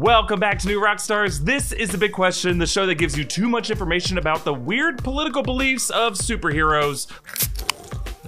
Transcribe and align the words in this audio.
Welcome 0.00 0.40
back 0.40 0.58
to 0.60 0.66
New 0.66 0.80
Rockstars. 0.80 1.40
This 1.40 1.72
is 1.72 1.90
the 1.90 1.98
big 1.98 2.12
question, 2.12 2.56
the 2.56 2.66
show 2.66 2.86
that 2.86 2.94
gives 2.94 3.18
you 3.18 3.22
too 3.22 3.50
much 3.50 3.68
information 3.68 4.16
about 4.16 4.44
the 4.44 4.54
weird 4.54 5.04
political 5.04 5.42
beliefs 5.42 5.90
of 5.90 6.14
superheroes. 6.14 7.06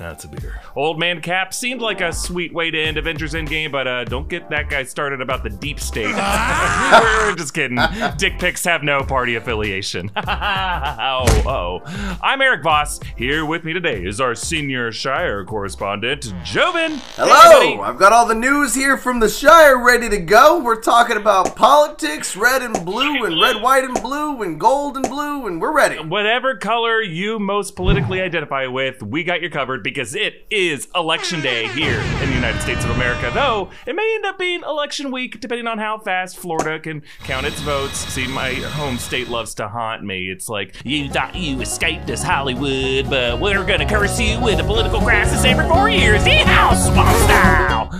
That's 0.03 0.25
a 0.25 0.29
beer. 0.29 0.61
Old 0.75 0.99
Man 0.99 1.21
Cap 1.22 1.54
seemed 1.54 1.81
like 1.81 2.01
a 2.01 2.12
sweet 2.12 2.53
way 2.53 2.72
to 2.72 2.83
end 2.83 2.97
Avengers 2.97 3.35
Endgame, 3.35 3.71
but 3.71 3.87
uh, 3.87 4.03
don't 4.03 4.29
get 4.29 4.51
that 4.51 4.69
guy 4.69 4.83
started 4.83 5.21
about 5.21 5.45
the 5.45 5.51
deep 5.51 5.79
state. 5.79 6.06
We're 6.13 7.37
just 7.37 7.54
kidding. 7.54 7.79
Dick 8.19 8.40
pics 8.40 8.65
have 8.65 8.83
no 8.83 9.04
party 9.04 9.37
affiliation. 9.37 10.11
oh, 10.17 11.43
oh. 11.47 12.19
I'm 12.21 12.43
Erik 12.43 12.65
Voss. 12.65 12.99
Here 13.17 13.47
with 13.47 13.62
me 13.62 13.72
today 13.72 14.04
is 14.04 14.21
our 14.21 14.35
senior 14.35 14.90
Shire 14.90 15.44
correspondent, 15.44 16.34
Joven. 16.43 17.01
Hello! 17.15 17.61
Hey. 17.61 17.79
I've 17.79 17.98
got 17.98 18.12
all 18.12 18.27
the 18.27 18.34
news 18.34 18.75
here 18.75 18.97
from 18.97 19.21
the 19.21 19.29
Shire 19.29 19.79
ready 19.84 20.09
to 20.09 20.19
go. 20.19 20.61
We're 20.61 20.80
talking 20.80 21.16
about 21.16 21.55
politics, 21.55 22.34
red 22.34 22.62
and 22.62 22.84
blue, 22.84 23.25
and 23.25 23.41
red, 23.41 23.62
white, 23.62 23.84
and 23.84 23.95
blue, 24.03 24.43
and 24.43 24.59
gold 24.59 24.97
and 24.97 25.09
blue, 25.09 25.47
and 25.47 25.61
we're 25.61 25.73
ready. 25.73 26.01
Whatever 26.01 26.57
color 26.57 27.01
you 27.01 27.39
most 27.39 27.77
politically 27.77 28.21
identify 28.21 28.66
with, 28.66 29.01
we 29.01 29.23
got 29.23 29.43
you 29.43 29.48
covered 29.48 29.84
because 29.92 30.14
it 30.14 30.46
is 30.51 30.88
election 30.95 31.42
day 31.42 31.69
here 31.69 32.01
in 32.23 32.28
the 32.30 32.34
United 32.34 32.62
States 32.62 32.82
of 32.82 32.91
America. 32.91 33.30
Though 33.34 33.69
it 33.87 33.95
may 33.95 34.15
end 34.15 34.24
up 34.24 34.38
being 34.38 34.62
election 34.62 35.10
week, 35.12 35.38
depending 35.38 35.66
on 35.66 35.77
how 35.77 35.98
fast 35.98 36.38
Florida 36.38 36.80
can 36.80 37.02
count 37.24 37.45
its 37.45 37.60
votes. 37.60 37.98
See, 37.98 38.27
my 38.27 38.55
home 38.55 38.96
state 38.96 39.28
loves 39.28 39.55
to 39.56 39.68
haunt 39.68 40.02
me. 40.02 40.30
It's 40.30 40.48
like, 40.48 40.77
you 40.84 41.10
thought 41.10 41.34
you 41.34 41.60
escaped 41.60 42.09
us, 42.10 42.23
Hollywood, 42.23 43.10
but 43.10 43.38
we're 43.38 43.65
gonna 43.65 43.88
curse 43.88 44.18
you 44.18 44.41
with 44.41 44.60
a 44.60 44.65
political 44.65 45.01
crisis 45.01 45.45
every 45.45 45.68
four 45.68 45.91
years. 45.91 46.23
Yeehaw, 46.24 46.74
swamp 46.74 47.16
style! 47.18 47.90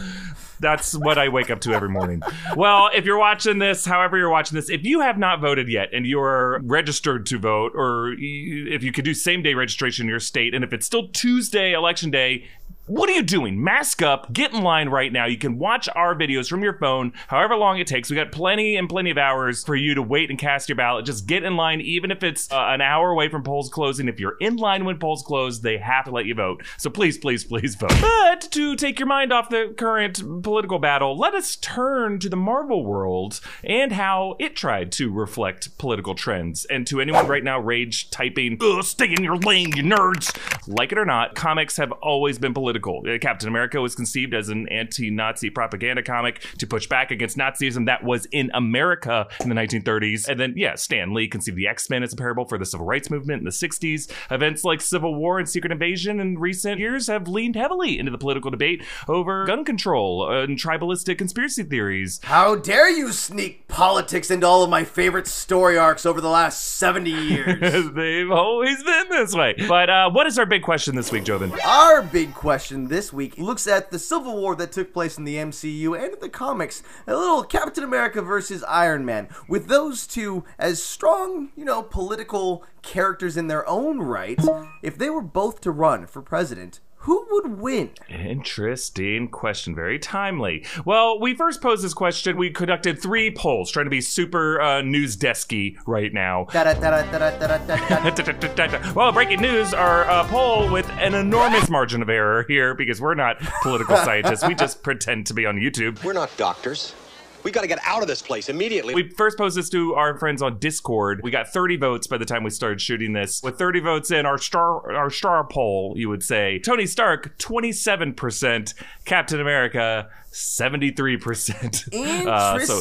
That's 0.63 0.95
what 0.95 1.19
I 1.19 1.29
wake 1.29 1.51
up 1.51 1.61
to 1.63 1.75
every 1.75 1.89
morning. 1.89 2.23
Well, 2.57 2.89
if 2.95 3.05
you're 3.05 3.19
watching 3.19 3.59
this, 3.59 3.85
however 3.85 4.17
you're 4.17 4.31
watching 4.31 4.57
this, 4.57 4.71
if 4.71 4.85
you 4.85 5.01
have 5.01 5.19
not 5.19 5.41
voted 5.41 5.69
yet 5.69 5.91
and 5.93 6.07
you're 6.07 6.61
registered 6.63 7.27
to 7.27 7.39
vote, 7.39 7.73
or 7.75 8.15
if 8.17 8.83
you 8.83 8.93
could 8.93 9.05
do 9.05 9.13
same 9.13 9.43
day 9.43 9.55
registration 9.55 10.05
in 10.05 10.09
your 10.09 10.21
state, 10.21 10.55
and 10.55 10.65
if 10.65 10.73
it's 10.73 10.87
still 10.87 11.09
Tuesday, 11.09 11.73
election 11.73 12.11
day, 12.11 12.45
what 12.87 13.09
are 13.09 13.13
you 13.13 13.23
doing? 13.23 13.63
Mask 13.63 14.03
up, 14.03 14.33
get 14.33 14.53
in 14.53 14.63
line 14.63 14.89
right 14.89 15.13
now. 15.13 15.25
You 15.25 15.39
can 15.39 15.57
watch 15.57 15.89
our 15.95 16.17
videos 16.17 16.49
from 16.49 16.65
your 16.65 16.77
phone, 16.79 17.13
however 17.29 17.55
long 17.55 17.79
it 17.79 17.87
takes. 17.87 18.11
We 18.11 18.17
got 18.17 18.33
plenty 18.33 18.75
and 18.75 18.89
plenty 18.89 19.11
of 19.11 19.19
hours 19.19 19.63
for 19.63 19.77
you 19.77 19.95
to 19.95 20.03
wait 20.03 20.31
and 20.31 20.39
cast 20.39 20.69
your 20.69 20.75
ballot. 20.75 21.07
Just 21.07 21.27
get 21.27 21.45
in 21.45 21.57
line, 21.57 21.81
even 21.81 22.11
if 22.11 22.25
it's 22.25 22.51
uh, 22.51 22.57
an 22.57 22.81
hour 22.81 23.11
away 23.11 23.29
from 23.29 23.45
polls 23.45 23.71
closing. 23.71 24.09
If 24.09 24.19
you're 24.19 24.37
in 24.41 24.57
line 24.57 24.85
when 24.85 24.99
polls 24.99 25.23
close, 25.23 25.61
they 25.61 25.79
have 25.79 26.07
to 26.07 26.11
let 26.11 26.27
you 26.27 26.35
vote. 26.35 26.65
So 26.77 26.91
please, 26.91 27.19
please, 27.19 27.45
please 27.45 27.77
vote. 27.77 27.95
But 28.01 28.49
to 28.51 28.75
take 28.75 28.99
your 28.99 29.07
mind 29.07 29.33
off 29.33 29.49
the 29.49 29.73
current 29.79 30.43
political 30.43 30.81
battle, 30.81 31.17
let 31.17 31.35
us 31.35 31.55
turn 31.55 32.19
to 32.19 32.29
the 32.29 32.37
Marvel 32.37 32.85
world 32.85 33.41
and 33.63 33.93
how 33.93 34.35
it 34.41 34.57
tried 34.57 34.91
to 34.93 35.13
reflect 35.13 35.79
political 35.79 36.17
trends. 36.17 36.65
And 36.65 36.85
to 36.89 37.01
anyone 37.01 37.29
right 37.29 37.45
now 37.45 37.61
rage 37.61 38.11
typing, 38.11 38.59
stay 38.83 39.13
in 39.17 39.23
your 39.23 39.37
lane, 39.37 39.77
you 39.77 39.85
nerds. 39.85 40.37
Like 40.67 40.91
it 40.91 40.99
or 40.99 41.05
not, 41.05 41.37
comics 41.37 41.77
have 41.77 41.93
always 41.93 42.41
been 42.41 42.53
political. 42.53 42.73
Uh, 42.91 43.19
Captain 43.21 43.49
America 43.49 43.81
was 43.81 43.95
conceived 43.95 44.35
as 44.35 44.49
an 44.49 44.69
anti-Nazi 44.69 45.51
propaganda 45.51 46.03
comic 46.03 46.41
to 46.59 46.67
push 46.67 46.87
back 46.87 47.11
against 47.11 47.37
Nazism 47.37 47.87
that 47.87 48.05
was 48.05 48.27
in 48.33 48.51
America 48.55 49.29
in 49.41 49.49
the 49.49 49.55
1930s. 49.55 50.29
And 50.29 50.39
then, 50.39 50.55
yeah, 50.57 50.75
Stan 50.75 51.15
Lee 51.15 51.29
conceived 51.29 51.57
the 51.57 51.69
X-Men 51.69 52.03
as 52.03 52.13
a 52.13 52.17
parable 52.17 52.45
for 52.45 52.59
the 52.59 52.67
civil 52.67 52.87
rights 52.87 53.11
movement 53.11 53.41
in 53.41 53.45
the 53.45 53.51
60s. 53.51 54.11
Events 54.31 54.65
like 54.65 54.81
Civil 54.81 55.15
War 55.15 55.39
and 55.39 55.49
Secret 55.49 55.73
Invasion 55.73 56.21
in 56.21 56.39
recent 56.39 56.79
years 56.79 57.07
have 57.07 57.29
leaned 57.29 57.57
heavily 57.57 57.99
into 57.99 58.11
the 58.11 58.19
political 58.19 58.51
debate 58.51 58.83
over 59.09 59.45
gun 59.47 59.65
control 59.65 60.31
and 60.31 60.59
tribalistic 60.59 61.19
conspiracy 61.19 61.63
theories. 61.63 62.21
How 62.25 62.57
dare 62.57 62.91
you 62.91 63.13
sneak 63.13 63.69
politics 63.69 64.31
into 64.31 64.47
all 64.47 64.63
of 64.63 64.71
my 64.71 64.85
favorite 64.85 65.27
story 65.27 65.79
arcs 65.79 66.07
over 66.07 66.21
the 66.21 66.29
last 66.29 66.77
70 66.77 67.11
years? 67.11 67.91
They've 67.95 68.31
always 68.31 68.83
been 68.83 69.09
this 69.11 69.35
way. 69.35 69.55
But 69.69 69.91
uh, 69.91 70.11
what 70.11 70.27
is 70.27 70.39
our 70.39 70.47
big 70.47 70.63
question 70.63 70.95
this 70.95 71.13
week, 71.13 71.25
Joven? 71.25 71.53
Our 71.65 72.03
big 72.03 72.35
question 72.35 72.62
this 72.71 73.13
week 73.13 73.39
looks 73.39 73.67
at 73.67 73.91
the 73.91 73.99
Civil 73.99 74.37
War 74.41 74.55
that 74.57 74.73
took 74.73 74.93
place 74.93 75.19
in 75.19 75.25
the 75.25 75.37
MCU 75.37 75.97
and 75.97 76.15
in 76.15 76.21
the 76.21 76.29
comics. 76.29 76.83
A 77.07 77.17
little 77.17 77.43
Captain 77.43 77.83
America 77.83 78.23
versus 78.23 78.63
Iron 78.65 79.05
Man. 79.05 79.29
With 79.49 79.67
those 79.67 80.07
two 80.07 80.45
as 80.59 80.83
strong, 80.83 81.51
you 81.57 81.65
know, 81.65 81.83
political 81.83 82.65
characters 82.81 83.37
in 83.37 83.49
their 83.49 83.69
own 83.69 83.99
right, 83.99 84.41
if 84.81 84.97
they 84.97 85.11
were 85.11 85.23
both 85.23 85.61
to 85.63 85.71
run 85.71 86.07
for 86.07 86.23
president, 86.23 86.81
who 87.03 87.27
would 87.31 87.59
win? 87.59 87.91
Interesting 88.09 89.29
question. 89.29 89.75
Very 89.75 89.99
timely. 89.99 90.65
Well, 90.85 91.19
we 91.19 91.35
first 91.35 91.61
posed 91.61 91.85
this 91.85 91.95
question. 91.95 92.37
We 92.37 92.51
conducted 92.51 93.03
three 93.03 93.33
polls, 93.33 93.73
trying 93.73 93.87
to 93.87 93.91
be 93.91 94.01
super 94.01 94.61
uh, 94.61 94.83
news 94.83 95.17
desky 95.17 95.77
right 95.85 96.13
now. 96.13 96.47
Well, 98.95 99.11
breaking 99.11 99.41
news, 99.41 99.75
our 99.75 100.09
uh, 100.09 100.25
poll 100.29 100.71
with 100.71 100.89
an 100.91 101.15
enormous 101.15 101.69
margin 101.69 102.03
of 102.03 102.09
error 102.09 102.45
here 102.47 102.75
because 102.75 103.01
we're 103.01 103.15
not 103.15 103.41
political 103.63 103.97
scientists. 104.05 104.47
We 104.47 104.55
just 104.55 104.83
pretend 104.83 105.27
to 105.27 105.35
be 105.35 105.47
on 105.47 105.57
YouTube. 105.57 106.03
We're 106.05 106.13
not 106.13 106.37
doctors. 106.37 106.95
We 107.43 107.51
got 107.51 107.63
to 107.63 107.67
get 107.67 107.81
out 107.85 108.03
of 108.03 108.09
this 108.09 108.23
place 108.23 108.49
immediately. 108.49 108.95
We 108.95 109.09
first 109.11 109.37
posted 109.37 109.63
this 109.63 109.71
to 109.71 109.95
our 109.95 110.17
friends 110.19 110.43
on 110.43 110.59
Discord. 110.59 111.21
We 111.23 111.31
got 111.31 111.49
30 111.49 111.77
votes 111.77 112.07
by 112.07 112.19
the 112.19 112.25
time 112.25 112.45
we 112.45 112.51
started 112.51 112.81
shooting 112.81 113.13
this. 113.13 113.43
With 113.43 113.59
30 113.59 113.81
votes 113.81 114.11
in, 114.11 114.27
our 114.27 114.39
star 114.39 114.93
our 114.93 115.11
star 115.11 115.45
poll, 115.45 115.95
you 115.97 116.09
would 116.09 116.23
say 116.23 116.59
Tony 116.59 116.87
Stark 116.87 117.37
27%, 117.39 118.75
Captain 119.05 119.41
America 119.41 120.09
73%. 120.33 121.89
Uh, 122.23 122.59
so 122.61 122.81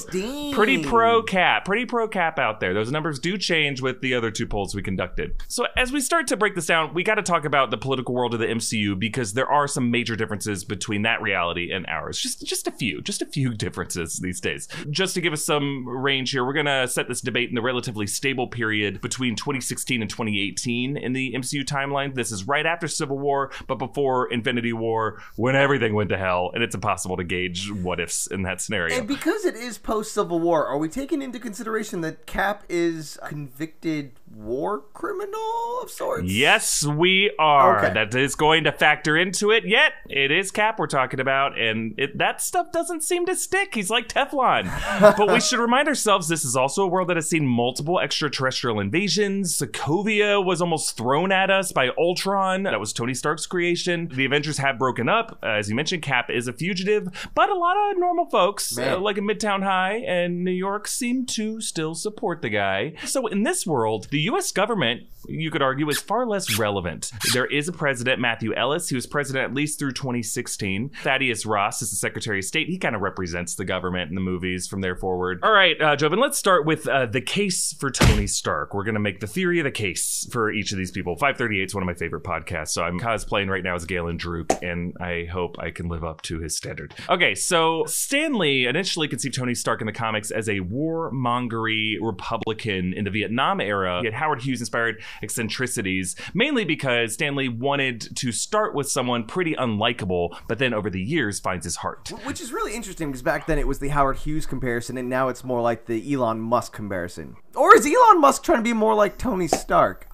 pretty 0.54 0.84
pro 0.84 1.22
cap, 1.24 1.66
pretty 1.66 1.86
pro 1.86 2.08
cap 2.08 2.38
out 2.38 2.60
there. 2.60 2.74
Those 2.74 2.92
numbers 2.92 3.20
do 3.20 3.38
change 3.38 3.82
with 3.82 4.02
the 4.02 4.14
other 4.14 4.30
two 4.30 4.46
polls 4.46 4.76
we 4.76 4.82
conducted. 4.82 5.36
So 5.48 5.66
as 5.76 5.92
we 5.92 6.00
start 6.00 6.28
to 6.28 6.38
break 6.38 6.56
this 6.56 6.66
down, 6.66 6.94
we 6.94 7.04
got 7.04 7.16
to 7.16 7.24
talk 7.24 7.46
about 7.46 7.72
the 7.72 7.78
political 7.78 8.14
world 8.14 8.34
of 8.34 8.40
the 8.40 8.48
MCU 8.48 8.98
because 8.98 9.34
there 9.34 9.50
are 9.50 9.68
some 9.68 9.90
major 9.90 10.16
differences 10.16 10.64
between 10.64 11.02
that 11.04 11.22
reality 11.22 11.72
and 11.72 11.86
ours. 11.88 12.20
Just 12.20 12.46
just 12.46 12.68
a 12.68 12.72
few, 12.72 13.02
just 13.02 13.22
a 13.22 13.26
few 13.26 13.54
differences 13.56 14.18
these 14.18 14.40
days. 14.40 14.68
Just 14.90 15.14
to 15.16 15.22
give 15.22 15.34
us 15.34 15.44
some 15.44 15.88
range 15.88 16.32
here, 16.32 16.46
we're 16.46 16.54
going 16.54 16.66
to 16.66 16.88
set 16.88 17.08
this 17.08 17.22
debate 17.22 17.50
in 17.50 17.56
the 17.56 17.62
relatively 17.62 18.08
stable 18.08 18.48
period 18.48 19.02
between 19.02 19.36
2016 19.36 20.02
and 20.02 20.10
2018 20.10 20.98
in 20.98 21.14
the 21.14 21.34
MCU 21.34 21.64
timeline. 21.64 22.16
This 22.16 22.32
is 22.32 22.48
right 22.48 22.66
after 22.66 22.88
Civil 22.88 23.18
War, 23.18 23.52
but 23.68 23.76
before 23.76 24.32
Infinity 24.32 24.74
War 24.74 25.22
when 25.36 25.56
everything 25.56 25.94
went 25.94 26.10
to 26.10 26.18
hell 26.18 26.52
and 26.54 26.64
it's 26.64 26.76
impossible 26.76 27.18
to 27.18 27.24
gauge 27.24 27.41
what 27.84 28.00
ifs 28.00 28.28
in 28.28 28.44
that 28.44 28.62
scenario. 28.62 28.98
And 28.98 29.08
because 29.08 29.46
it 29.46 29.56
is 29.56 29.78
post 29.78 30.14
Civil 30.14 30.40
War, 30.40 30.66
are 30.66 30.78
we 30.78 30.90
taking 30.90 31.22
into 31.22 31.40
consideration 31.40 32.02
that 32.02 32.26
Cap 32.26 32.64
is 32.70 33.18
convicted 33.26 34.14
war 34.36 34.84
criminal 34.94 35.80
of 35.82 35.90
sorts? 35.90 36.32
Yes, 36.32 36.86
we 36.86 37.32
are. 37.40 37.86
Okay. 37.86 37.94
That 37.94 38.16
is 38.16 38.36
going 38.36 38.64
to 38.66 38.72
factor 38.72 39.18
into 39.18 39.52
it. 39.52 39.66
Yet 39.66 39.94
it 40.10 40.32
is 40.32 40.52
Cap 40.52 40.80
we're 40.80 40.88
talking 40.88 41.20
about, 41.20 41.60
and 41.60 41.94
it, 41.98 42.18
that 42.18 42.42
stuff 42.42 42.72
doesn't 42.72 43.04
seem 43.04 43.26
to 43.26 43.36
stick. 43.36 43.76
He's 43.76 43.90
like 43.90 44.08
Teflon. 44.08 44.66
but 45.18 45.32
we 45.32 45.40
should 45.40 45.60
remind 45.60 45.88
ourselves 45.88 46.28
this 46.28 46.46
is 46.46 46.56
also 46.56 46.84
a 46.84 46.88
world 46.88 47.10
that 47.10 47.18
has 47.18 47.30
seen 47.30 47.46
multiple 47.46 48.00
extraterrestrial 48.00 48.80
invasions. 48.80 49.58
Sokovia 49.58 50.44
was 50.44 50.62
almost 50.62 50.98
thrown 50.98 51.32
at 51.32 51.50
us 51.50 51.72
by 51.72 51.90
Ultron. 51.98 52.64
That 52.64 52.80
was 52.80 52.94
Tony 52.94 53.14
Stark's 53.14 53.46
creation. 53.46 54.08
The 54.12 54.26
Avengers 54.26 54.58
have 54.58 54.80
broken 54.80 55.10
up. 55.10 55.40
Uh, 55.44 55.48
as 55.48 55.70
you 55.70 55.76
mentioned, 55.76 56.02
Cap 56.02 56.30
is 56.30 56.48
a 56.48 56.54
fugitive, 56.54 57.08
but 57.36 57.50
a 57.50 57.56
lot 57.56 57.78
of 57.92 57.98
normal 57.98 58.26
folks, 58.26 58.78
uh, 58.78 59.00
like 59.00 59.18
in 59.18 59.26
Midtown 59.26 59.64
High 59.64 59.96
and 60.08 60.44
New 60.44 60.52
York, 60.52 60.88
seem 60.88 61.26
to 61.28 61.62
still 61.62 61.96
support 61.96 62.42
the 62.42 62.50
guy. 62.50 62.94
So 63.06 63.28
in 63.28 63.44
this 63.44 63.66
world, 63.66 64.08
the 64.10 64.21
U.S. 64.22 64.52
government, 64.52 65.04
you 65.28 65.52
could 65.52 65.62
argue, 65.62 65.90
is 65.90 66.00
far 66.00 66.26
less 66.26 66.58
relevant. 66.58 67.12
There 67.34 67.46
is 67.46 67.68
a 67.68 67.72
president, 67.72 68.20
Matthew 68.20 68.54
Ellis, 68.54 68.90
who 68.90 68.96
was 68.96 69.08
president 69.08 69.46
at 69.46 69.54
least 69.54 69.80
through 69.80 69.94
2016. 69.94 70.92
Thaddeus 71.04 71.46
Ross 71.46 71.82
is 71.82 71.90
the 71.90 71.96
Secretary 71.96 72.40
of 72.40 72.46
State. 72.46 72.68
He 72.68 72.78
kind 72.78 72.96
of 72.96 73.02
represents 73.02 73.56
the 73.56 73.66
government 73.66 74.10
in 74.10 74.16
the 74.16 74.22
movies 74.22 74.68
from 74.68 74.82
there 74.82 74.96
forward. 74.96 75.40
All 75.44 75.52
right, 75.52 75.80
uh, 75.82 75.96
Joven, 75.96 76.20
let's 76.20 76.38
start 76.38 76.66
with 76.66 76.88
uh, 76.88 77.06
the 77.06 77.22
case 77.22 77.74
for 77.74 77.90
Tony 77.90 78.28
Stark. 78.28 78.74
We're 78.74 78.84
going 78.84 78.96
to 78.96 79.00
make 79.00 79.20
the 79.20 79.28
theory 79.28 79.60
of 79.60 79.66
the 79.66 79.72
case 79.72 80.28
for 80.32 80.52
each 80.52 80.72
of 80.72 80.78
these 80.78 80.92
people. 80.92 81.16
538 81.16 81.64
is 81.64 81.76
one 81.76 81.84
of 81.84 81.88
my 81.88 81.94
favorite 81.94 82.24
podcasts, 82.24 82.70
so 82.70 82.84
I'm 82.84 83.00
cosplaying 83.00 83.50
right 83.50 83.64
now 83.64 83.76
as 83.76 83.86
Galen 83.86 84.18
Druk, 84.18 84.62
and 84.62 84.96
I 85.00 85.28
hope 85.32 85.58
I 85.60 85.72
can 85.72 85.88
live 85.88 86.04
up 86.04 86.22
to 86.24 86.40
his 86.40 86.56
standard. 86.56 86.94
Okay, 87.10 87.36
so 87.36 87.86
Stan 87.86 88.34
Lee 88.34 88.68
initially 88.68 89.08
conceived 89.08 89.36
Tony 89.36 89.56
Stark 89.56 89.82
in 89.82 89.88
the 89.88 89.94
comics 89.94 90.32
as 90.32 90.48
a 90.48 90.60
warmongery 90.60 91.98
Republican 92.02 92.94
in 92.94 93.06
the 93.06 93.12
Vietnam 93.12 93.62
era. 93.62 94.00
He 94.02 94.11
Howard 94.14 94.42
Hughes 94.42 94.60
inspired 94.60 95.02
eccentricities, 95.22 96.16
mainly 96.34 96.66
because 96.66 97.14
Stan 97.14 97.36
Lee 97.36 97.50
wanted 97.50 98.16
to 98.18 98.32
start 98.32 98.74
with 98.74 98.90
someone 98.90 99.26
pretty 99.26 99.54
unlikable, 99.56 100.38
but 100.48 100.60
then 100.60 100.74
over 100.74 100.90
the 100.90 101.02
years 101.02 101.40
finds 101.40 101.66
his 101.66 101.78
heart. 101.78 102.12
Which 102.24 102.42
is 102.42 102.52
really 102.52 102.76
interesting 102.76 103.10
because 103.10 103.22
back 103.22 103.48
then 103.48 103.60
it 103.60 103.68
was 103.68 103.80
the 103.80 103.90
Howard 103.90 104.18
Hughes 104.18 104.46
comparison, 104.46 104.98
and 104.98 105.10
now 105.10 105.28
it's 105.30 105.44
more 105.44 105.62
like 105.62 105.86
the 105.86 106.14
Elon 106.14 106.40
Musk 106.40 106.74
comparison. 106.74 107.36
Or 107.56 107.76
is 107.76 107.86
Elon 107.86 108.22
Musk 108.22 108.44
trying 108.44 108.60
to 108.60 108.64
be 108.64 108.74
more 108.74 108.96
like 108.96 109.18
Tony 109.18 109.48
Stark? 109.48 110.08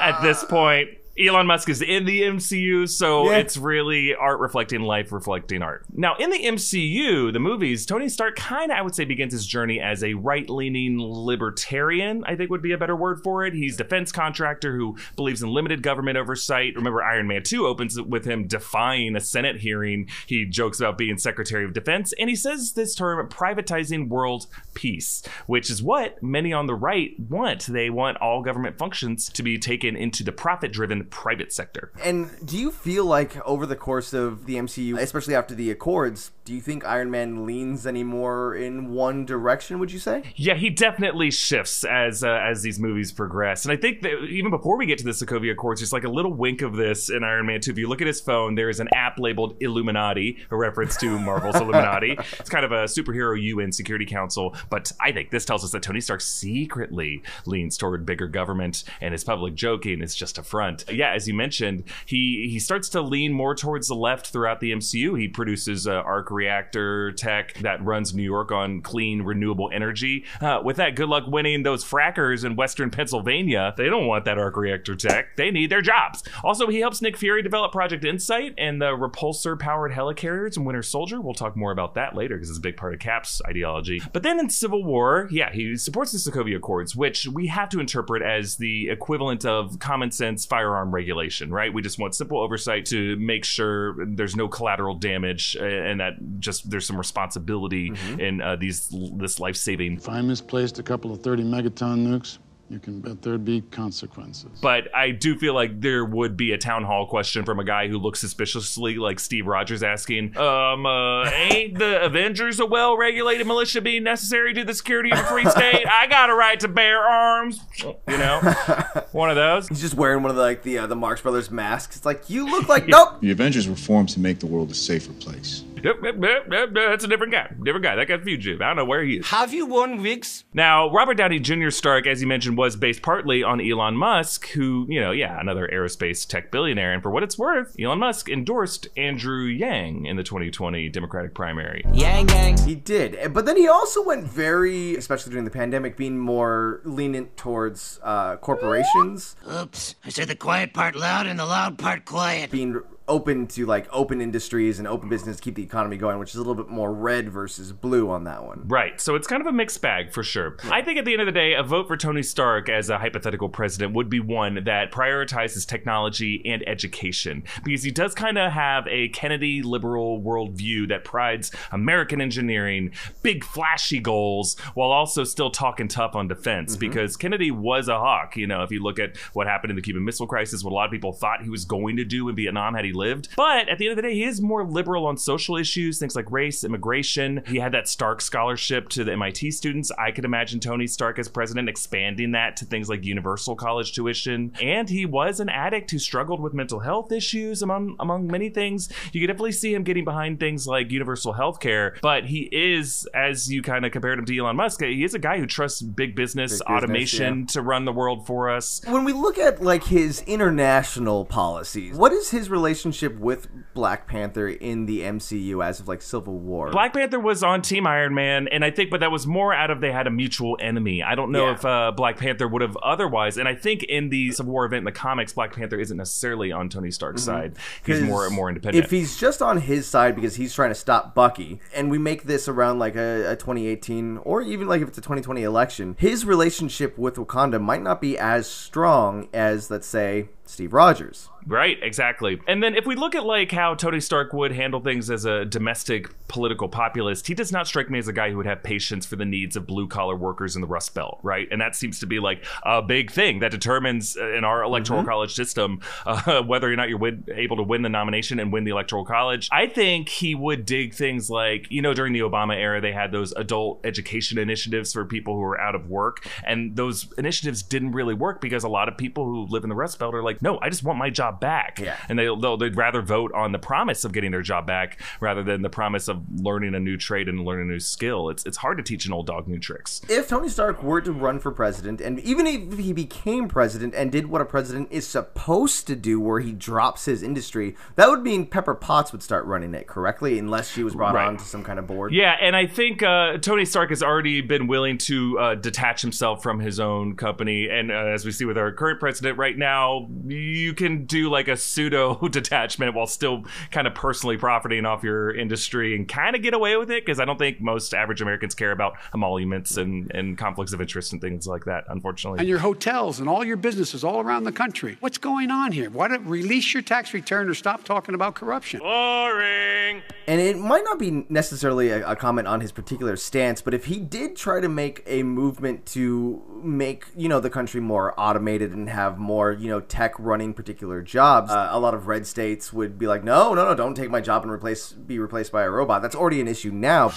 At 0.00 0.20
this 0.20 0.44
point, 0.44 0.90
Elon 1.18 1.46
Musk 1.46 1.70
is 1.70 1.80
in 1.80 2.04
the 2.04 2.22
MCU, 2.24 2.86
so 2.86 3.30
Yeah. 3.30 3.38
it's 3.38 3.56
really 3.56 4.14
art 4.14 4.38
reflecting 4.38 4.82
life, 4.82 5.12
reflecting 5.12 5.62
art. 5.62 5.84
Now, 5.94 6.14
in 6.16 6.28
the 6.28 6.44
MCU, 6.44 7.32
the 7.32 7.38
movies, 7.38 7.86
Tony 7.86 8.10
Stark 8.10 8.36
kind 8.36 8.70
of, 8.70 8.76
I 8.76 8.82
would 8.82 8.94
say, 8.94 9.06
begins 9.06 9.32
his 9.32 9.46
journey 9.46 9.80
as 9.80 10.04
a 10.04 10.12
right 10.12 10.48
leaning 10.50 10.98
libertarian, 11.00 12.22
I 12.26 12.36
think 12.36 12.50
would 12.50 12.60
be 12.60 12.72
a 12.72 12.78
better 12.78 12.94
word 12.94 13.22
for 13.22 13.46
it. 13.46 13.54
He's 13.54 13.78
defense 13.78 14.12
contractor 14.12 14.76
who 14.76 14.96
believes 15.16 15.42
in 15.42 15.48
limited 15.48 15.82
government 15.82 16.18
oversight. 16.18 16.74
Remember, 16.76 17.02
Iron 17.02 17.26
Man 17.28 17.42
2 17.42 17.66
opens 17.66 17.98
with 17.98 18.26
him 18.26 18.46
defying 18.46 19.16
a 19.16 19.20
Senate 19.20 19.60
hearing. 19.60 20.08
He 20.26 20.44
jokes 20.44 20.80
about 20.80 20.98
being 20.98 21.16
Secretary 21.16 21.64
of 21.64 21.72
Defense, 21.72 22.12
and 22.18 22.28
he 22.28 22.36
says 22.36 22.72
this 22.74 22.94
term 22.94 23.26
privatizing 23.30 24.08
world 24.08 24.48
peace, 24.74 25.22
which 25.46 25.70
is 25.70 25.82
what 25.82 26.22
many 26.22 26.52
on 26.52 26.66
the 26.66 26.74
right 26.74 27.18
want. 27.18 27.66
They 27.66 27.88
want 27.88 28.18
all 28.18 28.42
government 28.42 28.76
functions 28.76 29.30
to 29.30 29.42
be 29.42 29.58
taken 29.58 29.96
into 29.96 30.22
the 30.22 30.32
profit 30.32 30.72
driven 30.72 31.05
private 31.10 31.52
sector. 31.52 31.92
And 32.02 32.30
do 32.44 32.58
you 32.58 32.70
feel 32.70 33.04
like 33.04 33.36
over 33.46 33.66
the 33.66 33.76
course 33.76 34.12
of 34.12 34.46
the 34.46 34.56
MCU, 34.56 34.98
especially 34.98 35.34
after 35.34 35.54
the 35.54 35.70
Accords, 35.70 36.32
do 36.46 36.54
you 36.54 36.60
think 36.60 36.86
Iron 36.86 37.10
Man 37.10 37.44
leans 37.44 37.86
any 37.86 38.04
more 38.04 38.54
in 38.54 38.92
one 38.92 39.24
direction? 39.24 39.80
Would 39.80 39.90
you 39.90 39.98
say? 39.98 40.22
Yeah, 40.36 40.54
he 40.54 40.70
definitely 40.70 41.32
shifts 41.32 41.84
as 41.84 42.22
uh, 42.22 42.28
as 42.28 42.62
these 42.62 42.78
movies 42.78 43.10
progress, 43.10 43.64
and 43.64 43.72
I 43.72 43.76
think 43.76 44.02
that 44.02 44.24
even 44.28 44.50
before 44.50 44.78
we 44.78 44.86
get 44.86 44.98
to 44.98 45.04
the 45.04 45.10
Sokovia 45.10 45.52
Accords, 45.52 45.80
there's 45.80 45.92
like 45.92 46.04
a 46.04 46.08
little 46.08 46.32
wink 46.32 46.62
of 46.62 46.76
this 46.76 47.10
in 47.10 47.24
Iron 47.24 47.46
Man 47.46 47.60
2. 47.60 47.72
If 47.72 47.78
you 47.78 47.88
look 47.88 48.00
at 48.00 48.06
his 48.06 48.20
phone, 48.20 48.54
there 48.54 48.70
is 48.70 48.78
an 48.78 48.88
app 48.94 49.18
labeled 49.18 49.56
Illuminati, 49.60 50.38
a 50.50 50.56
reference 50.56 50.96
to 50.98 51.18
Marvel's 51.18 51.56
Illuminati. 51.56 52.16
It's 52.38 52.50
kind 52.50 52.64
of 52.64 52.72
a 52.72 52.84
superhero 52.84 53.40
UN 53.40 53.72
Security 53.72 54.06
Council, 54.06 54.54
but 54.70 54.92
I 55.00 55.10
think 55.10 55.30
this 55.30 55.44
tells 55.44 55.64
us 55.64 55.72
that 55.72 55.82
Tony 55.82 56.00
Stark 56.00 56.20
secretly 56.20 57.22
leans 57.44 57.76
toward 57.76 58.06
bigger 58.06 58.28
government, 58.28 58.84
and 59.00 59.12
his 59.12 59.24
public 59.24 59.54
joking 59.54 60.00
is 60.00 60.14
just 60.14 60.38
a 60.38 60.42
front. 60.42 60.84
Yeah, 60.96 61.12
as 61.12 61.28
you 61.28 61.34
mentioned, 61.34 61.84
he 62.06 62.48
he 62.50 62.58
starts 62.58 62.88
to 62.90 63.00
lean 63.00 63.32
more 63.32 63.54
towards 63.54 63.88
the 63.88 63.94
left 63.94 64.28
throughout 64.28 64.60
the 64.60 64.72
MCU. 64.72 65.18
He 65.18 65.28
produces 65.28 65.86
uh, 65.86 65.92
arc 65.92 66.30
reactor 66.30 67.12
tech 67.12 67.54
that 67.58 67.84
runs 67.84 68.14
New 68.14 68.22
York 68.22 68.52
on 68.52 68.80
clean 68.80 69.22
renewable 69.22 69.70
energy. 69.72 70.24
Uh, 70.40 70.60
with 70.64 70.76
that, 70.76 70.94
good 70.94 71.08
luck 71.08 71.24
winning 71.26 71.62
those 71.62 71.84
frackers 71.84 72.44
in 72.44 72.56
Western 72.56 72.90
Pennsylvania. 72.90 73.74
They 73.76 73.88
don't 73.88 74.06
want 74.06 74.24
that 74.24 74.38
arc 74.38 74.56
reactor 74.56 74.94
tech. 74.96 75.36
They 75.36 75.50
need 75.50 75.70
their 75.70 75.82
jobs. 75.82 76.22
Also, 76.42 76.68
he 76.68 76.80
helps 76.80 77.02
Nick 77.02 77.16
Fury 77.16 77.42
develop 77.42 77.72
Project 77.72 78.04
Insight 78.04 78.54
and 78.58 78.80
the 78.80 78.86
repulsor 78.86 79.58
powered 79.58 79.92
helicarriers 79.92 80.56
and 80.56 80.66
Winter 80.66 80.82
Soldier. 80.82 81.20
We'll 81.20 81.34
talk 81.34 81.56
more 81.56 81.72
about 81.72 81.94
that 81.94 82.14
later 82.14 82.36
because 82.36 82.50
it's 82.50 82.58
a 82.58 82.62
big 82.62 82.76
part 82.76 82.94
of 82.94 83.00
Cap's 83.00 83.40
ideology. 83.46 84.02
But 84.12 84.22
then 84.22 84.38
in 84.38 84.50
Civil 84.50 84.84
War, 84.84 85.28
yeah, 85.30 85.52
he 85.52 85.76
supports 85.76 86.12
the 86.12 86.18
Sokovia 86.18 86.56
Accords, 86.56 86.96
which 86.96 87.26
we 87.26 87.46
have 87.48 87.68
to 87.70 87.80
interpret 87.80 88.22
as 88.22 88.56
the 88.56 88.88
equivalent 88.88 89.44
of 89.44 89.78
common 89.78 90.10
sense 90.10 90.44
firearm 90.44 90.85
regulation, 90.92 91.50
right? 91.50 91.72
We 91.72 91.82
just 91.82 91.98
want 91.98 92.14
simple 92.14 92.38
oversight 92.38 92.86
to 92.86 93.16
make 93.16 93.44
sure 93.44 94.04
there's 94.06 94.36
no 94.36 94.48
collateral 94.48 94.94
damage 94.94 95.56
uh, 95.60 95.64
and 95.64 96.00
that 96.00 96.14
just 96.38 96.70
there's 96.70 96.86
some 96.86 96.96
responsibility 96.96 97.92
in 98.18 98.40
uh, 98.40 98.56
these 98.56 98.92
this 99.14 99.40
life 99.40 99.56
saving 99.56 99.96
If 99.96 100.08
I 100.08 100.20
misplaced 100.22 100.78
a 100.78 100.82
couple 100.82 101.12
of 101.12 101.22
30 101.22 101.44
megaton 101.44 102.06
nukes, 102.06 102.38
you 102.68 102.78
can 102.80 103.00
bet 103.00 103.22
there'd 103.22 103.44
be 103.44 103.60
consequences. 103.60 104.58
but 104.60 104.92
I 104.94 105.12
do 105.12 105.38
feel 105.38 105.54
like 105.54 105.80
there 105.80 106.04
would 106.04 106.36
be 106.36 106.52
a 106.52 106.58
town 106.58 106.82
hall 106.84 107.06
question 107.06 107.44
from 107.44 107.60
a 107.60 107.64
guy 107.64 107.86
who 107.86 107.98
looks 107.98 108.18
suspiciously 108.20 108.96
like 108.96 109.20
Steve 109.20 109.46
Rogers 109.46 109.82
asking, 109.82 110.36
um, 110.36 110.84
uh, 110.84 111.30
ain't 111.30 111.78
the 111.78 112.02
Avengers 112.02 112.58
a 112.58 112.66
well 112.66 112.96
regulated 112.96 113.46
militia 113.46 113.80
being 113.80 114.02
necessary 114.02 114.52
to 114.54 114.64
the 114.64 114.74
security 114.74 115.12
of 115.12 115.18
a 115.18 115.24
free 115.24 115.44
state? 115.44 115.86
I 115.86 116.06
got 116.08 116.28
a 116.28 116.34
right 116.34 116.58
to 116.60 116.68
bear 116.68 117.00
arms. 117.00 117.60
You 117.78 117.94
know? 118.08 118.40
One 119.12 119.30
of 119.30 119.36
those. 119.36 119.68
He's 119.68 119.80
just 119.80 119.94
wearing 119.94 120.22
one 120.22 120.30
of 120.30 120.36
the 120.36 120.42
like 120.42 120.62
the 120.62 120.78
uh, 120.78 120.86
the 120.86 120.96
Marx 120.96 121.20
Brothers 121.20 121.50
masks. 121.50 121.96
It's 121.96 122.06
like 122.06 122.28
you 122.28 122.46
look 122.46 122.68
like 122.68 122.86
nope. 122.88 123.20
The 123.20 123.30
Avengers 123.30 123.68
were 123.68 123.76
formed 123.76 124.08
to 124.10 124.20
make 124.20 124.40
the 124.40 124.46
world 124.46 124.70
a 124.70 124.74
safer 124.74 125.12
place. 125.14 125.62
Yep, 125.86 126.02
yep, 126.02 126.16
yep, 126.20 126.46
yep, 126.50 126.68
that's 126.74 127.04
a 127.04 127.06
different 127.06 127.32
guy. 127.32 127.48
Different 127.62 127.84
guy. 127.84 127.94
That 127.94 128.08
guy's 128.08 128.20
fugitive. 128.24 128.60
I 128.60 128.66
don't 128.66 128.76
know 128.76 128.84
where 128.84 129.04
he 129.04 129.18
is. 129.18 129.28
Have 129.28 129.54
you 129.54 129.66
won, 129.66 130.02
Riggs? 130.02 130.42
Now, 130.52 130.90
Robert 130.90 131.14
Downey 131.14 131.38
Jr. 131.38 131.70
Stark, 131.70 132.08
as 132.08 132.20
you 132.20 132.26
mentioned, 132.26 132.58
was 132.58 132.74
based 132.74 133.02
partly 133.02 133.44
on 133.44 133.60
Elon 133.60 133.96
Musk, 133.96 134.48
who, 134.48 134.84
you 134.88 135.00
know, 135.00 135.12
yeah, 135.12 135.38
another 135.40 135.70
aerospace 135.72 136.26
tech 136.26 136.50
billionaire. 136.50 136.92
And 136.92 137.04
for 137.04 137.12
what 137.12 137.22
it's 137.22 137.38
worth, 137.38 137.76
Elon 137.80 138.00
Musk 138.00 138.28
endorsed 138.28 138.88
Andrew 138.96 139.44
Yang 139.44 140.06
in 140.06 140.16
the 140.16 140.24
2020 140.24 140.88
Democratic 140.88 141.34
primary. 141.34 141.84
Yang 141.92 142.28
Yang. 142.30 142.58
He 142.66 142.74
did, 142.74 143.32
but 143.32 143.46
then 143.46 143.56
he 143.56 143.68
also 143.68 144.02
went 144.02 144.24
very, 144.24 144.96
especially 144.96 145.30
during 145.30 145.44
the 145.44 145.52
pandemic, 145.52 145.96
being 145.96 146.18
more 146.18 146.80
lenient 146.82 147.36
towards 147.36 148.00
uh, 148.02 148.36
corporations, 148.38 149.36
Oops, 149.48 149.94
I 150.04 150.08
said 150.08 150.26
the 150.26 150.34
quiet 150.34 150.72
part 150.72 150.96
loud 150.96 151.28
and 151.28 151.38
the 151.38 151.46
loud 151.46 151.78
part 151.78 152.04
quiet. 152.04 152.50
being 152.50 152.80
open 153.08 153.46
to 153.46 153.66
like 153.66 153.86
open 153.92 154.20
industries 154.20 154.78
and 154.78 154.88
open 154.88 155.08
business 155.08 155.40
keep 155.40 155.54
the 155.54 155.62
economy 155.62 155.96
going, 155.96 156.18
which 156.18 156.30
is 156.30 156.36
a 156.36 156.38
little 156.38 156.54
bit 156.54 156.68
more 156.68 156.92
red 156.92 157.28
versus 157.28 157.72
blue 157.72 158.10
on 158.10 158.24
that 158.24 158.44
one. 158.44 158.64
Right. 158.66 159.00
So 159.00 159.14
it's 159.14 159.26
kind 159.26 159.40
of 159.40 159.46
a 159.46 159.52
mixed 159.52 159.80
bag 159.80 160.12
for 160.12 160.22
sure. 160.22 160.56
I 160.64 160.82
think 160.82 160.98
at 160.98 161.04
the 161.04 161.12
end 161.12 161.22
of 161.22 161.26
the 161.26 161.32
day, 161.32 161.54
a 161.54 161.62
vote 161.62 161.86
for 161.86 161.96
Tony 161.96 162.22
Stark 162.22 162.68
as 162.68 162.90
a 162.90 162.98
hypothetical 162.98 163.48
president 163.48 163.94
would 163.94 164.10
be 164.10 164.20
one 164.20 164.64
that 164.64 164.92
prioritizes 164.92 165.66
technology 165.66 166.42
and 166.44 166.66
education 166.68 167.44
because 167.64 167.82
he 167.82 167.90
does 167.90 168.14
kind 168.14 168.38
of 168.38 168.52
have 168.52 168.86
a 168.88 169.08
Kennedy 169.08 169.62
liberal 169.62 170.20
worldview 170.20 170.88
that 170.88 171.04
prides 171.04 171.52
American 171.72 172.20
engineering, 172.20 172.92
big 173.22 173.44
flashy 173.44 174.00
goals, 174.00 174.58
while 174.74 174.90
also 174.90 175.24
still 175.24 175.50
talking 175.50 175.88
tough 175.88 176.14
on 176.14 176.28
defense 176.28 176.72
mm-hmm. 176.72 176.80
because 176.80 177.16
Kennedy 177.16 177.50
was 177.50 177.88
a 177.88 177.98
hawk. 177.98 178.36
You 178.36 178.46
know, 178.46 178.62
if 178.62 178.70
you 178.70 178.82
look 178.82 178.98
at 178.98 179.16
what 179.32 179.46
happened 179.46 179.70
in 179.70 179.76
the 179.76 179.82
Cuban 179.82 180.04
Missile 180.04 180.26
Crisis, 180.26 180.64
what 180.64 180.72
a 180.72 180.74
lot 180.74 180.86
of 180.86 180.90
people 180.90 181.12
thought 181.12 181.42
he 181.42 181.50
was 181.50 181.64
going 181.64 181.96
to 181.96 182.04
do 182.04 182.28
in 182.28 182.36
Vietnam 182.36 182.74
had 182.74 182.84
he 182.84 182.92
lived. 182.96 183.28
But 183.36 183.68
at 183.68 183.78
the 183.78 183.86
end 183.86 183.92
of 183.92 183.96
the 183.96 184.08
day, 184.08 184.14
he 184.14 184.24
is 184.24 184.40
more 184.40 184.64
liberal 184.64 185.06
on 185.06 185.16
social 185.16 185.56
issues, 185.56 185.98
things 185.98 186.16
like 186.16 186.30
race, 186.30 186.64
immigration. 186.64 187.42
He 187.46 187.58
had 187.58 187.72
that 187.72 187.88
Stark 187.88 188.20
scholarship 188.20 188.88
to 188.90 189.04
the 189.04 189.12
MIT 189.12 189.50
students. 189.52 189.90
I 189.92 190.10
could 190.10 190.24
imagine 190.24 190.60
Tony 190.60 190.86
Stark 190.86 191.18
as 191.18 191.28
president 191.28 191.68
expanding 191.68 192.32
that 192.32 192.56
to 192.58 192.64
things 192.64 192.88
like 192.88 193.04
universal 193.04 193.54
college 193.56 193.92
tuition. 193.92 194.52
And 194.60 194.88
he 194.88 195.06
was 195.06 195.40
an 195.40 195.48
addict 195.48 195.90
who 195.90 195.98
struggled 195.98 196.40
with 196.40 196.54
mental 196.54 196.80
health 196.80 197.12
issues, 197.12 197.62
among 197.62 197.96
among 198.00 198.26
many 198.26 198.48
things. 198.48 198.88
You 199.12 199.20
could 199.20 199.28
definitely 199.28 199.52
see 199.52 199.74
him 199.74 199.84
getting 199.84 200.04
behind 200.04 200.40
things 200.40 200.66
like 200.66 200.90
universal 200.90 201.32
health 201.32 201.60
care. 201.60 201.96
But 202.02 202.24
he 202.26 202.48
is, 202.52 203.06
as 203.14 203.50
you 203.50 203.62
kind 203.62 203.84
of 203.84 203.92
compared 203.92 204.18
him 204.18 204.24
to 204.24 204.38
Elon 204.38 204.56
Musk, 204.56 204.82
he 204.82 205.04
is 205.04 205.14
a 205.14 205.18
guy 205.18 205.38
who 205.38 205.46
trusts 205.46 205.82
big 205.82 206.14
business, 206.14 206.52
business, 206.52 206.68
automation 206.68 207.40
yeah. 207.40 207.46
to 207.46 207.62
run 207.62 207.84
the 207.84 207.92
world 207.92 208.26
for 208.26 208.50
us. 208.50 208.80
When 208.86 209.04
we 209.04 209.12
look 209.12 209.38
at 209.38 209.62
like 209.62 209.84
his 209.84 210.22
international 210.22 211.24
policies, 211.24 211.96
what 211.96 212.12
is 212.12 212.30
his 212.30 212.48
relationship 212.86 213.18
with 213.20 213.48
Black 213.74 214.06
Panther 214.06 214.48
in 214.48 214.86
the 214.86 215.00
MCU 215.00 215.64
as 215.64 215.80
of 215.80 215.88
like 215.88 216.00
Civil 216.02 216.38
War? 216.38 216.70
Black 216.70 216.92
Panther 216.92 217.18
was 217.18 217.42
on 217.42 217.62
Team 217.62 217.86
Iron 217.86 218.14
Man, 218.14 218.48
and 218.48 218.64
I 218.64 218.70
think, 218.70 218.90
but 218.90 219.00
that 219.00 219.10
was 219.10 219.26
more 219.26 219.52
out 219.52 219.70
of 219.70 219.80
they 219.80 219.92
had 219.92 220.06
a 220.06 220.10
mutual 220.10 220.56
enemy. 220.60 221.02
I 221.02 221.14
don't 221.14 221.32
know 221.32 221.46
Yeah. 221.46 221.52
if 221.54 221.64
uh, 221.64 221.92
Black 221.96 222.16
Panther 222.18 222.46
would 222.48 222.62
have 222.62 222.76
otherwise. 222.82 223.36
And 223.38 223.48
I 223.48 223.54
think 223.54 223.82
in 223.82 224.08
the 224.08 224.30
Civil 224.32 224.52
War 224.52 224.64
event 224.64 224.78
in 224.80 224.84
the 224.84 224.92
comics, 224.92 225.32
Black 225.32 225.52
Panther 225.54 225.78
isn't 225.78 225.96
necessarily 225.96 226.52
on 226.52 226.68
Tony 226.68 226.90
Stark's 226.90 227.22
side. 227.22 227.56
He's 227.84 228.02
more 228.02 228.28
more 228.30 228.48
independent. 228.48 228.84
If 228.84 228.90
he's 228.90 229.16
just 229.16 229.42
on 229.42 229.58
his 229.58 229.86
side 229.86 230.14
because 230.14 230.36
he's 230.36 230.54
trying 230.54 230.70
to 230.70 230.74
stop 230.74 231.14
Bucky, 231.14 231.60
and 231.74 231.90
we 231.90 231.98
make 231.98 232.24
this 232.24 232.48
around 232.48 232.78
like 232.78 232.94
a, 232.96 233.32
a 233.32 233.36
2018 233.36 234.18
or 234.18 234.42
even 234.42 234.68
like 234.68 234.82
if 234.82 234.88
it's 234.88 234.98
a 234.98 235.02
2020 235.02 235.42
election, 235.42 235.96
his 235.98 236.24
relationship 236.24 236.96
with 236.98 237.16
Wakanda 237.16 237.60
might 237.60 237.82
not 237.82 238.00
be 238.00 238.18
as 238.18 238.46
strong 238.48 239.28
as, 239.32 239.70
let's 239.70 239.86
say, 239.86 240.28
Steve 240.44 240.72
Rogers. 240.72 241.28
Right, 241.46 241.78
exactly. 241.80 242.40
And 242.48 242.60
then 242.60 242.74
if 242.74 242.86
we 242.86 242.96
look 242.96 243.14
at 243.14 243.24
like 243.24 243.52
how 243.52 243.74
Tony 243.74 244.00
Stark 244.00 244.32
would 244.32 244.50
handle 244.50 244.80
things 244.80 245.10
as 245.10 245.24
a 245.24 245.44
domestic 245.44 246.08
political 246.26 246.68
populist, 246.68 247.28
he 247.28 247.34
does 247.34 247.52
not 247.52 247.68
strike 247.68 247.88
me 247.88 248.00
as 248.00 248.08
a 248.08 248.12
guy 248.12 248.30
who 248.30 248.36
would 248.38 248.46
have 248.46 248.64
patience 248.64 249.06
for 249.06 249.14
the 249.14 249.24
needs 249.24 249.54
of 249.54 249.64
blue 249.64 249.86
collar 249.86 250.16
workers 250.16 250.56
in 250.56 250.60
the 250.60 250.66
Rust 250.66 250.92
Belt, 250.92 251.20
right? 251.22 251.46
And 251.52 251.60
that 251.60 251.76
seems 251.76 252.00
to 252.00 252.06
be 252.06 252.18
like 252.18 252.44
a 252.64 252.82
big 252.82 253.12
thing 253.12 253.38
that 253.40 253.52
determines 253.52 254.16
uh, 254.16 254.32
in 254.32 254.42
our 254.42 254.64
electoral 254.64 255.04
college 255.04 255.34
system 255.34 255.80
uh, 256.06 256.42
whether 256.42 256.70
or 256.70 256.74
not 256.74 256.88
you're 256.88 256.98
win- 256.98 257.24
able 257.32 257.56
to 257.56 257.62
win 257.62 257.82
the 257.82 257.88
nomination 257.88 258.40
and 258.40 258.52
win 258.52 258.64
the 258.64 258.72
electoral 258.72 259.04
college. 259.04 259.48
I 259.52 259.68
think 259.68 260.08
he 260.08 260.34
would 260.34 260.66
dig 260.66 260.94
things 260.94 261.30
like, 261.30 261.70
you 261.70 261.80
know, 261.80 261.94
during 261.94 262.12
the 262.12 262.20
Obama 262.20 262.56
era, 262.56 262.80
they 262.80 262.92
had 262.92 263.12
those 263.12 263.30
adult 263.32 263.80
education 263.84 264.36
initiatives 264.38 264.92
for 264.92 265.04
people 265.04 265.34
who 265.34 265.40
were 265.40 265.60
out 265.60 265.76
of 265.76 265.88
work. 265.88 266.26
And 266.44 266.74
those 266.74 267.12
initiatives 267.16 267.62
didn't 267.62 267.92
really 267.92 268.14
work 268.14 268.40
because 268.40 268.64
a 268.64 268.68
lot 268.68 268.88
of 268.88 268.98
people 268.98 269.24
who 269.26 269.46
live 269.46 269.62
in 269.62 269.68
the 269.68 269.76
Rust 269.76 270.00
Belt 270.00 270.12
are 270.12 270.24
like, 270.24 270.42
no, 270.42 270.58
I 270.60 270.70
just 270.70 270.82
want 270.82 270.98
my 270.98 271.08
job 271.08 271.35
job 271.36 271.40
back. 271.40 271.78
Yeah. 271.80 271.96
And 272.08 272.18
they, 272.18 272.24
they'll, 272.24 272.56
they'd 272.56 272.76
rather 272.76 273.02
vote 273.02 273.32
on 273.32 273.52
the 273.52 273.58
promise 273.58 274.04
of 274.04 274.12
getting 274.12 274.30
their 274.30 274.42
job 274.42 274.66
back 274.66 275.00
rather 275.20 275.42
than 275.42 275.62
the 275.62 275.70
promise 275.70 276.08
of 276.08 276.22
learning 276.36 276.74
a 276.74 276.80
new 276.80 276.96
trade 276.96 277.28
and 277.28 277.44
learning 277.44 277.68
a 277.68 277.72
new 277.72 277.80
skill. 277.80 278.30
It's, 278.30 278.44
it's 278.46 278.56
hard 278.58 278.76
to 278.78 278.82
teach 278.82 279.06
an 279.06 279.12
old 279.12 279.26
dog 279.26 279.48
new 279.48 279.58
tricks. 279.58 280.00
if 280.08 280.28
Tony 280.28 280.48
Stark 280.48 280.82
were 280.82 281.00
to 281.00 281.12
run 281.12 281.38
for 281.38 281.50
president, 281.50 282.00
and 282.00 282.18
even 282.20 282.46
if 282.46 282.78
he 282.78 282.92
became 282.92 283.48
president 283.48 283.94
and 283.94 284.10
did 284.12 284.26
what 284.26 284.40
a 284.40 284.44
president 284.44 284.88
is 284.90 285.06
supposed 285.06 285.86
to 285.86 285.96
do, 285.96 286.20
where 286.20 286.40
he 286.40 286.52
drops 286.52 287.04
his 287.04 287.22
industry, 287.22 287.76
that 287.96 288.08
would 288.08 288.22
mean 288.22 288.46
Pepper 288.46 288.74
Potts 288.74 289.12
would 289.12 289.22
start 289.22 289.44
running 289.46 289.74
it 289.74 289.86
correctly, 289.86 290.38
unless 290.38 290.70
she 290.70 290.82
was 290.82 290.94
brought 290.94 291.14
Right. 291.14 291.28
on 291.28 291.36
to 291.38 291.44
some 291.44 291.62
kind 291.62 291.78
of 291.78 291.86
board. 291.86 292.12
Yeah, 292.12 292.36
and 292.40 292.54
I 292.54 292.66
think 292.66 293.02
uh, 293.02 293.38
Tony 293.38 293.64
Stark 293.64 293.90
has 293.90 294.02
already 294.02 294.40
been 294.40 294.66
willing 294.66 294.98
to 294.98 295.38
uh, 295.38 295.54
detach 295.54 296.02
himself 296.02 296.42
from 296.42 296.58
his 296.60 296.78
own 296.80 297.16
company. 297.16 297.68
And 297.70 297.90
uh, 297.90 297.94
as 297.94 298.24
we 298.24 298.32
see 298.32 298.44
with 298.44 298.58
our 298.58 298.72
current 298.72 299.00
president 299.00 299.38
right 299.38 299.56
now, 299.56 300.08
you 300.26 300.74
can 300.74 301.04
do 301.06 301.25
like 301.28 301.48
a 301.48 301.56
pseudo 301.56 302.14
detachment 302.28 302.94
while 302.94 303.06
still 303.06 303.44
kind 303.70 303.86
of 303.86 303.94
personally 303.94 304.36
profiting 304.36 304.84
off 304.84 305.02
your 305.02 305.34
industry 305.34 305.94
and 305.96 306.08
kind 306.08 306.36
of 306.36 306.42
get 306.42 306.54
away 306.54 306.76
with 306.76 306.90
it 306.90 307.04
because 307.04 307.20
I 307.20 307.24
don't 307.24 307.38
think 307.38 307.60
most 307.60 307.94
average 307.94 308.20
Americans 308.20 308.54
care 308.54 308.72
about 308.72 308.94
emoluments 309.14 309.76
and, 309.76 310.10
and 310.14 310.36
conflicts 310.38 310.72
of 310.72 310.80
interest 310.80 311.12
and 311.12 311.20
things 311.20 311.46
like 311.46 311.64
that, 311.64 311.84
unfortunately. 311.88 312.40
and 312.40 312.48
your 312.48 312.58
hotels 312.58 313.20
and 313.20 313.28
all 313.28 313.44
your 313.44 313.56
businesses 313.56 314.04
all 314.04 314.20
around 314.20 314.44
the 314.44 314.52
country. 314.52 314.96
What's 315.00 315.18
going 315.18 315.50
on 315.50 315.72
here? 315.72 315.90
Why 315.90 316.08
don't 316.08 316.26
release 316.26 316.72
your 316.74 316.82
tax 316.82 317.14
return 317.14 317.48
or 317.48 317.54
stop 317.54 317.84
talking 317.84 318.14
about 318.14 318.34
corruption? 318.34 318.80
Boring. 318.80 320.02
And 320.26 320.40
it 320.40 320.58
might 320.58 320.84
not 320.84 320.98
be 320.98 321.24
necessarily 321.28 321.90
a, 321.90 322.10
a 322.10 322.16
comment 322.16 322.48
on 322.48 322.60
his 322.60 322.72
particular 322.72 323.16
stance, 323.16 323.62
but 323.62 323.74
if 323.74 323.86
he 323.86 323.98
did 323.98 324.36
try 324.36 324.60
to 324.60 324.68
make 324.68 325.02
a 325.06 325.22
movement 325.22 325.86
to 325.86 326.42
make, 326.62 327.06
you 327.16 327.28
know, 327.28 327.40
the 327.40 327.50
country 327.50 327.80
more 327.80 328.18
automated 328.18 328.72
and 328.72 328.88
have 328.88 329.18
more, 329.18 329.52
you 329.52 329.68
know, 329.68 329.80
tech 329.80 330.14
running 330.18 330.52
particular 330.52 331.02
jobs, 331.02 331.15
uh, 331.18 331.68
a 331.70 331.78
lot 331.78 331.94
of 331.94 332.06
red 332.06 332.26
states 332.26 332.72
would 332.72 332.98
be 332.98 333.06
like, 333.06 333.24
no, 333.24 333.54
no, 333.54 333.64
no, 333.64 333.74
don't 333.74 333.94
take 333.94 334.10
my 334.10 334.20
job 334.20 334.42
and 334.42 334.50
replace 334.52 334.92
be 334.92 335.18
replaced 335.18 335.52
by 335.52 335.62
a 335.62 335.70
robot. 335.70 336.02
That's 336.02 336.14
already 336.14 336.40
an 336.40 336.48
issue 336.48 336.70
now. 336.70 337.12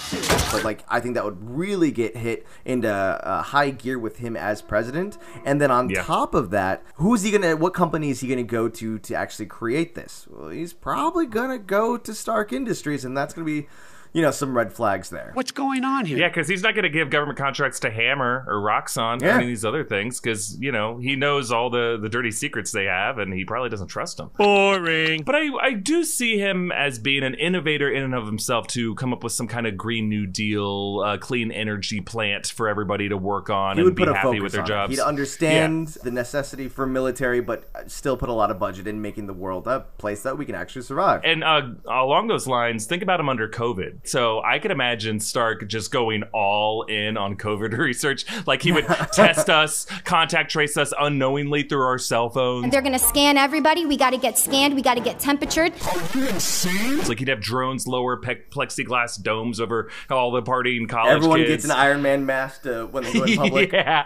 But 0.52 0.64
like, 0.64 0.84
I 0.88 1.00
think 1.00 1.14
that 1.14 1.24
would 1.24 1.38
really 1.48 1.90
get 1.90 2.16
hit 2.16 2.46
into 2.64 2.90
uh, 2.92 3.42
high 3.42 3.70
gear 3.70 3.98
with 3.98 4.18
him 4.18 4.36
as 4.36 4.62
president. 4.62 5.18
And 5.44 5.60
then 5.60 5.70
on 5.70 5.90
Yeah. 5.90 6.02
top 6.02 6.34
of 6.34 6.50
that, 6.50 6.82
who's 6.94 7.22
he 7.22 7.30
gonna? 7.30 7.56
What 7.56 7.74
company 7.74 8.10
is 8.10 8.20
he 8.20 8.28
gonna 8.28 8.42
go 8.42 8.68
to 8.68 8.98
to 8.98 9.14
actually 9.14 9.46
create 9.46 9.94
this? 9.94 10.26
Well, 10.30 10.50
he's 10.50 10.72
probably 10.72 11.26
gonna 11.26 11.58
go 11.58 11.96
to 11.96 12.14
Stark 12.14 12.52
Industries, 12.52 13.04
and 13.04 13.16
that's 13.16 13.34
gonna 13.34 13.44
be, 13.44 13.68
you 14.12 14.22
know, 14.22 14.30
some 14.30 14.56
red 14.56 14.72
flags 14.72 15.10
there. 15.10 15.30
What's 15.34 15.52
going 15.52 15.84
on 15.84 16.04
here? 16.04 16.18
Yeah, 16.18 16.28
because 16.28 16.48
he's 16.48 16.62
not 16.62 16.74
going 16.74 16.82
to 16.82 16.90
give 16.90 17.10
government 17.10 17.38
contracts 17.38 17.80
to 17.80 17.90
Hammer 17.90 18.44
or 18.48 18.54
Roxxon 18.60 19.22
or 19.22 19.26
any 19.26 19.44
of 19.44 19.48
these 19.48 19.64
other 19.64 19.84
things 19.84 20.20
because, 20.20 20.58
you 20.58 20.72
know, 20.72 20.98
he 20.98 21.16
knows 21.16 21.52
all 21.52 21.70
the, 21.70 21.98
the 22.00 22.08
dirty 22.08 22.30
secrets 22.30 22.72
they 22.72 22.86
have 22.86 23.18
and 23.18 23.32
he 23.32 23.44
probably 23.44 23.68
doesn't 23.68 23.88
trust 23.88 24.16
them. 24.16 24.30
Boring. 24.36 25.22
But 25.22 25.36
I, 25.36 25.48
I 25.62 25.72
do 25.74 26.04
see 26.04 26.38
him 26.38 26.72
as 26.72 26.98
being 26.98 27.22
an 27.22 27.34
innovator 27.34 27.90
in 27.90 28.02
and 28.02 28.14
of 28.14 28.26
himself 28.26 28.66
to 28.68 28.94
come 28.96 29.12
up 29.12 29.22
with 29.22 29.32
some 29.32 29.46
kind 29.46 29.66
of 29.66 29.76
Green 29.76 30.08
New 30.08 30.26
Deal, 30.26 31.02
uh, 31.04 31.16
clean 31.18 31.52
energy 31.52 32.00
plant 32.00 32.48
for 32.48 32.68
everybody 32.68 33.08
to 33.08 33.16
work 33.16 33.48
on 33.50 33.76
He 33.76 33.80
and 33.80 33.84
would 33.84 33.94
be 33.94 34.04
put 34.04 34.10
a 34.10 34.14
happy 34.14 34.38
focus 34.38 34.42
with 34.42 34.52
their 34.52 34.62
on 34.62 34.66
jobs. 34.66 34.92
it. 34.92 34.96
He'd 34.96 35.02
understand 35.02 35.88
the 35.88 36.10
necessity 36.10 36.68
for 36.68 36.86
military, 36.86 37.40
but 37.40 37.70
still 37.86 38.16
put 38.16 38.28
a 38.28 38.32
lot 38.32 38.50
of 38.50 38.58
budget 38.58 38.86
in 38.86 39.00
making 39.00 39.26
the 39.26 39.32
world 39.34 39.66
a 39.66 39.80
place 39.98 40.22
that 40.22 40.36
we 40.36 40.44
can 40.44 40.54
actually 40.54 40.82
survive. 40.82 41.20
And 41.24 41.44
uh, 41.44 41.68
along 41.86 42.28
those 42.28 42.46
lines, 42.46 42.86
think 42.86 43.02
about 43.02 43.20
him 43.20 43.28
under 43.28 43.48
COVID. 43.48 43.99
So 44.02 44.42
I 44.42 44.58
could 44.58 44.70
imagine 44.70 45.20
Stark 45.20 45.68
just 45.68 45.90
going 45.92 46.22
all 46.32 46.82
in 46.84 47.16
on 47.16 47.36
COVID 47.36 47.76
research. 47.78 48.24
Like 48.46 48.62
he 48.62 48.72
would 48.72 48.86
test 49.12 49.50
us, 49.50 49.84
contact 50.04 50.50
trace 50.50 50.76
us 50.76 50.92
unknowingly 50.98 51.64
through 51.64 51.82
our 51.82 51.98
cell 51.98 52.30
phones. 52.30 52.70
They're 52.72 52.80
gonna 52.82 52.98
scan 52.98 53.36
everybody. 53.36 53.84
We 53.86 53.96
gotta 53.96 54.18
get 54.18 54.38
scanned. 54.38 54.74
We 54.74 54.82
gotta 54.82 55.00
get 55.02 55.18
temperatured. 55.20 55.72
It's 56.14 57.08
like 57.08 57.18
he'd 57.18 57.28
have 57.28 57.40
drones 57.40 57.86
lower 57.86 58.16
pe- 58.16 58.42
plexiglass 58.50 59.22
domes 59.22 59.60
over 59.60 59.90
all 60.08 60.30
the 60.32 60.42
partying 60.42 60.88
college 60.88 61.16
Everyone 61.16 61.40
kids. 61.40 61.50
gets 61.50 61.64
an 61.66 61.70
Iron 61.72 62.00
Man 62.02 62.24
mask 62.24 62.62
to, 62.62 62.86
when 62.86 63.04
they 63.04 63.12
go 63.12 63.24
in 63.24 63.36
public. 63.36 63.72
yeah. 63.72 64.04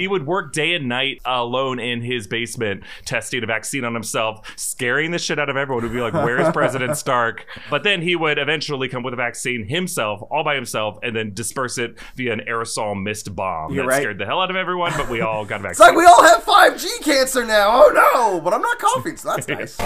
He 0.00 0.08
would 0.08 0.26
work 0.26 0.52
day 0.54 0.74
and 0.74 0.88
night 0.88 1.20
alone 1.26 1.78
in 1.78 2.00
his 2.00 2.26
basement, 2.26 2.82
testing 3.04 3.42
a 3.42 3.46
vaccine 3.46 3.84
on 3.84 3.92
himself, 3.92 4.50
scaring 4.56 5.10
the 5.10 5.18
shit 5.18 5.38
out 5.38 5.50
of 5.50 5.56
everyone. 5.56 5.82
Who'd 5.82 5.92
be 5.92 6.00
like, 6.00 6.14
"Where's 6.14 6.50
President 6.54 6.96
Stark?" 6.96 7.44
But 7.68 7.82
then 7.84 8.00
he 8.00 8.16
would 8.16 8.38
eventually 8.38 8.88
come 8.88 9.02
with 9.02 9.12
a 9.12 9.16
vaccine 9.16 9.68
himself, 9.68 10.22
all 10.30 10.42
by 10.42 10.54
himself, 10.54 10.98
and 11.02 11.14
then 11.14 11.34
disperse 11.34 11.76
it 11.76 11.98
via 12.16 12.32
an 12.32 12.40
aerosol 12.48 13.00
mist 13.00 13.34
bomb 13.36 13.74
You're 13.74 13.84
that 13.84 13.88
right. 13.90 14.00
scared 14.02 14.18
the 14.18 14.24
hell 14.24 14.40
out 14.40 14.48
of 14.50 14.56
everyone. 14.56 14.92
But 14.96 15.10
we 15.10 15.20
all 15.20 15.44
got 15.44 15.60
vaccinated. 15.62 15.70
It's 15.72 15.80
like 15.80 15.96
we 15.96 16.06
all 16.06 16.22
have 16.22 16.44
5G 16.44 17.02
cancer 17.02 17.44
now. 17.44 17.68
Oh 17.70 17.90
no, 17.92 18.40
but 18.40 18.54
I'm 18.54 18.62
not 18.62 18.78
coughing, 18.78 19.16
so 19.18 19.34
that's 19.36 19.48
nice. 19.48 19.76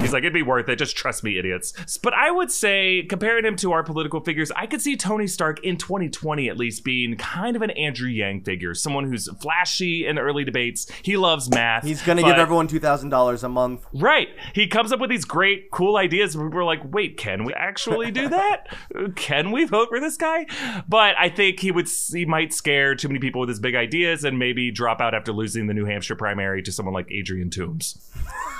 He's 0.00 0.12
like, 0.12 0.22
it'd 0.22 0.32
be 0.32 0.42
worth 0.42 0.68
it. 0.68 0.76
Just 0.76 0.96
trust 0.96 1.22
me, 1.22 1.38
idiots. 1.38 1.98
But 1.98 2.12
I 2.14 2.30
would 2.30 2.50
say, 2.50 3.04
comparing 3.08 3.44
him 3.44 3.56
to 3.56 3.72
our 3.72 3.82
political 3.82 4.20
figures, 4.20 4.50
I 4.56 4.66
could 4.66 4.80
see 4.82 4.96
Tony 4.96 5.26
Stark 5.26 5.62
in 5.64 5.76
2020 5.76 6.48
at 6.48 6.56
least 6.56 6.84
being 6.84 7.16
kind 7.16 7.54
of 7.56 7.62
an 7.62 7.70
Andrew 7.70 8.08
Yang 8.08 8.42
figure, 8.42 8.74
someone 8.74 8.95
who's 9.04 9.28
flashy 9.40 10.06
in 10.06 10.18
early 10.18 10.44
debates. 10.44 10.90
He 11.02 11.16
loves 11.16 11.50
math. 11.50 11.84
He's 11.84 12.02
gonna 12.02 12.22
give 12.22 12.36
everyone 12.36 12.68
two 12.68 12.80
thousand 12.80 13.10
dollars 13.10 13.44
a 13.44 13.48
month. 13.48 13.84
Right. 13.92 14.28
He 14.54 14.66
comes 14.66 14.92
up 14.92 15.00
with 15.00 15.10
these 15.10 15.24
great, 15.24 15.70
cool 15.70 15.96
ideas, 15.96 16.34
and 16.34 16.44
people 16.46 16.60
are 16.60 16.64
like, 16.64 16.80
wait, 16.84 17.16
can 17.16 17.44
we 17.44 17.52
actually 17.54 18.10
do 18.10 18.28
that? 18.28 18.68
can 19.16 19.50
we 19.50 19.64
vote 19.64 19.88
for 19.88 20.00
this 20.00 20.16
guy? 20.16 20.46
But 20.88 21.14
I 21.18 21.28
think 21.28 21.60
he 21.60 21.70
would, 21.70 21.88
he 22.12 22.24
might 22.24 22.52
scare 22.52 22.94
too 22.94 23.08
many 23.08 23.20
people 23.20 23.40
with 23.40 23.48
his 23.48 23.60
big 23.60 23.74
ideas 23.74 24.24
and 24.24 24.38
maybe 24.38 24.70
drop 24.70 25.00
out 25.00 25.14
after 25.14 25.32
losing 25.32 25.66
the 25.66 25.74
New 25.74 25.84
Hampshire 25.84 26.16
primary 26.16 26.62
to 26.62 26.72
someone 26.72 26.94
like 26.94 27.10
Adrian 27.10 27.50
Toomes. 27.50 27.98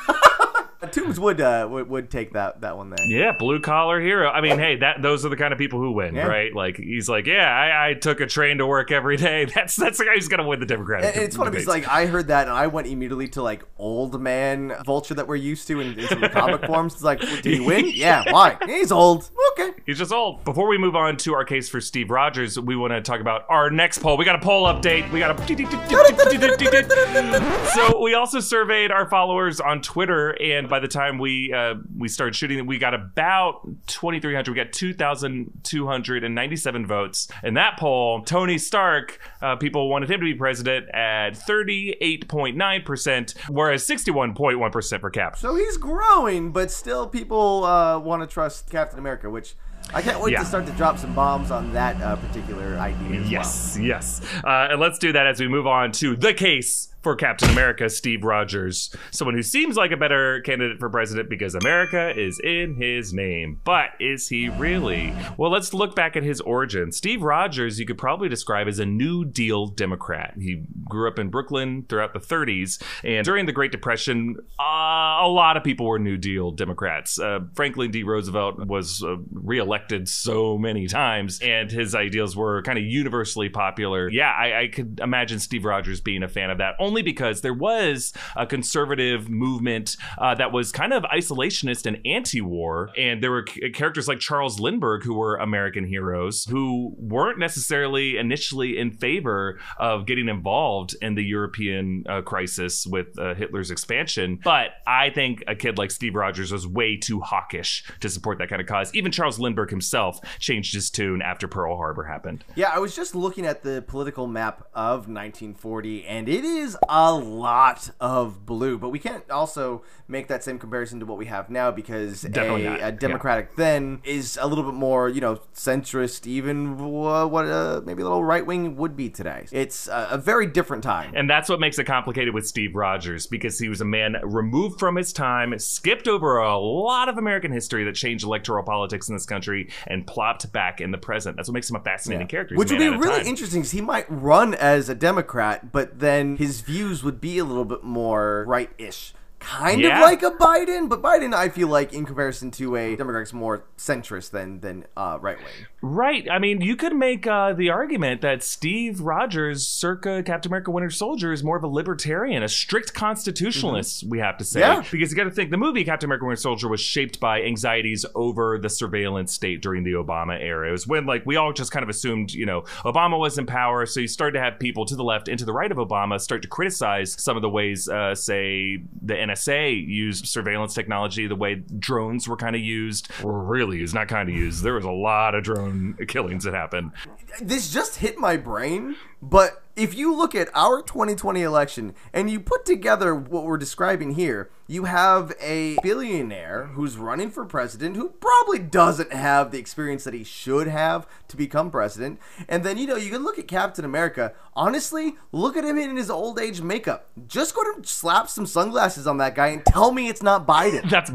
Toomes 0.93 1.19
would 1.19 1.41
uh, 1.41 1.67
would, 1.71 1.89
would 1.89 2.11
take 2.11 2.33
that 2.33 2.61
that 2.63 2.77
one 2.77 2.91
there. 2.91 3.07
Yeah, 3.09 3.33
blue 3.39 3.61
collar 3.61 4.01
hero. 4.01 4.29
I 4.31 4.41
mean, 4.41 4.59
hey, 4.59 4.77
that 4.77 5.03
those 5.03 5.25
are 5.25 5.29
the 5.29 5.37
kind 5.37 5.53
of 5.53 5.59
people 5.59 5.79
who 5.79 5.93
win, 5.93 6.15
Yeah. 6.15 6.27
right? 6.27 6.55
Like 6.55 6.77
he's 6.77 7.09
like, 7.09 7.27
yeah, 7.27 7.49
I, 7.49 7.91
I 7.91 7.95
took 7.95 8.21
a 8.21 8.27
train 8.27 8.59
to 8.59 8.67
work 8.67 8.91
every 8.91 9.17
day. 9.17 9.45
That's 9.55 9.77
that's 9.77 9.99
the 9.99 10.05
guy 10.05 10.15
who's 10.15 10.29
gonna 10.29 10.47
win 10.47 10.61
the 10.61 10.67
Democratic. 10.67 11.15
And 11.17 11.25
it's 11.25 11.37
funny 11.37 11.51
because 11.51 11.67
like 11.67 11.87
I 11.89 12.07
heard 12.07 12.29
that 12.29 12.49
and 12.49 12.57
I 12.57 12.67
went 12.67 12.87
immediately 12.87 13.29
to 13.29 13.43
like 13.43 13.65
old 13.79 14.21
man 14.21 14.75
vulture 14.85 15.15
that 15.15 15.29
we're 15.29 15.37
used 15.37 15.67
to 15.69 15.81
in, 15.81 15.99
in 15.99 16.09
some 16.09 16.21
comic 16.31 16.65
forms. 16.67 16.95
It's 16.95 17.03
like, 17.03 17.21
did 17.21 17.45
he 17.45 17.61
win? 17.61 17.91
Yeah, 17.95 18.25
why? 18.33 18.57
He's 18.67 18.93
old. 18.93 19.31
Okay. 19.53 19.73
He's 19.87 19.99
just 19.99 20.13
old. 20.13 20.45
Before 20.45 20.69
we 20.69 20.79
move 20.79 20.97
on 20.97 21.17
to 21.19 21.35
our 21.35 21.45
case 21.45 21.69
for 21.69 21.81
Steve 21.81 22.11
Rogers, 22.11 22.59
we 22.59 22.77
want 22.77 22.93
to 22.93 23.01
talk 23.01 23.21
about 23.21 23.45
our 23.49 23.71
next 23.71 23.99
poll. 23.99 24.17
We 24.17 24.25
got 24.25 24.37
a 24.37 24.45
poll 24.45 24.67
update. 24.67 25.11
We 25.11 25.19
got 25.21 25.39
a. 25.39 25.47
so 27.75 28.01
we 28.01 28.15
also 28.15 28.41
surveyed 28.41 28.91
our 28.91 29.09
followers 29.09 29.61
on 29.61 29.81
Twitter, 29.81 30.31
and 30.43 30.69
by 30.69 30.76
the 30.81 30.89
time 30.89 31.19
we 31.19 31.53
uh, 31.53 31.75
we 31.97 32.09
started 32.09 32.35
shooting, 32.37 32.65
we 32.67 32.79
got 32.79 32.95
about 32.95 33.61
2,300. 33.87 34.49
We 34.49 34.55
got 34.57 34.73
2,297 34.73 36.87
votes. 36.87 37.29
In 37.43 37.55
that 37.55 37.79
poll, 37.79 38.23
Tony 38.23 38.59
Stark, 38.59 39.19
uh, 39.43 39.57
people 39.57 39.89
wanted 39.89 40.11
him 40.11 40.21
to 40.21 40.25
be 40.25 40.35
president 40.35 40.89
at 40.95 41.31
38.9 41.31 42.85
percent, 42.85 43.35
whereas 43.49 43.87
61.1 43.87 44.73
percent 44.73 45.01
for 45.01 45.11
Cap. 45.11 45.37
So 45.37 45.55
he's 45.55 45.77
growing, 45.77 46.53
but 46.53 46.71
still 46.71 47.07
people 47.07 47.65
uh, 47.65 47.99
want 47.99 48.23
to 48.23 48.27
trust 48.33 48.71
Captain 48.71 48.99
America, 48.99 49.29
which 49.31 49.55
I 49.95 50.03
can't 50.03 50.21
wait 50.21 50.33
Yeah. 50.33 50.41
to 50.41 50.45
start 50.47 50.67
to 50.67 50.73
drop 50.73 50.99
some 50.99 51.15
bombs 51.15 51.51
on 51.53 51.73
that 51.73 52.01
uh, 52.03 52.17
particular 52.17 52.77
idea. 52.79 53.21
Yes, 53.23 53.79
yes. 53.81 54.21
Uh, 54.45 54.69
and 54.73 54.81
let's 54.81 54.99
do 54.99 55.13
that 55.13 55.27
as 55.29 55.39
we 55.39 55.47
move 55.49 55.67
on 55.67 55.93
to 55.93 56.17
the 56.17 56.35
case 56.35 56.89
for 57.07 57.15
Captain 57.15 57.49
America, 57.51 57.89
Steve 57.89 58.25
Rogers. 58.25 58.93
Someone 59.13 59.37
who 59.37 59.43
seems 59.45 59.77
like 59.77 59.93
a 59.93 59.97
better 59.97 60.41
candidate 60.41 60.81
for 60.81 60.91
president 60.91 61.31
because 61.31 61.55
America 61.55 62.13
is 62.19 62.41
in 62.41 62.75
his 62.75 63.13
name. 63.13 63.61
But 63.63 63.91
is 64.01 64.27
he 64.27 64.49
really? 64.49 65.15
Well, 65.37 65.53
let's 65.53 65.73
look 65.73 65.95
back 65.95 66.17
at 66.17 66.25
his 66.25 66.41
origin. 66.41 66.91
Steve 66.91 67.23
Rogers, 67.23 67.79
you 67.79 67.87
could 67.87 67.97
probably 67.97 68.29
describe 68.29 68.67
as 68.67 68.81
a 68.81 68.87
New 68.87 69.25
Deal 69.25 69.67
Democrat. 69.67 70.35
He 70.37 70.65
grew 70.89 71.07
up 71.07 71.21
in 71.21 71.29
Brooklyn 71.29 71.85
throughout 71.89 72.13
the 72.13 72.19
30s. 72.19 72.83
And 73.05 73.25
during 73.25 73.47
the 73.47 73.53
Great 73.53 73.71
Depression, 73.71 74.35
uh, 74.59 75.23
a 75.23 75.29
lot 75.29 75.57
of 75.57 75.63
people 75.63 75.87
were 75.87 76.01
New 76.01 76.17
Deal 76.17 76.51
Democrats. 76.51 77.21
Uh, 77.21 77.39
Franklin 77.55 77.93
D. 77.93 78.03
Roosevelt 78.03 78.67
was 78.67 79.05
uh, 79.05 79.15
reelected 79.31 80.09
so 80.09 80.59
many 80.59 80.89
times, 80.89 81.39
and 81.39 81.71
his 81.71 81.95
ideals 81.95 82.37
were 82.37 82.63
kind 82.63 82.79
of 82.81 82.85
universally 82.85 83.49
popular. 83.49 84.11
Yeah, 84.11 84.33
I, 84.33 84.63
I 84.63 84.67
could 84.67 84.99
imagine 85.01 85.39
Steve 85.39 85.65
Rogers 85.65 86.01
being 86.01 86.25
a 86.25 86.29
fan 86.29 86.51
of 86.51 86.59
that, 86.59 86.75
only 86.81 86.96
because 87.03 87.41
there 87.41 87.55
was 87.55 88.13
a 88.37 88.47
conservative 88.47 89.29
movement 89.29 89.97
uh, 90.19 90.35
that 90.35 90.53
was 90.53 90.73
kind 90.73 90.93
of 90.93 91.03
isolationist 91.05 91.87
and 91.87 91.99
anti-war, 92.05 92.91
and 92.97 93.23
there 93.23 93.31
were 93.31 93.45
c- 93.49 93.71
characters 93.71 94.09
like 94.09 94.19
Charles 94.19 94.61
Lindbergh 94.61 95.05
who 95.05 95.15
were 95.15 95.37
American 95.37 95.87
heroes 95.87 96.45
who 96.45 96.95
weren't 96.99 97.39
necessarily 97.39 98.17
initially 98.17 98.79
in 98.79 98.91
favor 98.91 99.59
of 99.79 100.07
getting 100.07 100.29
involved 100.29 100.95
in 101.01 101.15
the 101.15 101.25
European 101.25 102.05
uh, 102.09 102.23
crisis 102.23 102.87
with 102.87 103.19
uh, 103.19 103.35
Hitler's 103.35 103.71
expansion. 103.71 104.41
But 104.43 104.71
I 104.87 105.11
think 105.11 105.45
a 105.47 105.55
kid 105.55 105.79
like 105.79 105.91
Steve 105.91 106.15
Rogers 106.15 106.53
was 106.53 106.67
way 106.67 106.97
too 106.97 107.21
hawkish 107.21 107.85
to 108.01 108.09
support 108.09 108.39
that 108.39 108.49
kind 108.49 108.61
of 108.61 108.67
cause. 108.67 108.95
Even 108.95 109.13
Charles 109.13 109.39
Lindbergh 109.39 109.71
himself 109.71 110.21
changed 110.39 110.75
his 110.75 110.91
tune 110.91 111.23
after 111.23 111.49
Pearl 111.49 111.77
Harbor 111.77 112.05
happened. 112.05 112.45
Yeah, 112.55 112.71
I 112.73 112.79
was 112.79 112.95
just 112.95 113.15
looking 113.15 113.47
at 113.47 113.63
the 113.63 113.83
political 113.87 114.27
map 114.27 114.67
of 114.75 115.09
1940, 115.09 116.07
and 116.07 116.29
it 116.29 116.45
is 116.45 116.77
a 116.89 117.13
lot 117.13 117.91
of 118.01 118.47
blue. 118.47 118.79
But 118.79 118.91
we 118.91 118.99
can't 118.99 119.29
also 119.31 119.83
make 120.09 120.29
that 120.29 120.45
same 120.45 120.59
comparison 120.59 121.01
to 121.01 121.07
what 121.07 121.19
we 121.19 121.27
have 121.27 121.51
now 121.51 121.71
because 121.71 122.25
a, 122.25 122.79
a 122.81 122.93
Democratic 122.93 123.57
then 123.57 124.01
is 124.05 124.39
a 124.41 124.47
little 124.47 124.65
bit 124.65 124.75
more, 124.75 125.09
you 125.09 125.21
know, 125.21 125.41
centrist, 125.55 126.27
even 126.27 126.81
uh, 126.81 127.27
what 127.27 127.47
uh, 127.47 127.81
maybe 127.85 128.03
a 128.03 128.05
little 128.05 128.25
right 128.25 128.47
wing 128.47 128.77
would 128.77 128.97
be 128.97 129.09
today. 129.11 129.47
It's 129.51 129.89
uh, 129.89 130.09
a 130.11 130.19
very 130.19 130.47
different 130.47 130.85
time. 130.85 131.13
And 131.15 131.29
that's 131.29 131.49
what 131.49 131.61
makes 131.61 131.79
it 131.79 131.85
complicated 131.85 132.35
with 132.35 132.47
Steve 132.47 132.75
Rogers 132.75 133.27
because 133.27 133.59
he 133.59 133.69
was 133.69 133.81
a 133.81 133.85
man 133.85 134.17
removed 134.23 134.79
from 134.79 134.97
his 134.97 135.13
time, 135.13 135.59
skipped 135.59 136.09
over 136.09 136.39
a 136.39 136.59
lot 136.59 137.09
of 137.09 137.19
American 137.19 137.53
history 137.53 137.85
that 137.85 137.95
changed 137.95 138.25
electoral 138.25 138.63
politics 138.63 139.09
in 139.09 139.15
this 139.15 139.27
country, 139.27 139.71
and 139.87 140.07
plopped 140.07 140.51
back 140.53 140.81
in 140.81 140.91
the 140.91 140.99
present. 140.99 141.37
That's 141.37 141.49
what 141.49 141.55
makes 141.55 141.71
him 141.71 141.77
a 141.77 141.81
fascinating 141.81 142.27
character. 142.27 142.55
He's 142.55 142.59
Which 142.59 142.71
would 142.71 142.79
be 142.79 142.85
man 142.85 142.95
out 142.95 143.01
of 143.01 143.05
really 143.05 143.29
interesting 143.29 143.61
because 143.61 143.73
he 143.73 143.81
might 143.81 144.07
run 144.09 144.55
as 144.55 144.89
a 144.89 144.95
Democrat, 144.95 145.73
but 145.73 145.99
then 145.99 146.37
his 146.37 146.61
views 146.67 147.03
would 147.05 147.21
be 147.21 147.39
a 147.39 147.45
little 147.45 147.65
bit 147.65 147.83
more 147.85 148.45
right 148.47 148.71
ish. 148.77 149.15
Kind 149.39 149.81
Yeah. 149.83 149.97
of 149.97 150.03
like 150.03 150.23
a 150.23 150.31
Biden, 150.33 150.89
but 150.89 151.01
Biden, 151.03 151.33
I 151.35 151.49
feel 151.51 151.69
like, 151.69 151.93
in 151.93 152.05
comparison 152.07 152.51
to 152.53 152.75
a 152.75 152.97
Democrat, 152.97 153.23
is 153.23 153.33
more 153.33 153.65
centrist 153.79 154.31
than 154.31 154.61
than 154.61 154.87
uh, 154.97 155.19
right 155.21 155.37
wing. 155.39 155.67
Right. 155.83 156.27
I 156.31 156.39
mean, 156.39 156.63
you 156.63 156.75
could 156.75 156.97
make 156.97 157.27
uh, 157.27 157.53
the 157.53 157.69
argument 157.69 158.23
that 158.23 158.43
Steve 158.43 159.01
Rogers, 159.01 159.67
circa 159.67 160.23
Captain 160.23 160.51
America 160.51 160.71
Winter 160.71 160.91
Soldier, 160.91 161.33
is 161.33 161.45
more 161.45 161.57
of 161.57 161.65
a 161.65 161.69
libertarian, 161.69 162.43
a 162.43 162.49
strict 162.49 162.95
constitutionalist, 162.95 164.05
we 164.05 164.19
have 164.19 164.39
to 164.39 164.45
say. 164.45 164.61
Yeah. 164.61 164.83
Because 164.91 165.11
you 165.11 165.17
got 165.17 165.25
to 165.25 165.31
think 165.31 165.51
the 165.51 165.59
movie 165.59 165.85
Captain 165.85 166.09
America 166.09 166.25
Winter 166.25 166.41
Soldier 166.41 166.69
was 166.69 166.81
shaped 166.81 167.21
by 167.21 167.43
anxieties 167.43 168.07
over 168.15 168.59
the 168.59 168.71
surveillance 168.71 169.35
state 169.35 169.61
during 169.61 169.85
the 169.85 169.93
Obama 169.93 170.41
era. 170.41 170.69
It 170.69 170.73
was 170.73 170.87
when, 170.87 171.05
like, 171.05 171.27
we 171.27 171.37
all 171.37 171.53
just 171.53 171.73
kind 171.73 171.83
of 171.83 171.91
assumed, 171.91 172.33
you 172.33 172.47
know, 172.47 172.63
Obama 172.85 173.19
was 173.19 173.37
in 173.37 173.45
power. 173.45 173.85
So 173.85 174.01
you 174.01 174.09
started 174.09 174.39
to 174.39 174.45
have 174.45 174.59
people 174.59 174.87
to 174.87 174.97
the 174.97 175.05
left 175.05 175.29
and 175.29 175.39
to 175.39 175.45
the 175.45 175.53
right 175.53 175.71
of 175.71 175.77
Obama 175.77 176.19
start 176.19 176.41
to 176.43 176.49
criticize 176.49 177.15
some 177.23 177.37
of 177.37 177.43
the 177.43 177.51
ways, 177.51 177.87
uh, 177.87 178.15
say, 178.15 178.83
the 179.03 179.15
NSA 179.15 179.87
used 179.87 180.27
surveillance 180.27 180.73
technology, 180.73 181.27
the 181.27 181.37
way 181.37 181.57
drones 181.57 182.27
were 182.27 182.37
kind 182.37 182.57
of 182.57 182.63
used, 182.63 183.09
or 183.23 183.41
really 183.41 183.79
used, 183.79 183.95
not 183.95 184.09
kind 184.09 184.29
of 184.29 184.35
used. 184.35 184.63
There 184.63 184.75
was 184.75 184.87
a 184.87 184.91
lot 184.91 185.35
of 185.35 185.45
drone 185.77 186.07
killings 186.07 186.45
that 186.45 186.55
happened. 186.55 186.93
This 187.41 187.71
just 187.71 187.97
hit 187.97 188.19
my 188.19 188.37
brain, 188.37 188.97
but 189.23 189.63
if 189.77 189.95
you 189.95 190.17
look 190.17 190.35
at 190.35 190.49
our 190.55 190.81
2020 190.81 191.43
election 191.43 191.95
and 192.13 192.31
you 192.31 192.41
put 192.41 192.65
together 192.65 193.15
what 193.15 193.45
we're 193.45 193.59
describing 193.59 194.15
here, 194.15 194.51
you 194.67 194.85
have 194.85 195.33
a 195.41 195.77
billionaire 195.83 196.71
who's 196.73 196.97
running 196.97 197.31
for 197.31 197.45
president 197.45 197.95
who 197.95 198.09
probably 198.09 198.59
doesn't 198.59 199.13
have 199.13 199.53
the 199.53 199.59
experience 199.59 200.03
that 200.05 200.15
he 200.15 200.25
should 200.25 200.67
have 200.67 201.07
to 201.29 201.37
become 201.37 201.71
president. 201.71 202.19
And 202.49 202.65
then, 202.65 202.79
you 202.79 202.87
know, 202.87 202.97
you 202.97 203.11
can 203.11 203.23
look 203.23 203.39
at 203.39 203.47
Captain 203.47 203.85
America. 203.85 204.33
Honestly, 204.55 205.17
look 205.31 205.57
at 205.57 205.65
him 205.65 205.79
in 205.79 205.97
his 205.97 206.11
old 206.11 206.41
age 206.41 206.63
makeup. 206.63 207.09
Just 207.29 207.55
go 207.55 207.63
to 207.63 207.87
slap 207.87 208.29
some 208.29 208.47
sunglasses 208.47 209.07
on 209.07 209.19
that 209.19 209.35
guy 209.35 209.49
and 209.49 209.65
tell 209.65 209.93
me 209.93 210.09
it's 210.09 210.23
not 210.23 210.47
Biden. 210.47 210.89
That's 210.97 211.11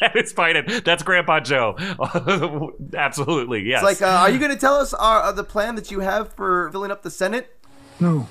that 0.00 0.16
is 0.16 0.32
Biden. 0.32 0.82
That's 0.82 1.02
Grandpa 1.02 1.40
Joe. 1.40 1.76
Absolutely, 2.96 3.62
yes. 3.62 3.82
It's 3.82 4.00
like, 4.00 4.10
uh, 4.10 4.16
are 4.16 4.30
you 4.30 4.38
going 4.38 4.50
to 4.50 4.58
tell 4.58 4.74
us 4.74 4.92
uh, 4.94 4.96
uh, 4.96 5.32
the 5.32 5.44
plan 5.44 5.74
that 5.76 5.90
you 5.90 6.00
have 6.00 6.32
for 6.32 6.72
filling 6.72 6.90
up 6.90 7.02
the 7.02 7.10
Senate? 7.10 7.54
No. 8.00 8.28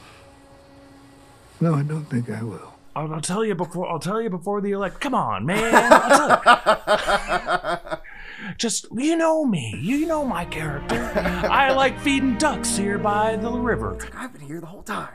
No, 1.60 1.76
I 1.76 1.84
don't 1.84 2.06
think 2.06 2.30
I 2.30 2.44
will. 2.44 2.74
I'll, 2.96 3.14
I'll 3.14 3.22
tell 3.22 3.44
you 3.44 3.56
before. 3.56 3.90
I'll 3.90 4.00
tell 4.00 4.22
you 4.22 4.30
before 4.30 4.62
the 4.62 4.72
elect. 4.72 5.02
Come 5.02 5.14
on, 5.14 5.46
man. 5.46 5.74
I'll 5.74 6.42
tell 6.42 7.90
you. 7.92 7.98
Just 8.58 8.86
you 8.96 9.18
know 9.18 9.46
me. 9.46 9.78
You 9.82 10.06
know 10.06 10.24
my 10.24 10.46
character. 10.46 11.12
I 11.16 11.74
like 11.74 12.00
feeding 12.00 12.38
ducks 12.38 12.78
here 12.78 12.98
by 12.98 13.36
the 13.36 13.52
river. 13.52 13.98
I've 14.16 14.32
been 14.34 14.42
here 14.42 14.60
the 14.62 14.68
whole 14.68 14.84
time. 14.84 15.10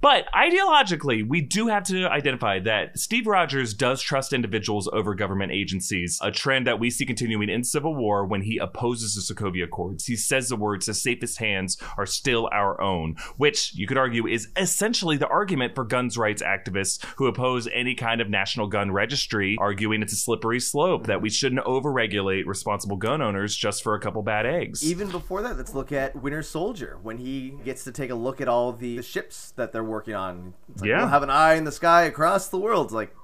But 0.00 0.26
ideologically, 0.32 1.26
we 1.26 1.40
do 1.40 1.68
have 1.68 1.84
to 1.84 2.06
identify 2.08 2.60
that 2.60 2.98
Steve 2.98 3.26
Rogers 3.26 3.74
does 3.74 4.00
trust 4.02 4.32
individuals 4.32 4.88
over 4.92 5.14
government 5.14 5.52
agencies, 5.52 6.18
a 6.22 6.30
trend 6.30 6.66
that 6.66 6.78
we 6.78 6.90
see 6.90 7.06
continuing 7.06 7.48
in 7.48 7.64
Civil 7.64 7.94
War 7.94 8.24
when 8.26 8.42
he 8.42 8.58
opposes 8.58 9.14
the 9.14 9.34
Sokovia 9.34 9.64
Accords. 9.64 10.06
He 10.06 10.16
says 10.16 10.48
the 10.48 10.56
words, 10.56 10.86
the 10.86 10.94
safest 10.94 11.38
hands 11.38 11.76
are 11.96 12.06
still 12.06 12.48
our 12.52 12.80
own, 12.80 13.16
which 13.36 13.74
you 13.74 13.86
could 13.86 13.98
argue 13.98 14.26
is 14.26 14.48
essentially 14.56 15.16
the 15.16 15.28
argument 15.28 15.74
for 15.74 15.84
guns 15.84 16.16
rights 16.16 16.42
activists 16.42 17.04
who 17.16 17.26
oppose 17.26 17.68
any 17.72 17.94
kind 17.94 18.20
of 18.20 18.28
national 18.28 18.66
gun 18.66 18.90
registry, 18.90 19.56
arguing 19.58 20.02
it's 20.02 20.12
a 20.12 20.16
slippery 20.16 20.60
slope, 20.60 21.06
that 21.06 21.22
we 21.22 21.30
shouldn't 21.30 21.64
overregulate 21.64 22.46
responsible 22.46 22.96
gun 22.96 23.22
owners 23.22 23.56
just 23.56 23.82
for 23.82 23.94
a 23.94 24.00
couple 24.00 24.22
bad 24.22 24.46
eggs. 24.46 24.84
Even 24.84 25.08
before 25.08 25.42
that, 25.42 25.56
let's 25.56 25.74
look 25.74 25.92
at 25.92 26.14
Winter 26.16 26.42
Soldier 26.42 26.98
when 27.02 27.18
he 27.18 27.54
gets 27.64 27.84
to 27.84 27.92
take 27.92 28.10
a 28.10 28.14
look 28.14 28.40
at 28.40 28.48
all 28.48 28.72
the, 28.72 28.96
the 28.96 29.02
ships 29.02 29.52
that 29.56 29.63
they're 29.72 29.84
working 29.84 30.14
on. 30.14 30.54
It's 30.72 30.82
like, 30.82 30.88
Yeah. 30.88 30.98
we'll 30.98 31.08
have 31.08 31.22
an 31.22 31.30
eye 31.30 31.54
in 31.54 31.64
the 31.64 31.72
sky 31.72 32.02
across 32.04 32.48
the 32.48 32.58
world. 32.58 32.86
It's 32.86 32.94
like, 32.94 33.14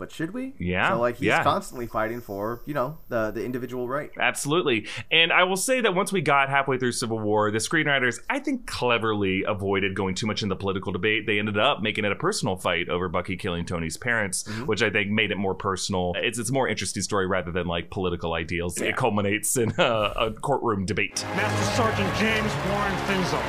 but 0.00 0.10
should 0.10 0.32
we? 0.32 0.54
Yeah, 0.58 0.92
So 0.94 0.98
like 0.98 1.16
he's 1.16 1.26
yeah. 1.26 1.44
constantly 1.44 1.86
fighting 1.86 2.22
for 2.22 2.62
you 2.64 2.72
know 2.72 2.96
the 3.08 3.32
the 3.32 3.44
individual 3.44 3.86
right. 3.86 4.10
Absolutely. 4.18 4.86
And 5.12 5.30
I 5.30 5.44
will 5.44 5.58
say 5.58 5.82
that 5.82 5.94
once 5.94 6.10
we 6.10 6.22
got 6.22 6.48
halfway 6.48 6.78
through 6.78 6.92
Civil 6.92 7.18
War, 7.18 7.50
the 7.50 7.58
screenwriters, 7.58 8.18
I 8.30 8.38
think, 8.38 8.66
cleverly 8.66 9.44
avoided 9.46 9.94
going 9.94 10.14
too 10.14 10.26
much 10.26 10.42
in 10.42 10.48
the 10.48 10.56
political 10.56 10.90
debate. 10.90 11.26
They 11.26 11.38
ended 11.38 11.58
up 11.58 11.82
making 11.82 12.06
it 12.06 12.12
a 12.12 12.16
personal 12.16 12.56
fight 12.56 12.88
over 12.88 13.10
Bucky 13.10 13.36
killing 13.36 13.66
Tony's 13.66 13.98
parents, 13.98 14.44
mm-hmm. 14.44 14.64
which 14.64 14.82
I 14.82 14.88
think 14.88 15.10
made 15.10 15.32
it 15.32 15.36
more 15.36 15.54
personal. 15.54 16.14
It's, 16.16 16.38
it's 16.38 16.48
a 16.48 16.52
more 16.54 16.66
interesting 16.66 17.02
story 17.02 17.26
rather 17.26 17.52
than 17.52 17.66
like 17.66 17.90
political 17.90 18.32
ideals. 18.32 18.80
It 18.80 18.96
culminates 18.96 19.58
in 19.58 19.74
a, 19.76 20.14
a 20.16 20.30
courtroom 20.32 20.86
debate. 20.86 21.22
Master 21.36 21.76
Sergeant 21.76 22.14
James 22.16 22.52
Warren 22.70 22.96
Finzel. 23.04 23.42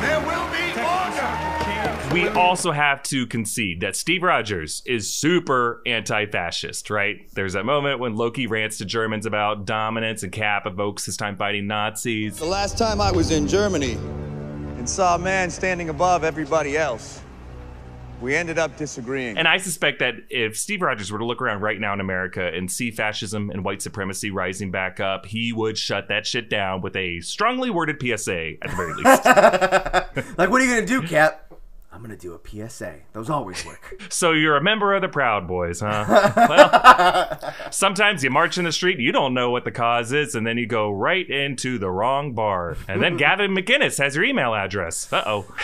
There 0.00 0.18
will 0.18 0.50
be 0.50 0.80
order! 0.80 1.61
We 2.10 2.28
also 2.28 2.72
have 2.72 3.02
to 3.04 3.26
concede 3.26 3.80
that 3.80 3.96
Steve 3.96 4.22
Rogers 4.22 4.82
is 4.84 5.10
super 5.10 5.80
anti 5.86 6.26
fascist, 6.26 6.90
right? 6.90 7.26
There's 7.32 7.54
that 7.54 7.64
moment 7.64 8.00
when 8.00 8.16
Loki 8.16 8.46
rants 8.46 8.78
to 8.78 8.84
Germans 8.84 9.24
about 9.24 9.64
dominance 9.64 10.22
and 10.22 10.30
Cap 10.30 10.66
evokes 10.66 11.06
his 11.06 11.16
time 11.16 11.36
fighting 11.36 11.66
Nazis. 11.66 12.38
The 12.38 12.44
last 12.44 12.76
time 12.76 13.00
I 13.00 13.10
was 13.12 13.30
in 13.30 13.48
Germany 13.48 13.92
and 14.76 14.88
saw 14.88 15.14
a 15.14 15.18
man 15.18 15.48
standing 15.50 15.88
above 15.88 16.22
everybody 16.22 16.76
else, 16.76 17.22
we 18.20 18.36
ended 18.36 18.58
up 18.58 18.76
disagreeing. 18.76 19.38
And 19.38 19.48
I 19.48 19.56
suspect 19.56 19.98
that 20.00 20.14
if 20.28 20.56
Steve 20.56 20.82
Rogers 20.82 21.10
were 21.10 21.18
to 21.18 21.24
look 21.24 21.40
around 21.40 21.60
right 21.60 21.80
now 21.80 21.92
in 21.92 22.00
America 22.00 22.46
and 22.46 22.70
see 22.70 22.90
fascism 22.90 23.50
and 23.50 23.64
white 23.64 23.80
supremacy 23.80 24.30
rising 24.30 24.70
back 24.70 25.00
up, 25.00 25.26
he 25.26 25.52
would 25.52 25.76
shut 25.78 26.08
that 26.08 26.26
shit 26.26 26.48
down 26.48 26.82
with 26.82 26.94
a 26.94 27.20
strongly 27.20 27.70
worded 27.70 27.96
PSA 28.00 28.62
at 28.62 28.70
the 28.70 28.76
very 28.76 28.94
least. 28.94 29.24
like, 30.38 30.50
what 30.50 30.60
are 30.60 30.64
you 30.64 30.74
gonna 30.74 30.86
do, 30.86 31.02
Cap? 31.02 31.51
I'm 31.92 32.00
gonna 32.00 32.16
do 32.16 32.32
a 32.32 32.68
PSA. 32.68 32.94
Those 33.12 33.28
always 33.28 33.64
work. 33.66 34.02
so 34.08 34.32
you're 34.32 34.56
a 34.56 34.62
member 34.62 34.94
of 34.94 35.02
the 35.02 35.08
Proud 35.08 35.46
Boys, 35.46 35.80
huh? 35.80 36.32
Well, 36.52 37.54
sometimes 37.70 38.24
you 38.24 38.30
march 38.30 38.56
in 38.56 38.64
the 38.64 38.72
street, 38.72 38.98
you 38.98 39.12
don't 39.12 39.34
know 39.34 39.50
what 39.50 39.64
the 39.64 39.70
cause 39.70 40.12
is, 40.12 40.34
and 40.34 40.46
then 40.46 40.56
you 40.56 40.66
go 40.66 40.90
right 40.90 41.28
into 41.28 41.78
the 41.78 41.90
wrong 41.90 42.34
bar. 42.34 42.76
And 42.88 43.02
then 43.02 43.16
Gavin 43.18 43.54
McInnes 43.54 43.98
has 43.98 44.16
your 44.16 44.24
email 44.24 44.54
address. 44.54 45.12
Uh 45.12 45.22
oh. 45.26 45.54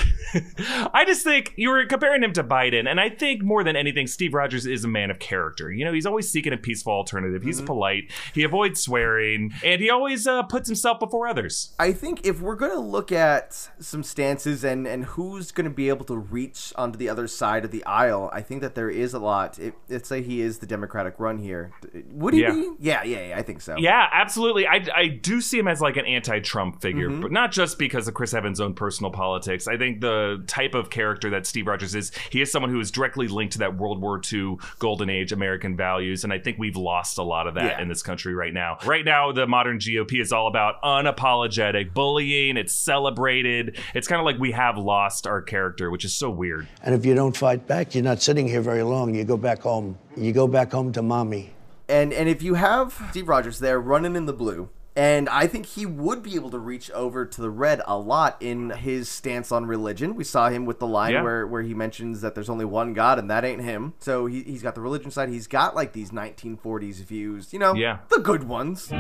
I 0.93 1.05
just 1.07 1.25
think 1.25 1.55
you 1.57 1.71
were 1.71 1.87
comparing 1.87 2.23
him 2.23 2.35
to 2.35 2.45
Biden, 2.45 2.89
and 2.89 3.01
I 3.01 3.09
think 3.09 3.43
more 3.43 3.65
than 3.65 3.77
anything, 3.77 4.07
Steve 4.07 4.35
Rogers 4.35 4.67
is 4.67 4.85
a 4.85 4.89
man 4.89 5.11
of 5.11 5.19
character. 5.19 5.73
You 5.73 5.87
know, 5.87 5.93
he's 5.93 6.07
always 6.07 6.31
seeking 6.31 6.53
a 6.53 6.59
peaceful 6.59 6.93
alternative. 6.93 7.43
He's 7.43 7.63
polite, 7.63 8.11
he 8.35 8.43
avoids 8.43 8.81
swearing, 8.81 9.53
and 9.65 9.81
he 9.81 9.89
always 9.89 10.27
uh, 10.27 10.43
puts 10.43 10.69
himself 10.69 11.01
before 11.01 11.27
others. 11.27 11.75
I 11.79 11.93
think 11.93 12.27
if 12.27 12.43
we're 12.43 12.57
gonna 12.57 12.81
look 12.81 13.11
at 13.13 13.71
some 13.81 14.03
stances 14.03 14.65
and 14.65 14.87
and 14.87 15.07
who's 15.07 15.51
gonna 15.51 15.71
be 15.71 15.89
able 15.89 16.05
to 16.07 16.18
reach 16.19 16.73
onto 16.77 16.99
the 16.99 17.09
other 17.09 17.27
side 17.27 17.65
of 17.65 17.71
the 17.71 17.85
aisle, 17.85 18.31
I 18.33 18.43
think 18.43 18.61
that 18.63 18.75
there 18.75 18.91
is 18.91 19.15
a 19.15 19.19
lot. 19.19 19.59
It, 19.59 19.75
let's 19.89 20.09
say 20.09 20.23
he 20.23 20.41
is 20.41 20.59
the 20.59 20.67
Democratic 20.67 21.15
run 21.19 21.39
here. 21.39 21.73
Would 22.13 22.35
he 22.35 22.41
Yeah. 22.43 22.53
be? 22.53 22.71
Yeah, 22.81 23.03
yeah, 23.05 23.29
yeah. 23.29 23.39
I 23.39 23.43
think 23.43 23.61
so. 23.61 23.77
Yeah, 23.79 24.07
absolutely. 24.13 24.67
I, 24.67 24.85
I 24.95 25.07
do 25.09 25.41
see 25.41 25.59
him 25.59 25.69
as 25.69 25.81
like 25.81 25.97
an 25.97 26.07
anti-Trump 26.07 26.81
figure, 26.83 27.09
Mhm. 27.09 27.23
but 27.23 27.33
not 27.33 27.53
just 27.53 27.79
because 27.79 28.09
of 28.09 28.15
Chris 28.15 28.35
Evans' 28.35 28.61
own 28.61 28.75
personal 28.75 29.11
politics. 29.11 29.67
I 29.69 29.77
think 29.77 30.01
the 30.01 30.43
type 30.47 30.75
of 30.75 30.91
character 30.91 31.31
that 31.31 31.47
Steve 31.47 31.67
Rogers 31.67 31.95
is, 31.95 32.13
he 32.31 32.41
is 32.41 32.51
someone 32.53 32.71
who 32.71 32.81
is 32.81 32.91
directly 32.91 33.29
linked 33.29 33.53
to 33.55 33.59
that 33.61 33.77
World 33.77 34.01
War 34.01 34.21
II 34.33 34.57
golden 34.79 35.09
age 35.11 35.33
American 35.33 35.77
values, 35.77 36.25
and 36.25 36.33
I 36.33 36.39
think 36.39 36.59
we've 36.59 36.77
lost 36.77 37.19
a 37.19 37.23
lot 37.23 37.47
of 37.47 37.55
that 37.55 37.65
Yeah. 37.79 37.83
in 37.83 37.89
this 37.89 38.03
country 38.03 38.35
right 38.35 38.53
now. 38.53 38.79
Right 38.85 39.05
now, 39.05 39.33
the 39.33 39.47
modern 39.47 39.79
GOP 39.79 40.21
is 40.21 40.33
all 40.33 40.47
about 40.49 40.81
unapologetic 40.83 41.95
bullying. 41.95 42.57
It's 42.57 42.75
celebrated. 42.75 43.79
It's 43.95 44.09
kind 44.09 44.21
of 44.21 44.25
like 44.25 44.39
we 44.39 44.53
have 44.53 44.79
lost 44.79 45.27
our 45.27 45.43
character, 45.43 45.91
which 45.91 46.05
is 46.05 46.08
is 46.09 46.15
so 46.15 46.31
weird. 46.31 46.67
And 46.83 46.95
if 46.95 47.05
you 47.05 47.15
don't 47.15 47.37
fight 47.37 47.67
back, 47.67 47.95
you're 47.95 48.05
not 48.05 48.21
sitting 48.23 48.49
here 48.49 48.61
very 48.63 48.83
long. 48.83 49.15
You 49.15 49.25
go 49.25 49.37
back 49.37 49.63
home. 49.63 49.99
You 50.17 50.33
go 50.33 50.49
back 50.49 50.73
home 50.73 50.93
to 50.93 51.03
mommy. 51.03 51.53
And 51.89 52.13
and 52.13 52.29
if 52.29 52.43
you 52.43 52.55
have 52.55 52.99
Steve 53.11 53.29
Rogers 53.29 53.59
there 53.61 53.81
running 53.81 54.15
in 54.17 54.27
the 54.27 54.33
blue, 54.33 54.69
and 54.97 55.29
I 55.29 55.47
think 55.47 55.65
he 55.67 55.87
would 55.87 56.23
be 56.23 56.35
able 56.35 56.51
to 56.51 56.59
reach 56.59 56.91
over 56.91 57.25
to 57.25 57.41
the 57.41 57.51
red 57.51 57.81
a 57.87 57.97
lot 57.97 58.37
in 58.41 58.71
his 58.71 59.09
stance 59.09 59.53
on 59.53 59.65
religion. 59.67 60.17
We 60.17 60.25
saw 60.25 60.49
him 60.49 60.65
with 60.67 60.81
the 60.81 60.89
line 60.89 61.13
Yeah. 61.13 61.23
where, 61.23 61.47
where 61.47 61.63
he 61.63 61.73
mentions 61.73 62.21
that 62.23 62.35
there's 62.35 62.49
only 62.51 62.65
one 62.65 62.95
God 62.95 63.19
and 63.21 63.31
that 63.31 63.45
ain't 63.45 63.63
him. 63.63 63.95
So 64.01 64.27
he, 64.27 64.43
he's 64.43 64.63
got 64.63 64.75
the 64.75 64.81
religion 64.81 65.11
side. 65.13 65.29
He's 65.29 65.47
got 65.47 65.77
like 65.77 65.93
these 65.93 66.11
1940s 66.11 66.97
views, 67.05 67.53
you 67.53 67.61
know, 67.61 67.75
Yeah. 67.75 67.99
the 68.11 68.19
good 68.21 68.45
ones. 68.49 68.91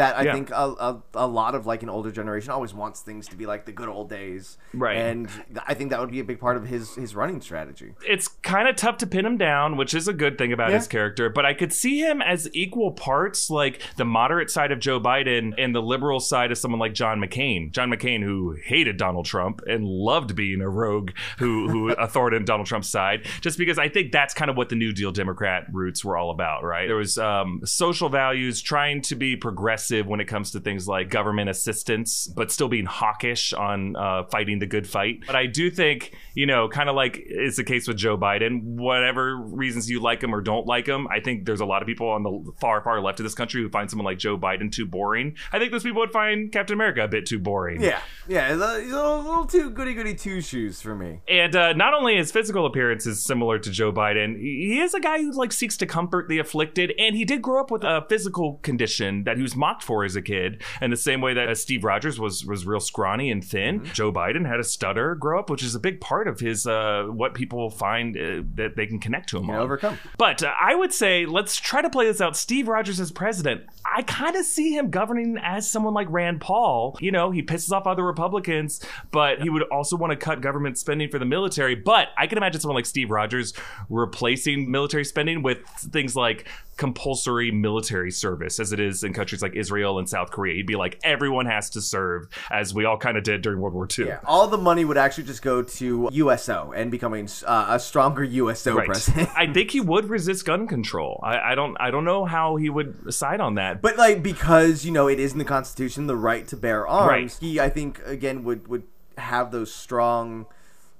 That 0.00 0.16
I 0.18 0.22
Yeah. 0.22 0.32
think 0.32 0.50
a, 0.50 0.54
a, 0.54 1.02
a 1.14 1.26
lot 1.26 1.54
of 1.54 1.66
like 1.66 1.82
an 1.82 1.90
older 1.90 2.10
generation 2.10 2.50
always 2.52 2.72
wants 2.72 3.00
things 3.00 3.28
to 3.28 3.36
be 3.36 3.44
like 3.46 3.66
the 3.66 3.72
good 3.72 3.88
old 3.88 4.08
days, 4.08 4.56
Right. 4.72 4.96
And 4.96 5.28
I 5.68 5.74
think 5.74 5.90
that 5.90 6.00
would 6.00 6.10
be 6.10 6.20
a 6.20 6.24
big 6.24 6.40
part 6.40 6.56
of 6.56 6.66
his 6.66 6.94
his 6.94 7.14
running 7.14 7.40
strategy. 7.40 7.92
it's 8.08 8.26
kind 8.28 8.66
of 8.68 8.76
tough 8.76 8.96
to 8.98 9.06
pin 9.06 9.26
him 9.26 9.36
down, 9.36 9.76
which 9.76 9.92
is 9.94 10.08
a 10.08 10.12
good 10.12 10.38
thing 10.38 10.52
about 10.52 10.70
Yeah. 10.70 10.76
his 10.78 10.86
character. 10.88 11.28
But 11.28 11.44
I 11.44 11.52
could 11.54 11.72
see 11.72 12.00
him 12.00 12.22
as 12.22 12.48
equal 12.54 12.92
parts, 12.92 13.50
like 13.50 13.82
the 13.96 14.04
moderate 14.04 14.50
side 14.50 14.72
of 14.72 14.78
Joe 14.80 14.98
Biden 15.00 15.52
and 15.58 15.74
the 15.74 15.82
liberal 15.82 16.18
side 16.20 16.50
of 16.50 16.58
someone 16.58 16.80
like 16.80 16.94
John 16.94 17.20
McCain. 17.20 17.70
John 17.72 17.90
McCain, 17.90 18.22
who 18.22 18.56
hated 18.64 18.96
Donald 18.96 19.26
Trump 19.26 19.60
and 19.66 19.84
loved 19.84 20.34
being 20.34 20.60
a 20.62 20.68
rogue 20.68 21.10
who 21.38 21.68
who 21.68 21.90
authoritative 22.06 22.46
Donald 22.46 22.66
Trump's 22.66 22.88
side, 22.88 23.26
just 23.42 23.58
because 23.58 23.78
I 23.78 23.88
think 23.88 24.12
that's 24.12 24.32
kind 24.34 24.50
of 24.50 24.56
what 24.56 24.68
the 24.70 24.76
New 24.76 24.92
Deal 24.92 25.12
Democrat 25.12 25.66
roots 25.72 26.04
were 26.04 26.16
all 26.16 26.30
about, 26.30 26.64
right? 26.64 26.86
There 26.86 26.96
was 26.96 27.18
um, 27.18 27.60
social 27.64 28.08
values, 28.08 28.62
trying 28.62 29.02
to 29.02 29.14
be 29.14 29.36
progressive 29.36 29.89
when 29.92 30.20
it 30.20 30.26
comes 30.26 30.50
to 30.52 30.60
things 30.60 30.88
like 30.88 31.10
government 31.10 31.50
assistance, 31.50 32.26
but 32.26 32.50
still 32.50 32.68
being 32.68 32.86
hawkish 32.86 33.52
on 33.52 33.96
uh, 33.96 34.24
fighting 34.24 34.58
the 34.58 34.66
good 34.66 34.86
fight. 34.88 35.20
But 35.26 35.36
I 35.36 35.46
do 35.46 35.70
think, 35.70 36.14
you 36.34 36.46
know, 36.46 36.68
kind 36.68 36.88
of 36.88 36.96
like 36.96 37.22
is 37.26 37.56
the 37.56 37.64
case 37.64 37.86
with 37.86 37.96
Joe 37.96 38.16
Biden, 38.16 38.62
whatever 38.62 39.36
reasons 39.36 39.90
you 39.90 40.00
like 40.00 40.22
him 40.22 40.34
or 40.34 40.40
don't 40.40 40.66
like 40.66 40.86
him, 40.86 41.06
I 41.08 41.20
think 41.20 41.44
there's 41.44 41.60
a 41.60 41.66
lot 41.66 41.82
of 41.82 41.86
people 41.86 42.08
on 42.08 42.22
the 42.22 42.52
far, 42.60 42.82
far 42.82 43.00
left 43.00 43.20
of 43.20 43.24
this 43.24 43.34
country 43.34 43.62
who 43.62 43.68
find 43.68 43.90
someone 43.90 44.04
like 44.04 44.18
Joe 44.18 44.38
Biden 44.38 44.72
too 44.72 44.86
boring. 44.86 45.36
I 45.52 45.58
think 45.58 45.72
those 45.72 45.82
people 45.82 46.00
would 46.00 46.12
find 46.12 46.50
Captain 46.50 46.74
America 46.74 47.04
a 47.04 47.08
bit 47.08 47.26
too 47.26 47.38
boring. 47.38 47.82
Yeah, 47.82 48.00
yeah, 48.28 48.52
he's 48.52 48.60
a, 48.60 48.80
he's 48.80 48.92
a 48.92 49.16
little 49.16 49.46
too 49.46 49.70
goody 49.70 49.94
goody 49.94 50.14
two 50.14 50.40
shoes 50.40 50.80
for 50.80 50.94
me. 50.94 51.20
And 51.28 51.54
uh, 51.54 51.72
not 51.74 51.94
only 51.94 52.16
his 52.16 52.32
physical 52.32 52.66
appearance 52.66 53.06
is 53.06 53.24
similar 53.24 53.58
to 53.58 53.70
Joe 53.70 53.92
Biden, 53.92 54.38
he 54.38 54.70
he 54.70 54.80
is 54.80 54.94
a 54.94 55.00
guy 55.00 55.18
who 55.18 55.32
like 55.32 55.52
seeks 55.52 55.76
to 55.78 55.86
comfort 55.86 56.28
the 56.28 56.38
afflicted, 56.38 56.92
and 56.98 57.16
he 57.16 57.24
did 57.24 57.42
grow 57.42 57.60
up 57.60 57.70
with 57.70 57.82
a 57.82 58.06
physical 58.08 58.60
condition 58.62 59.24
that 59.24 59.36
he 59.36 59.42
was 59.42 59.56
mocked 59.56 59.79
for 59.82 60.04
as 60.04 60.16
a 60.16 60.22
kid. 60.22 60.62
And 60.80 60.92
the 60.92 60.96
same 60.96 61.20
way 61.20 61.34
that 61.34 61.48
uh, 61.48 61.54
Steve 61.54 61.84
Rogers 61.84 62.18
was 62.18 62.44
was 62.44 62.66
real 62.66 62.80
scrawny 62.80 63.30
and 63.30 63.44
thin, 63.44 63.84
Joe 63.92 64.12
Biden 64.12 64.46
had 64.46 64.60
a 64.60 64.64
stutter 64.64 65.14
grow 65.14 65.38
up, 65.38 65.50
which 65.50 65.62
is 65.62 65.74
a 65.74 65.80
big 65.80 66.00
part 66.00 66.28
of 66.28 66.40
his 66.40 66.66
uh, 66.66 67.04
what 67.08 67.34
people 67.34 67.70
find 67.70 68.16
uh, 68.16 68.42
that 68.54 68.76
they 68.76 68.86
can 68.86 68.98
connect 68.98 69.28
to 69.30 69.38
him 69.38 69.50
on. 69.50 69.56
overcome. 69.56 69.98
But 70.18 70.42
uh, 70.42 70.52
I 70.60 70.74
would 70.74 70.92
say 70.92 71.26
let's 71.26 71.56
try 71.56 71.82
to 71.82 71.90
play 71.90 72.06
this 72.06 72.20
out. 72.20 72.36
Steve 72.36 72.68
Rogers 72.68 73.00
as 73.00 73.10
president. 73.12 73.62
I 73.84 74.02
kind 74.02 74.36
of 74.36 74.44
see 74.44 74.76
him 74.76 74.90
governing 74.90 75.38
as 75.42 75.70
someone 75.70 75.94
like 75.94 76.06
Rand 76.10 76.40
Paul. 76.40 76.96
You 77.00 77.10
know, 77.10 77.30
he 77.30 77.42
pisses 77.42 77.72
off 77.72 77.86
other 77.86 78.04
Republicans, 78.04 78.80
but 79.10 79.42
he 79.42 79.50
would 79.50 79.62
also 79.64 79.96
want 79.96 80.12
to 80.12 80.16
cut 80.16 80.40
government 80.40 80.78
spending 80.78 81.08
for 81.08 81.18
the 81.18 81.24
military. 81.24 81.74
But 81.74 82.08
I 82.16 82.26
can 82.26 82.38
imagine 82.38 82.60
someone 82.60 82.76
like 82.76 82.86
Steve 82.86 83.10
Rogers 83.10 83.52
replacing 83.88 84.70
military 84.70 85.04
spending 85.04 85.42
with 85.42 85.58
things 85.66 86.14
like 86.14 86.46
compulsory 86.76 87.50
military 87.50 88.10
service, 88.10 88.58
as 88.58 88.72
it 88.72 88.80
is 88.80 89.04
in 89.04 89.12
countries 89.12 89.42
like 89.42 89.54
Israel 89.60 89.98
and 89.98 90.08
South 90.08 90.30
Korea. 90.30 90.54
He'd 90.54 90.66
be 90.66 90.76
like, 90.76 90.98
everyone 91.04 91.46
has 91.46 91.70
to 91.70 91.80
serve, 91.80 92.26
as 92.50 92.74
we 92.74 92.84
all 92.84 92.96
kind 92.98 93.16
of 93.16 93.22
did 93.22 93.42
during 93.42 93.60
World 93.60 93.74
War 93.74 93.86
II. 93.96 94.06
Yeah, 94.06 94.20
all 94.24 94.48
the 94.48 94.58
money 94.58 94.84
would 94.84 94.96
actually 94.98 95.24
just 95.24 95.42
go 95.42 95.62
to 95.62 96.08
USO 96.10 96.72
and 96.74 96.90
becoming 96.90 97.28
uh, 97.46 97.66
a 97.70 97.78
stronger 97.78 98.24
USO 98.24 98.74
Right. 98.74 98.86
president. 98.86 99.28
I 99.36 99.52
think 99.52 99.70
he 99.70 99.80
would 99.80 100.08
resist 100.08 100.44
gun 100.46 100.66
control. 100.66 101.20
I, 101.22 101.52
I 101.52 101.54
don't. 101.54 101.76
I 101.78 101.90
don't 101.90 102.04
know 102.04 102.24
how 102.24 102.56
he 102.56 102.68
would 102.70 103.12
side 103.12 103.40
on 103.40 103.54
that. 103.54 103.82
But 103.82 103.96
like 103.96 104.22
because 104.22 104.84
you 104.84 104.92
know 104.92 105.06
it 105.08 105.20
is 105.20 105.32
in 105.32 105.38
the 105.38 105.44
Constitution 105.44 106.06
the 106.06 106.16
right 106.16 106.46
to 106.48 106.56
bear 106.56 106.86
arms. 106.88 107.08
Right. 107.08 107.36
He 107.40 107.60
I 107.60 107.68
think 107.68 108.00
again 108.06 108.42
would 108.44 108.68
would 108.68 108.84
have 109.18 109.50
those 109.52 109.72
strong, 109.74 110.46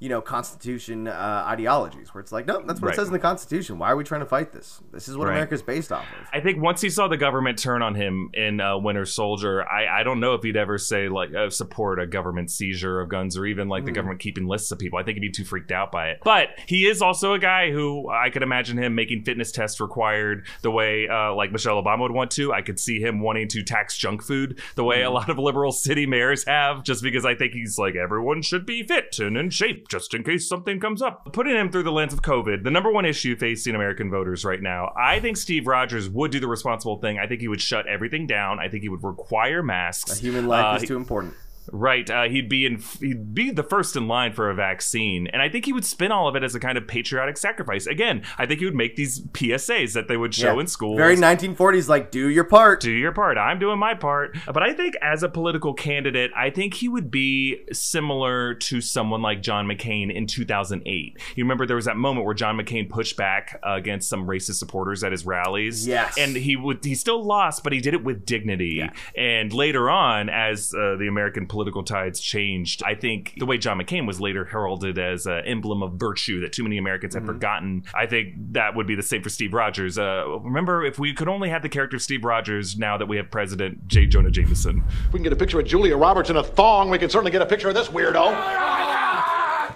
you 0.00 0.08
know, 0.08 0.20
Constitution 0.20 1.06
uh, 1.06 1.44
ideologies 1.46 2.12
where 2.14 2.20
it's 2.20 2.32
like 2.32 2.46
no, 2.46 2.60
that's 2.66 2.80
what 2.80 2.88
Right. 2.88 2.94
it 2.94 2.96
says 2.96 3.06
in 3.08 3.12
the 3.12 3.18
Constitution. 3.18 3.78
Why 3.78 3.92
are 3.92 3.96
we 3.96 4.02
trying 4.04 4.22
to 4.22 4.26
fight 4.26 4.50
this? 4.52 4.80
This 4.92 5.08
is 5.08 5.16
what 5.16 5.28
Right. 5.28 5.34
America's 5.34 5.62
based 5.62 5.92
off 5.92 6.04
of. 6.20 6.26
I 6.32 6.40
think 6.40 6.60
once 6.60 6.80
he 6.80 6.88
saw 6.90 7.06
the 7.06 7.16
government 7.18 7.58
turn 7.58 7.82
on 7.82 7.94
him 7.94 8.30
in 8.34 8.60
uh, 8.60 8.78
Winter 8.78 9.04
Soldier, 9.04 9.62
I, 9.68 10.00
I 10.00 10.02
don't 10.02 10.18
know 10.18 10.34
if 10.34 10.42
he'd 10.42 10.56
ever 10.56 10.78
say 10.78 11.08
like 11.08 11.34
uh, 11.34 11.50
support 11.50 12.00
a 12.00 12.06
government 12.06 12.50
seizure 12.50 13.00
of 13.00 13.08
guns 13.10 13.36
or 13.36 13.44
even 13.46 13.68
like 13.68 13.84
the 13.84 13.90
Hmm. 13.90 13.94
government 13.96 14.20
keeping 14.20 14.46
lists 14.46 14.72
of 14.72 14.78
people. 14.78 14.98
I 14.98 15.02
think 15.02 15.16
he'd 15.16 15.20
be 15.20 15.30
too 15.30 15.44
freaked 15.44 15.70
out 15.70 15.92
by 15.92 16.08
it. 16.10 16.20
But 16.24 16.48
he 16.66 16.86
is 16.88 17.02
also 17.02 17.34
a 17.34 17.38
guy 17.38 17.70
who 17.70 18.08
I 18.08 18.30
could 18.30 18.42
imagine 18.42 18.78
him 18.78 18.94
making 18.94 19.24
fitness 19.24 19.52
tests 19.52 19.80
required 19.80 20.46
the 20.62 20.70
way 20.70 21.08
uh, 21.08 21.34
like 21.34 21.52
Michelle 21.52 21.82
Obama 21.82 22.00
would 22.00 22.12
want 22.12 22.30
to. 22.32 22.52
I 22.54 22.62
could 22.62 22.80
see 22.80 23.00
him 23.00 23.20
wanting 23.20 23.48
to 23.48 23.62
tax 23.62 23.96
junk 23.98 24.22
food 24.22 24.58
the 24.76 24.84
way 24.84 25.02
Hmm. 25.02 25.08
a 25.08 25.10
lot 25.10 25.28
of 25.28 25.38
liberal 25.38 25.72
city 25.72 26.06
mayors 26.06 26.44
have, 26.46 26.82
just 26.84 27.02
because 27.02 27.24
I 27.26 27.34
think 27.34 27.52
he's 27.52 27.78
like 27.78 27.96
everyone 27.96 28.40
should 28.42 28.64
be 28.64 28.82
fit 28.82 29.18
and 29.18 29.36
in 29.36 29.50
shape 29.50 29.88
just 29.90 30.14
in 30.14 30.22
case 30.22 30.48
something 30.48 30.78
comes 30.80 31.02
up. 31.02 31.32
Putting 31.32 31.54
him 31.54 31.70
through 31.70 31.82
the 31.82 31.92
lens 31.92 32.12
of 32.12 32.22
COVID, 32.22 32.62
the 32.64 32.70
number 32.70 32.90
one 32.90 33.04
issue 33.04 33.36
facing 33.36 33.74
American 33.74 34.10
voters 34.10 34.44
right 34.44 34.62
now, 34.62 34.92
I 34.96 35.20
think 35.20 35.36
Steve 35.36 35.66
Rogers 35.66 36.08
would 36.08 36.30
do 36.30 36.40
the 36.40 36.46
responsible 36.48 36.98
thing. 36.98 37.18
I 37.18 37.26
think 37.26 37.40
he 37.40 37.48
would 37.48 37.60
shut 37.60 37.86
everything 37.88 38.26
down. 38.26 38.58
I 38.60 38.68
think 38.68 38.82
he 38.82 38.88
would 38.88 39.02
require 39.02 39.62
masks. 39.62 40.18
A 40.18 40.20
human 40.22 40.46
life 40.46 40.64
Uh, 40.64 40.82
is 40.82 40.88
too 40.88 40.96
important. 40.96 41.34
Right, 41.72 42.08
uh, 42.10 42.24
he'd 42.24 42.48
be 42.48 42.66
in. 42.66 42.82
He'd 43.00 43.34
be 43.34 43.50
the 43.50 43.62
first 43.62 43.94
in 43.96 44.08
line 44.08 44.32
for 44.32 44.50
a 44.50 44.54
vaccine, 44.54 45.26
and 45.28 45.40
I 45.40 45.48
think 45.48 45.64
he 45.66 45.72
would 45.72 45.84
spin 45.84 46.10
all 46.10 46.26
of 46.28 46.34
it 46.36 46.42
as 46.42 46.54
a 46.54 46.60
kind 46.60 46.76
of 46.76 46.86
patriotic 46.88 47.36
sacrifice. 47.36 47.86
Again, 47.86 48.22
I 48.38 48.46
think 48.46 48.58
he 48.60 48.66
would 48.66 48.74
make 48.74 48.96
these 48.96 49.20
PSAs 49.20 49.92
that 49.94 50.08
they 50.08 50.16
would 50.16 50.34
show 50.34 50.54
Yeah. 50.54 50.60
in 50.60 50.66
schools. 50.66 50.96
Very 50.98 51.16
1940s, 51.16 51.88
like 51.88 52.10
do 52.10 52.28
your 52.28 52.44
part. 52.44 52.80
Do 52.80 52.90
your 52.90 53.12
part. 53.12 53.38
I'm 53.38 53.58
doing 53.60 53.78
my 53.78 53.94
part. 53.94 54.36
But 54.46 54.62
I 54.64 54.72
think 54.72 54.94
as 55.00 55.22
a 55.22 55.28
political 55.28 55.72
candidate, 55.72 56.32
I 56.36 56.50
think 56.50 56.74
he 56.74 56.88
would 56.88 57.10
be 57.10 57.60
similar 57.72 58.54
to 58.54 58.80
someone 58.80 59.22
like 59.22 59.40
John 59.42 59.66
McCain 59.66 60.12
in 60.12 60.26
2008. 60.26 61.18
You 61.36 61.44
remember 61.44 61.66
there 61.66 61.76
was 61.76 61.84
that 61.84 61.96
moment 61.96 62.26
where 62.26 62.34
John 62.34 62.56
McCain 62.58 62.88
pushed 62.90 63.16
back 63.16 63.60
uh, 63.64 63.74
against 63.74 64.08
some 64.08 64.26
racist 64.26 64.54
supporters 64.56 65.04
at 65.04 65.12
his 65.12 65.24
rallies. 65.24 65.86
Yes. 65.86 66.16
And 66.18 66.34
he 66.34 66.56
would 66.56 66.84
he 66.84 66.94
still 66.96 67.22
lost, 67.24 67.62
but 67.62 67.72
he 67.72 67.80
did 67.80 67.94
it 67.94 68.02
with 68.02 68.26
dignity. 68.26 68.82
And 69.16 69.52
later 69.52 69.88
on, 69.88 70.28
as 70.28 70.74
uh, 70.74 70.96
the 70.98 71.06
American 71.06 71.46
political 71.46 71.59
tides 71.86 72.20
changed, 72.20 72.82
I 72.84 72.94
think 72.94 73.34
the 73.38 73.46
way 73.46 73.58
John 73.58 73.78
McCain 73.78 74.06
was 74.06 74.20
later 74.20 74.44
heralded 74.44 74.98
as 74.98 75.26
an 75.26 75.42
emblem 75.46 75.82
of 75.82 75.94
virtue 75.94 76.40
that 76.40 76.52
too 76.52 76.62
many 76.62 76.78
Americans 76.78 77.14
Mm-hmm. 77.14 77.26
have 77.26 77.34
forgotten. 77.34 77.84
I 77.94 78.06
think 78.06 78.34
that 78.52 78.76
would 78.76 78.86
be 78.86 78.94
the 78.94 79.02
same 79.02 79.22
for 79.22 79.30
Steve 79.30 79.52
Rogers. 79.54 79.98
Uh, 79.98 80.38
remember, 80.40 80.84
if 80.84 80.98
we 80.98 81.12
could 81.14 81.28
only 81.28 81.48
have 81.48 81.62
the 81.62 81.68
character 81.68 81.96
of 81.96 82.02
Steve 82.02 82.24
Rogers 82.24 82.78
now 82.78 82.96
that 82.98 83.06
we 83.06 83.16
have 83.16 83.30
President 83.30 83.88
J. 83.88 84.06
Jonah 84.06 84.30
Jameson. 84.30 84.84
If 85.06 85.12
we 85.12 85.18
can 85.18 85.24
get 85.24 85.32
a 85.32 85.36
picture 85.36 85.58
of 85.58 85.66
Julia 85.66 85.96
Roberts 85.96 86.30
in 86.30 86.36
a 86.36 86.42
thong, 86.44 86.88
we 86.90 86.98
can 86.98 87.10
certainly 87.10 87.30
get 87.32 87.42
a 87.42 87.46
picture 87.46 87.68
of 87.68 87.74
this 87.74 87.88
weirdo. 87.88 88.32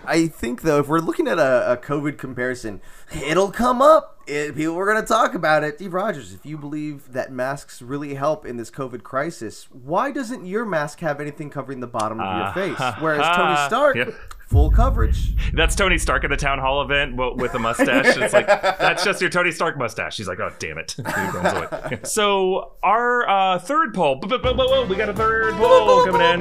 I 0.06 0.28
think 0.28 0.62
though, 0.62 0.80
if 0.80 0.88
we're 0.88 0.98
looking 1.00 1.26
at 1.28 1.38
a, 1.38 1.72
a 1.72 1.76
COVID 1.76 2.18
comparison, 2.18 2.80
it'll 3.26 3.50
come 3.50 3.80
up. 3.80 4.13
It, 4.26 4.54
people 4.56 4.74
were 4.74 4.86
going 4.86 5.00
to 5.02 5.06
talk 5.06 5.34
about 5.34 5.64
it. 5.64 5.76
Steve 5.76 5.92
Rogers, 5.92 6.32
if 6.32 6.46
you 6.46 6.56
believe 6.56 7.12
that 7.12 7.30
masks 7.30 7.82
really 7.82 8.14
help 8.14 8.46
in 8.46 8.56
this 8.56 8.70
COVID 8.70 9.02
crisis, 9.02 9.68
why 9.70 10.10
doesn't 10.10 10.46
your 10.46 10.64
mask 10.64 11.00
have 11.00 11.20
anything 11.20 11.50
covering 11.50 11.80
the 11.80 11.86
bottom 11.86 12.20
of 12.20 12.24
your 12.36 12.46
Ah, 12.46 12.52
face? 12.52 13.02
Whereas. 13.02 13.36
Tony 13.36 13.56
Stark, 13.68 13.96
Yeah. 13.96 14.10
Full 14.54 14.70
coverage. 14.70 15.32
That's 15.52 15.74
Tony 15.74 15.98
Stark 15.98 16.22
at 16.22 16.30
the 16.30 16.36
town 16.36 16.60
hall 16.60 16.80
event 16.80 17.16
with 17.16 17.52
a 17.54 17.58
mustache. 17.58 18.16
It's 18.16 18.32
like 18.32 18.46
that's 18.78 19.02
just 19.02 19.20
your 19.20 19.28
Tony 19.28 19.50
Stark 19.50 19.76
mustache. 19.76 20.14
She's 20.14 20.28
like, 20.28 20.38
oh 20.38 20.52
damn 20.60 20.78
it. 20.78 20.94
He 20.96 21.02
runs 21.02 21.58
away. 21.58 21.98
so 22.04 22.74
our 22.84 23.28
uh, 23.28 23.58
third 23.58 23.94
poll. 23.94 24.20
We 24.22 24.28
got 24.28 25.08
a 25.08 25.12
third 25.12 25.54
poll 25.54 26.04
coming 26.04 26.20
in. 26.20 26.40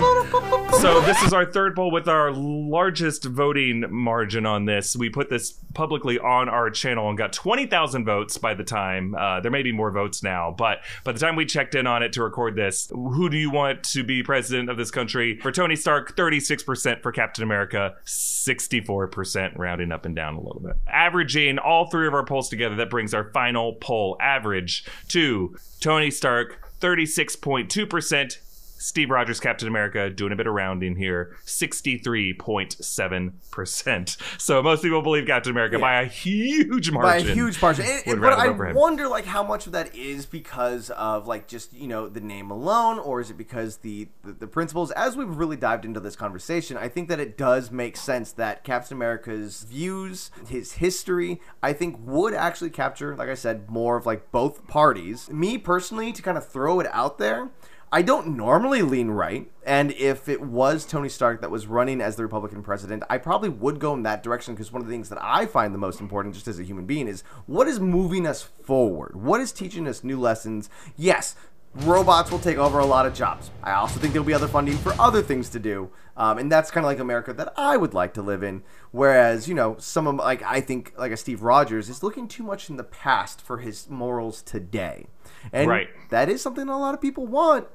So 0.80 1.02
this 1.02 1.24
is 1.24 1.34
our 1.34 1.44
third 1.44 1.76
poll 1.76 1.90
with 1.90 2.08
our 2.08 2.32
largest 2.32 3.26
voting 3.26 3.86
margin 3.90 4.46
on 4.46 4.66
this. 4.66 4.96
We 4.96 5.10
put 5.10 5.32
this 5.32 5.54
publicly 5.74 6.20
on 6.20 6.50
our 6.50 6.70
channel 6.70 7.10
and 7.10 7.18
got 7.18 7.34
twenty 7.34 7.66
thousand 7.66 8.06
votes 8.06 8.38
by 8.38 8.54
the 8.54 8.64
time. 8.64 9.16
Uh, 9.16 9.40
there 9.40 9.52
may 9.52 9.64
be 9.64 9.72
more 9.72 9.90
votes 9.90 10.22
now, 10.22 10.54
but 10.56 10.82
by 11.04 11.14
the 11.14 11.20
time 11.20 11.36
we 11.36 11.48
checked 11.48 11.74
in 11.74 11.88
on 11.88 12.04
it 12.04 12.14
to 12.14 12.22
record 12.22 12.56
this, 12.56 12.92
who 12.92 13.28
do 13.28 13.38
you 13.38 13.50
want 13.50 13.82
to 13.86 14.04
be 14.04 14.22
president 14.22 14.70
of 14.70 14.78
this 14.78 14.92
country? 14.92 15.40
For 15.40 15.52
Tony 15.52 15.76
Stark, 15.76 16.16
thirty 16.16 16.40
six 16.40 16.62
percent. 16.62 17.02
For 17.02 17.12
Captain 17.12 17.44
America, 17.44 17.96
64% 18.06 19.58
rounding 19.58 19.92
up 19.92 20.06
and 20.06 20.16
down 20.16 20.36
a 20.36 20.42
little 20.42 20.62
bit. 20.62 20.76
Averaging 20.88 21.60
all 21.60 21.90
three 21.90 22.08
of 22.08 22.14
our 22.14 22.26
polls 22.26 22.50
together, 22.50 22.76
that 22.76 22.90
brings 22.90 23.14
our 23.14 23.32
final 23.32 23.74
poll 23.74 24.18
average 24.20 24.86
to 25.10 25.56
Tony 25.80 26.12
Stark 26.12 26.60
36.2%, 26.82 28.38
Steve 28.84 29.10
Rogers, 29.10 29.40
Captain 29.40 29.70
America, 29.70 30.10
doing 30.10 30.34
a 30.34 30.36
bit 30.36 30.46
of 30.46 30.54
rounding 30.54 30.98
here, 30.98 31.38
63.7%. 31.46 34.18
So 34.38 34.62
most 34.62 34.84
people 34.84 35.02
believe 35.02 35.26
Captain 35.26 35.52
America 35.52 35.80
by 35.80 36.02
a 36.02 36.06
huge 36.06 36.92
margin. 36.92 37.26
by 37.26 37.32
a 37.32 37.34
huge 37.34 37.62
margin. 37.62 37.86
And, 37.86 38.04
and- 38.08 38.20
but 38.22 38.34
I 38.34 38.50
up 38.50 38.58
for 38.58 38.68
him. 38.68 38.76
wonder, 38.76 39.08
like, 39.08 39.24
how 39.24 39.42
much 39.42 39.68
of 39.68 39.72
that 39.72 39.96
is 39.96 40.26
because 40.26 40.90
of 40.90 41.28
like 41.28 41.48
just 41.48 41.72
you 41.72 41.88
know 41.88 42.10
the 42.10 42.20
name 42.20 42.52
alone, 42.52 43.00
or 43.00 43.22
is 43.22 43.30
it 43.30 43.38
because 43.38 43.78
the, 43.78 44.10
the 44.22 44.34
the 44.34 44.48
principles? 44.48 44.92
As 44.92 45.16
we've 45.16 45.34
really 45.34 45.56
dived 45.56 45.86
into 45.86 46.02
this 46.02 46.18
conversation, 46.18 46.76
I 46.76 46.90
think 46.90 47.08
that 47.08 47.22
it 47.22 47.38
does 47.38 47.72
make 47.72 47.96
sense 47.96 48.34
that 48.34 48.66
Captain 48.66 48.98
America's 48.98 49.64
views, 49.64 50.30
his 50.50 50.74
history, 50.74 51.40
I 51.62 51.72
think 51.72 51.96
would 52.02 52.34
actually 52.34 52.72
capture, 52.72 53.16
like 53.16 53.30
I 53.30 53.36
said, 53.36 53.70
more 53.70 53.96
of 53.96 54.06
like 54.06 54.30
both 54.34 54.68
parties. 54.68 55.30
Me 55.30 55.58
personally, 55.58 56.12
to 56.12 56.22
kind 56.22 56.38
of 56.38 56.46
throw 56.46 56.82
it 56.82 56.88
out 56.92 57.18
there. 57.18 57.50
I 57.94 58.02
don't 58.02 58.36
normally 58.36 58.82
lean 58.82 59.12
right, 59.12 59.52
and 59.64 59.92
if 59.92 60.28
it 60.28 60.42
was 60.42 60.84
Tony 60.84 61.10
Stark 61.10 61.42
that 61.42 61.52
was 61.52 61.68
running 61.68 62.02
as 62.02 62.16
the 62.16 62.24
Republican 62.24 62.64
president, 62.64 63.04
I 63.08 63.20
probably 63.20 63.50
would 63.50 63.78
go 63.78 63.94
in 63.94 64.02
that 64.02 64.24
direction 64.24 64.56
because 64.56 64.72
one 64.72 64.82
of 64.82 64.88
the 64.88 64.92
things 64.92 65.10
that 65.10 65.20
I 65.22 65.46
find 65.46 65.76
the 65.76 65.78
most 65.78 66.02
important, 66.02 66.34
just 66.34 66.48
as 66.48 66.58
a 66.58 66.64
human 66.64 66.88
being, 66.88 67.08
is 67.08 67.22
what 67.46 67.68
is 67.68 67.80
moving 67.80 68.26
us 68.26 68.42
forward? 68.42 69.16
What 69.16 69.42
is 69.42 69.52
teaching 69.52 69.88
us 69.88 70.04
new 70.04 70.20
lessons? 70.20 70.72
Yes, 70.98 71.36
robots 71.76 72.32
will 72.32 72.40
take 72.40 72.58
over 72.58 72.80
a 72.80 72.86
lot 72.86 73.06
of 73.06 73.14
jobs. 73.14 73.52
I 73.62 73.74
also 73.74 74.00
think 74.00 74.12
there'll 74.12 74.26
be 74.26 74.34
other 74.34 74.48
funding 74.48 74.78
for 74.78 75.00
other 75.00 75.22
things 75.22 75.48
to 75.50 75.60
do, 75.60 75.92
um, 76.18 76.40
and 76.40 76.52
that's 76.52 76.72
kind 76.72 76.84
of 76.84 76.90
like 76.90 76.98
America 76.98 77.32
that 77.34 77.54
I 77.56 77.78
would 77.78 77.94
like 77.94 78.16
to 78.16 78.24
live 78.24 78.42
in. 78.42 78.64
Whereas, 78.90 79.48
you 79.48 79.54
know, 79.54 79.76
some 79.78 80.08
of 80.08 80.16
like 80.16 80.42
I 80.42 80.62
think 80.62 80.94
like 80.98 81.12
a 81.12 81.18
Steve 81.18 81.44
Rogers 81.44 81.90
is 81.90 82.02
looking 82.02 82.28
too 82.28 82.42
much 82.42 82.72
in 82.72 82.78
the 82.78 82.84
past 82.84 83.40
for 83.40 83.60
his 83.60 83.88
morals 83.88 84.42
today, 84.42 85.06
and 85.52 85.70
Right. 85.70 85.90
that 86.10 86.28
is 86.28 86.42
something 86.42 86.68
a 86.70 86.80
lot 86.80 86.96
of 86.96 87.00
people 87.00 87.28
want. 87.28 87.68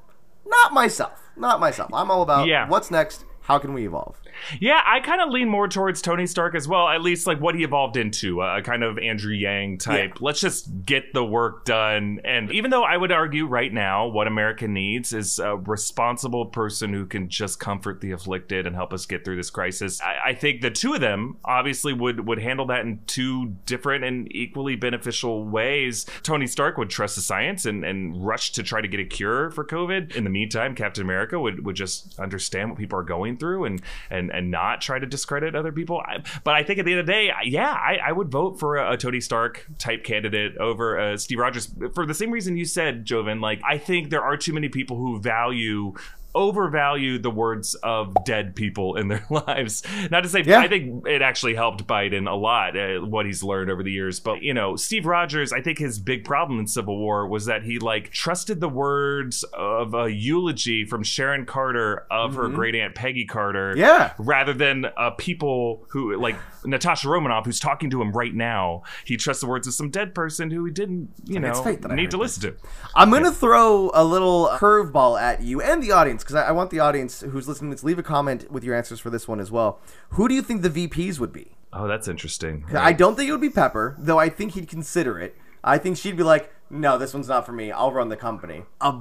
Not 0.49 0.73
myself. 0.73 1.31
Not 1.37 1.61
myself. 1.61 1.91
I'm 1.93 2.11
all 2.11 2.23
about 2.23 2.47
Yeah. 2.47 2.69
what's 2.69 2.91
next. 2.91 3.25
How 3.43 3.59
can 3.59 3.73
we 3.73 3.87
evolve? 3.87 4.17
Yeah, 4.61 4.83
I 4.85 5.01
kind 5.01 5.21
of 5.21 5.31
lean 5.31 5.49
more 5.49 5.69
towards 5.69 6.03
Tony 6.03 6.27
Stark 6.27 6.55
as 6.55 6.67
well. 6.67 6.89
At 6.89 7.03
least 7.03 7.27
like 7.27 7.41
what 7.41 7.55
he 7.55 7.65
evolved 7.65 7.97
into, 7.97 8.43
a 8.43 8.63
kind 8.63 8.83
of 8.83 8.99
Andrew 8.99 9.35
Yang 9.35 9.79
type. 9.79 10.21
Let's 10.21 10.41
just 10.41 10.85
get 10.85 11.13
the 11.13 11.25
work 11.25 11.65
done. 11.65 12.21
And 12.25 12.51
even 12.53 12.71
though 12.71 12.85
I 12.85 12.97
would 12.97 13.13
argue 13.13 13.47
right 13.47 13.73
now, 13.73 14.07
what 14.07 14.27
America 14.27 14.69
needs 14.69 15.13
is 15.13 15.39
a 15.39 15.57
responsible 15.57 16.47
person 16.47 16.93
who 16.93 17.07
can 17.07 17.29
just 17.29 17.61
comfort 17.61 18.01
the 18.01 18.13
afflicted 18.13 18.67
and 18.67 18.75
help 18.75 18.93
us 18.93 19.07
get 19.07 19.25
through 19.25 19.37
this 19.37 19.51
crisis. 19.51 20.01
I, 20.01 20.31
I 20.31 20.35
think 20.35 20.61
the 20.61 20.71
two 20.71 20.95
of 20.95 21.01
them 21.01 21.39
obviously 21.45 21.93
would 21.93 22.27
would 22.27 22.39
handle 22.39 22.67
that 22.67 22.81
in 22.81 23.01
two 23.07 23.57
different 23.67 24.05
and 24.05 24.31
equally 24.35 24.77
beneficial 24.77 25.45
ways. 25.45 26.07
Tony 26.23 26.47
Stark 26.47 26.79
would 26.79 26.91
trust 26.91 27.17
the 27.17 27.23
science 27.23 27.67
and, 27.67 27.85
and 27.85 28.25
rush 28.25 28.53
to 28.53 28.63
try 28.63 28.81
to 28.81 28.89
get 28.89 29.01
a 29.01 29.05
cure 29.05 29.51
for 29.51 29.65
COVID. 29.65 30.15
In 30.15 30.25
the 30.25 30.31
meantime, 30.31 30.75
Captain 30.75 31.03
America 31.03 31.39
would, 31.39 31.65
would 31.65 31.77
just 31.77 32.19
understand 32.19 32.71
what 32.71 32.79
people 32.79 32.99
are 32.99 33.05
going 33.05 33.37
through 33.37 33.65
and 33.65 33.83
and 34.11 34.28
and 34.33 34.51
not 34.51 34.81
try 34.81 34.99
to 34.99 35.07
discredit 35.07 35.55
other 35.55 35.73
people. 35.73 36.01
I, 36.01 36.23
but 36.45 36.55
I 36.55 36.63
think 36.63 36.79
at 36.79 36.85
the 36.85 36.93
end 36.93 37.01
of 37.01 37.07
the 37.07 37.13
day, 37.13 37.31
yeah, 37.45 37.73
I, 37.73 37.99
I 38.07 38.13
would 38.13 38.31
vote 38.31 38.59
for 38.59 38.77
a, 38.77 38.93
a 38.93 38.97
Tony 38.97 39.21
Stark 39.21 39.67
type 39.79 40.05
candidate 40.05 40.57
over 40.59 40.99
uh, 40.99 41.17
Steve 41.17 41.39
Rogers 41.39 41.73
for 41.95 42.07
the 42.07 42.15
same 42.15 42.31
reason 42.31 42.57
you 42.57 42.65
said, 42.65 43.05
Joven. 43.05 43.41
Like 43.41 43.61
I 43.69 43.79
think 43.79 44.11
there 44.11 44.23
are 44.23 44.37
too 44.37 44.53
many 44.53 44.69
people 44.69 44.97
who 44.97 45.21
value 45.21 45.95
overvalue 46.35 47.19
the 47.19 47.31
words 47.31 47.75
of 47.77 48.15
dead 48.25 48.55
people 48.55 48.97
in 48.97 49.09
their 49.09 49.25
lives. 49.31 49.83
Not 50.11 50.23
to 50.23 50.29
say 50.29 50.41
I 50.41 50.69
think 50.69 51.07
it 51.07 51.23
actually 51.23 51.55
helped 51.55 51.87
Biden 51.87 52.31
a 52.31 52.35
lot 52.35 52.77
uh, 52.77 52.99
what 53.01 53.27
he's 53.27 53.43
learned 53.43 53.71
over 53.71 53.83
the 53.83 53.93
years, 53.93 54.21
but 54.21 54.43
you 54.43 54.55
know, 54.55 54.77
Steve 54.77 55.07
Rogers, 55.07 55.53
I 55.53 55.61
think 55.63 55.79
his 55.79 55.99
big 55.99 56.25
problem 56.25 56.59
in 56.61 56.67
Civil 56.67 56.99
War 56.99 57.27
was 57.27 57.47
that 57.47 57.63
he 57.63 57.79
like 57.79 58.11
trusted 58.11 58.61
the 58.61 58.69
words 58.69 59.45
of 59.55 59.95
a 59.95 60.11
eulogy 60.13 60.85
from 60.85 61.03
Sharon 61.03 61.45
Carter 61.47 62.07
of 62.11 62.35
her 62.35 62.49
Mhm. 62.49 62.55
great 62.55 62.75
aunt 62.75 62.95
Peggy 62.95 63.25
Carter, 63.25 63.75
Yeah. 63.77 64.13
rather 64.19 64.53
than 64.53 64.87
uh, 64.97 65.11
people 65.11 65.87
who 65.91 66.17
like 66.21 66.37
Natasha 66.65 67.09
Romanoff, 67.09 67.45
who's 67.45 67.61
talking 67.61 67.91
to 67.91 68.01
him 68.03 68.13
right 68.13 68.35
now. 68.35 68.83
He 69.05 69.17
trusts 69.17 69.41
the 69.41 69.47
words 69.49 69.67
of 69.67 69.75
some 69.75 69.91
dead 69.91 70.15
person 70.15 70.51
who 70.51 70.65
he 70.65 70.73
didn't, 70.73 71.11
you 71.25 71.37
I 71.37 71.41
mean, 71.41 71.51
it's 71.51 71.59
know, 71.65 71.65
I 71.91 71.95
need 71.95 72.03
heard 72.03 72.11
to 72.13 72.17
listen 72.19 72.43
to. 72.43 72.57
I'm 72.95 73.11
gonna 73.11 73.33
throw 73.33 73.91
a 73.95 74.05
little 74.05 74.49
curveball 74.55 75.21
at 75.21 75.43
you 75.43 75.61
and 75.61 75.83
the 75.83 75.93
audience 75.93 76.23
because 76.23 76.37
I, 76.37 76.49
I 76.49 76.53
want 76.53 76.71
the 76.71 76.81
audience 76.81 77.21
who's 77.21 77.49
listening 77.49 77.75
to 77.75 77.87
leave 77.87 77.99
a 77.99 78.03
comment 78.03 78.51
with 78.51 78.65
your 78.65 78.75
answers 78.75 79.01
for 79.01 79.11
this 79.11 79.27
one 79.29 79.41
as 79.41 79.51
well. 79.51 79.81
Who 80.11 80.29
do 80.29 80.35
you 80.35 80.43
think 80.43 80.63
the 80.63 80.71
VPs 80.71 81.19
would 81.19 81.33
be? 81.33 81.53
Oh, 81.73 81.87
that's 81.87 82.09
interesting. 82.09 82.63
'Cause 82.63 82.75
I 82.77 82.93
don't 82.93 83.15
think 83.17 83.29
it 83.29 83.33
would 83.33 83.41
be 83.41 83.51
Pepper, 83.51 83.95
though. 83.99 84.19
I 84.19 84.29
think 84.31 84.53
he'd 84.53 84.69
consider 84.69 85.19
it. 85.21 85.37
I 85.63 85.77
think 85.79 85.97
she'd 85.97 86.17
be 86.17 86.23
like, 86.23 86.53
"No, 86.71 86.97
this 86.99 87.13
one's 87.13 87.29
not 87.29 87.45
for 87.45 87.53
me. 87.53 87.71
I'll 87.73 87.93
run 87.93 88.09
the 88.09 88.17
company." 88.17 88.63
A 88.81 89.01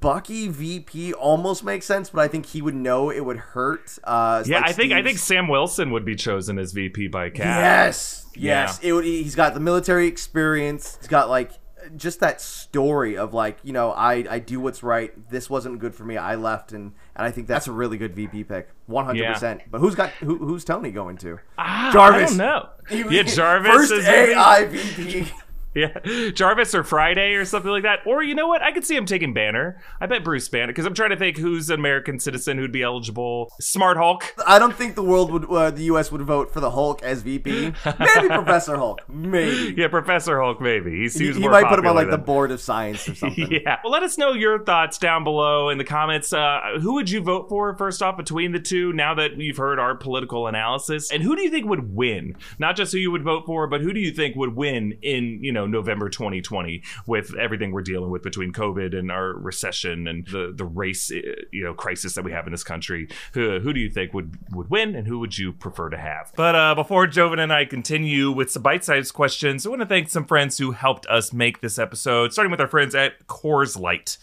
Bucky 0.00 0.48
VP 0.48 1.12
almost 1.14 1.62
makes 1.64 1.86
sense, 1.86 2.10
but 2.10 2.20
I 2.20 2.28
think 2.28 2.46
he 2.46 2.60
would 2.60 2.74
know 2.74 3.10
it 3.10 3.24
would 3.24 3.36
hurt. 3.38 3.98
Uh, 4.04 4.42
Yeah, 4.46 4.58
like 4.58 4.70
I 4.70 4.72
think 4.72 4.92
I 4.92 5.02
think 5.02 5.18
Sam 5.18 5.48
Wilson 5.48 5.90
would 5.92 6.04
be 6.04 6.16
chosen 6.16 6.58
as 6.58 6.72
VP 6.72 7.08
by 7.08 7.30
Cap. 7.30 7.44
Yes, 7.60 8.26
yes. 8.34 8.80
Yeah. 8.82 8.88
It 8.88 8.92
would, 8.94 9.04
he's 9.04 9.34
got 9.34 9.54
the 9.54 9.60
military 9.60 10.06
experience. 10.08 10.96
He's 11.00 11.08
got 11.08 11.28
like 11.30 11.52
just 11.96 12.18
that 12.18 12.40
story 12.40 13.16
of 13.16 13.32
like 13.32 13.58
you 13.62 13.72
know 13.72 13.92
I 13.92 14.24
I 14.28 14.38
do 14.40 14.58
what's 14.58 14.82
right. 14.82 15.12
This 15.30 15.48
wasn't 15.48 15.78
good 15.78 15.94
for 15.94 16.04
me. 16.04 16.16
I 16.16 16.34
left, 16.34 16.72
and 16.72 16.92
and 17.14 17.24
I 17.26 17.30
think 17.30 17.46
that's 17.46 17.68
a 17.68 17.72
really 17.72 17.96
good 17.96 18.12
VP 18.14 18.42
pick, 18.44 18.68
one 18.86 19.04
hundred 19.04 19.22
percent. 19.34 19.60
But 19.70 19.80
who's 19.80 19.94
got 19.94 20.10
who, 20.10 20.36
who's 20.38 20.64
Tony 20.64 20.90
going 20.90 21.16
to? 21.18 21.38
Ah, 21.58 21.90
Jarvis. 21.92 22.22
I 22.22 22.26
don't 22.26 22.38
know. 22.38 22.68
He- 22.88 23.04
Yeah, 23.16 23.22
Jarvis 23.22 23.70
First 23.72 23.92
is 23.92 24.04
AI 24.04 24.64
VP. 24.64 25.30
Yeah, 25.86 26.30
Jarvis 26.30 26.74
or 26.74 26.82
Friday 26.84 27.34
or 27.34 27.44
something 27.44 27.70
like 27.70 27.82
that. 27.82 27.98
Or 28.06 28.22
you 28.22 28.34
know 28.34 28.46
what? 28.48 28.62
I 28.62 28.72
could 28.72 28.84
see 28.86 28.96
him 28.96 29.04
taking 29.04 29.34
Banner. 29.34 29.78
I 30.00 30.06
bet 30.06 30.24
Bruce 30.24 30.48
Banner 30.48 30.68
because 30.68 30.86
I'm 30.86 30.94
trying 30.94 31.10
to 31.10 31.16
think 31.16 31.36
who's 31.36 31.68
an 31.68 31.78
American 31.78 32.18
citizen 32.18 32.56
who'd 32.56 32.72
be 32.72 32.82
eligible. 32.82 33.52
Smart 33.60 33.98
Hulk. 33.98 34.34
I 34.46 34.58
don't 34.58 34.74
think 34.74 34.94
the 34.94 35.02
world 35.02 35.30
would, 35.32 35.44
uh, 35.44 35.70
the 35.70 35.82
U.S. 35.84 36.10
would 36.10 36.22
vote 36.22 36.50
for 36.50 36.60
the 36.60 36.70
Hulk 36.70 37.02
as 37.02 37.20
VP. 37.20 37.50
Maybe 37.52 37.74
Professor 38.28 38.76
Hulk. 38.78 39.02
Maybe. 39.08 39.74
Yeah, 39.76 39.88
Professor 39.88 40.40
Hulk. 40.40 40.62
Maybe 40.62 40.92
he 40.92 41.02
He, 41.02 41.08
seems 41.10 41.36
he 41.36 41.42
more 41.42 41.50
might 41.50 41.66
put 41.68 41.78
him 41.78 41.86
on 41.86 41.94
like 41.94 42.08
the 42.10 42.16
board 42.18 42.50
of 42.50 42.60
science 42.60 43.06
or 43.06 43.14
something. 43.14 43.48
yeah. 43.50 43.76
Well, 43.84 43.92
let 43.92 44.02
us 44.02 44.16
know 44.16 44.32
your 44.32 44.64
thoughts 44.64 44.96
down 44.96 45.24
below 45.24 45.68
in 45.68 45.76
the 45.76 45.84
comments. 45.84 46.32
Uh, 46.32 46.78
who 46.80 46.94
would 46.94 47.10
you 47.10 47.20
vote 47.20 47.50
for 47.50 47.76
first 47.76 48.02
off 48.02 48.16
between 48.16 48.52
the 48.52 48.60
two? 48.60 48.94
Now 48.94 49.12
that 49.14 49.36
you've 49.36 49.58
heard 49.58 49.78
our 49.78 49.94
political 49.94 50.46
analysis, 50.46 51.10
and 51.12 51.22
who 51.22 51.36
do 51.36 51.42
you 51.42 51.50
think 51.50 51.66
would 51.66 51.94
win? 51.94 52.34
Not 52.58 52.76
just 52.76 52.92
who 52.92 52.98
you 52.98 53.10
would 53.10 53.24
vote 53.24 53.44
for, 53.44 53.66
but 53.66 53.82
who 53.82 53.92
do 53.92 54.00
you 54.00 54.10
think 54.12 54.36
would 54.36 54.56
win 54.56 54.96
in 55.02 55.40
you 55.42 55.52
know 55.52 55.65
November 55.70 56.08
2020 56.08 56.82
with 57.06 57.34
everything 57.36 57.72
we're 57.72 57.82
dealing 57.82 58.10
with 58.10 58.22
between 58.22 58.52
COVID 58.52 58.96
and 58.96 59.10
our 59.10 59.32
recession 59.32 60.06
and 60.06 60.26
the 60.26 60.52
the 60.54 60.64
race 60.64 61.10
uh, 61.10 61.16
you 61.52 61.64
know 61.64 61.74
crisis 61.74 62.14
that 62.14 62.24
we 62.24 62.32
have 62.32 62.46
in 62.46 62.52
this 62.52 62.64
country? 62.64 63.08
Who 63.32 63.60
who 63.60 63.72
do 63.72 63.80
you 63.80 63.90
think 63.90 64.14
would 64.14 64.38
would 64.52 64.70
win, 64.70 64.94
and 64.94 65.06
who 65.06 65.18
would 65.18 65.36
you 65.38 65.52
prefer 65.52 65.88
to 65.90 65.98
have? 65.98 66.32
But 66.36 66.54
uh, 66.54 66.74
before 66.74 67.06
Joven 67.06 67.38
and 67.38 67.52
I 67.52 67.64
continue 67.64 68.30
with 68.30 68.50
some 68.50 68.62
bite-sized 68.62 69.14
questions, 69.14 69.66
I 69.66 69.70
want 69.70 69.82
to 69.82 69.86
thank 69.86 70.08
some 70.08 70.24
friends 70.24 70.58
who 70.58 70.72
helped 70.72 71.06
us 71.06 71.32
make 71.32 71.60
this 71.60 71.78
episode, 71.78 72.32
starting 72.32 72.50
with 72.50 72.60
our 72.60 72.68
friends 72.68 72.94
at 72.94 73.26
Coors 73.26 73.78
Light. 73.78 74.18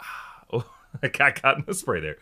Oh, 0.52 0.64
I 1.02 1.08
got 1.08 1.58
in 1.58 1.64
the 1.66 1.74
spray 1.74 1.98
there. 1.98 2.18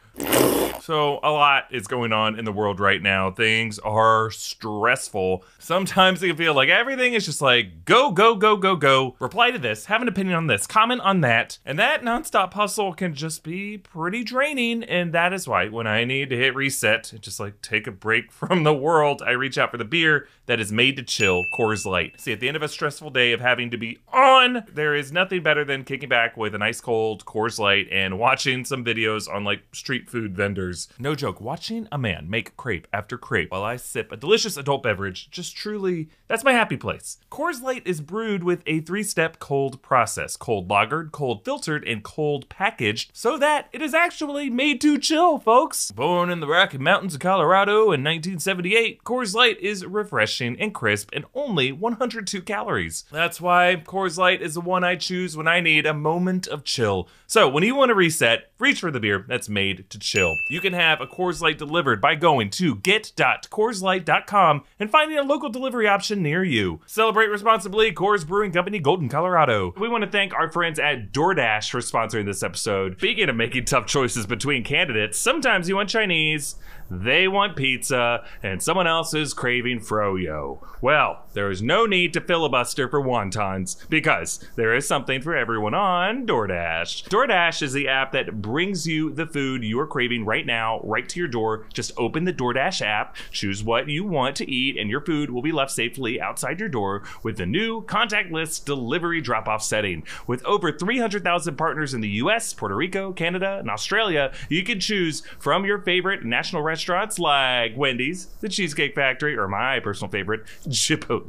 So, 0.84 1.18
a 1.22 1.30
lot 1.30 1.68
is 1.70 1.86
going 1.86 2.12
on 2.12 2.38
in 2.38 2.44
the 2.44 2.52
world 2.52 2.78
right 2.78 3.00
now. 3.00 3.30
Things 3.30 3.78
are 3.78 4.30
stressful. 4.30 5.42
Sometimes 5.58 6.22
it 6.22 6.28
can 6.28 6.36
feel 6.36 6.52
like 6.52 6.68
everything 6.68 7.14
is 7.14 7.24
just 7.24 7.40
like 7.40 7.86
go, 7.86 8.10
go, 8.12 8.34
go, 8.34 8.58
go, 8.58 8.76
go. 8.76 9.16
Reply 9.18 9.50
to 9.50 9.58
this, 9.58 9.86
have 9.86 10.02
an 10.02 10.08
opinion 10.08 10.36
on 10.36 10.46
this, 10.46 10.66
comment 10.66 11.00
on 11.00 11.22
that. 11.22 11.58
And 11.64 11.78
that 11.78 12.02
nonstop 12.02 12.52
hustle 12.52 12.92
can 12.92 13.14
just 13.14 13.42
be 13.42 13.78
pretty 13.78 14.24
draining. 14.24 14.84
And 14.84 15.14
that 15.14 15.32
is 15.32 15.48
why 15.48 15.68
when 15.68 15.86
I 15.86 16.04
need 16.04 16.28
to 16.28 16.36
hit 16.36 16.54
reset, 16.54 17.12
and 17.14 17.22
just 17.22 17.40
like 17.40 17.62
take 17.62 17.86
a 17.86 17.90
break 17.90 18.30
from 18.32 18.64
the 18.64 18.74
world, 18.74 19.22
I 19.24 19.30
reach 19.30 19.56
out 19.56 19.70
for 19.70 19.78
the 19.78 19.86
beer 19.86 20.28
that 20.46 20.60
is 20.60 20.70
made 20.70 20.96
to 20.96 21.02
chill 21.02 21.44
Coors 21.54 21.86
Light. 21.86 22.20
See, 22.20 22.32
at 22.32 22.40
the 22.40 22.48
end 22.48 22.56
of 22.56 22.62
a 22.62 22.68
stressful 22.68 23.08
day 23.10 23.32
of 23.32 23.40
having 23.40 23.70
to 23.70 23.78
be 23.78 23.98
on, 24.12 24.64
there 24.72 24.94
is 24.94 25.10
nothing 25.12 25.42
better 25.42 25.64
than 25.64 25.84
kicking 25.84 26.10
back 26.10 26.36
with 26.36 26.54
an 26.54 26.60
ice 26.60 26.82
cold 26.82 27.24
Coors 27.24 27.58
Light 27.58 27.88
and 27.90 28.18
watching 28.18 28.66
some 28.66 28.84
videos 28.84 29.32
on 29.32 29.44
like 29.44 29.62
street 29.72 30.03
food 30.08 30.36
vendors. 30.36 30.88
No 30.98 31.14
joke, 31.14 31.40
watching 31.40 31.88
a 31.90 31.98
man 31.98 32.28
make 32.28 32.56
crepe 32.56 32.86
after 32.92 33.16
crepe 33.16 33.50
while 33.50 33.62
I 33.62 33.76
sip 33.76 34.12
a 34.12 34.16
delicious 34.16 34.56
adult 34.56 34.82
beverage 34.82 35.30
just 35.30 35.56
truly, 35.56 36.08
that's 36.28 36.44
my 36.44 36.52
happy 36.52 36.76
place. 36.76 37.18
Coors 37.30 37.62
Light 37.62 37.86
is 37.86 38.00
brewed 38.00 38.44
with 38.44 38.62
a 38.66 38.80
three 38.80 39.02
step 39.02 39.38
cold 39.38 39.82
process 39.82 40.36
cold 40.36 40.68
lagered, 40.68 41.12
cold 41.12 41.44
filtered, 41.44 41.86
and 41.86 42.02
cold 42.02 42.48
packaged 42.48 43.10
so 43.12 43.38
that 43.38 43.68
it 43.72 43.82
is 43.82 43.94
actually 43.94 44.50
made 44.50 44.80
to 44.80 44.98
chill, 44.98 45.38
folks. 45.38 45.90
Born 45.90 46.30
in 46.30 46.40
the 46.40 46.46
Rocky 46.46 46.78
Mountains 46.78 47.14
of 47.14 47.20
Colorado 47.20 47.84
in 47.84 48.02
1978, 48.02 49.04
Coors 49.04 49.34
Light 49.34 49.58
is 49.60 49.84
refreshing 49.84 50.58
and 50.60 50.74
crisp 50.74 51.10
and 51.12 51.24
only 51.34 51.72
102 51.72 52.42
calories. 52.42 53.04
That's 53.10 53.40
why 53.40 53.82
Coors 53.84 54.18
Light 54.18 54.42
is 54.42 54.54
the 54.54 54.60
one 54.60 54.84
I 54.84 54.96
choose 54.96 55.36
when 55.36 55.48
I 55.48 55.60
need 55.60 55.86
a 55.86 55.94
moment 55.94 56.46
of 56.46 56.64
chill. 56.64 57.08
So 57.26 57.48
when 57.48 57.64
you 57.64 57.74
want 57.74 57.90
to 57.90 57.94
reset, 57.94 58.50
reach 58.58 58.80
for 58.80 58.90
the 58.90 59.00
beer 59.00 59.24
that's 59.26 59.48
made 59.48 59.88
to 59.94 59.98
chill. 59.98 60.38
You 60.48 60.60
can 60.60 60.74
have 60.74 61.00
a 61.00 61.06
Coors 61.06 61.40
Light 61.40 61.56
delivered 61.56 62.00
by 62.00 62.14
going 62.14 62.50
to 62.50 62.74
get.coorslight.com 62.76 64.64
and 64.78 64.90
finding 64.90 65.18
a 65.18 65.22
local 65.22 65.48
delivery 65.48 65.88
option 65.88 66.22
near 66.22 66.44
you. 66.44 66.80
Celebrate 66.86 67.28
responsibly, 67.28 67.92
Coors 67.92 68.26
Brewing 68.26 68.52
Company, 68.52 68.78
Golden, 68.78 69.08
Colorado. 69.08 69.72
We 69.78 69.88
want 69.88 70.04
to 70.04 70.10
thank 70.10 70.34
our 70.34 70.50
friends 70.50 70.78
at 70.78 71.12
DoorDash 71.12 71.70
for 71.70 71.80
sponsoring 71.80 72.26
this 72.26 72.42
episode. 72.42 72.98
Speaking 72.98 73.28
of 73.28 73.36
making 73.36 73.64
tough 73.64 73.86
choices 73.86 74.26
between 74.26 74.64
candidates, 74.64 75.18
sometimes 75.18 75.68
you 75.68 75.76
want 75.76 75.88
Chinese, 75.88 76.56
they 76.90 77.28
want 77.28 77.56
pizza, 77.56 78.24
and 78.42 78.62
someone 78.62 78.86
else 78.86 79.14
is 79.14 79.32
craving 79.32 79.80
froyo. 79.80 80.58
Well, 80.80 81.23
there 81.34 81.50
is 81.50 81.60
no 81.60 81.84
need 81.84 82.12
to 82.14 82.20
filibuster 82.20 82.88
for 82.88 83.00
wontons 83.00 83.76
because 83.88 84.40
there 84.56 84.74
is 84.74 84.86
something 84.86 85.20
for 85.20 85.36
everyone 85.36 85.74
on 85.74 86.26
DoorDash. 86.26 87.08
DoorDash 87.08 87.60
is 87.60 87.72
the 87.72 87.88
app 87.88 88.12
that 88.12 88.40
brings 88.40 88.86
you 88.86 89.10
the 89.10 89.26
food 89.26 89.64
you 89.64 89.78
are 89.80 89.86
craving 89.86 90.24
right 90.24 90.46
now, 90.46 90.80
right 90.84 91.08
to 91.08 91.18
your 91.18 91.28
door. 91.28 91.66
Just 91.72 91.92
open 91.96 92.24
the 92.24 92.32
DoorDash 92.32 92.82
app, 92.82 93.16
choose 93.32 93.64
what 93.64 93.88
you 93.88 94.04
want 94.04 94.36
to 94.36 94.50
eat, 94.50 94.78
and 94.78 94.88
your 94.88 95.00
food 95.00 95.30
will 95.30 95.42
be 95.42 95.52
left 95.52 95.72
safely 95.72 96.20
outside 96.20 96.60
your 96.60 96.68
door 96.68 97.02
with 97.24 97.36
the 97.36 97.46
new 97.46 97.82
contactless 97.82 98.64
delivery 98.64 99.20
drop 99.20 99.48
off 99.48 99.62
setting. 99.62 100.04
With 100.28 100.44
over 100.44 100.70
300,000 100.70 101.56
partners 101.56 101.94
in 101.94 102.00
the 102.00 102.08
US, 102.10 102.52
Puerto 102.52 102.76
Rico, 102.76 103.12
Canada, 103.12 103.58
and 103.58 103.68
Australia, 103.68 104.32
you 104.48 104.62
can 104.62 104.78
choose 104.78 105.22
from 105.40 105.64
your 105.64 105.80
favorite 105.80 106.24
national 106.24 106.62
restaurants 106.62 107.18
like 107.18 107.76
Wendy's, 107.76 108.26
the 108.40 108.48
Cheesecake 108.48 108.94
Factory, 108.94 109.36
or 109.36 109.48
my 109.48 109.80
personal 109.80 110.10
favorite, 110.10 110.44
Chipotle. 110.68 111.23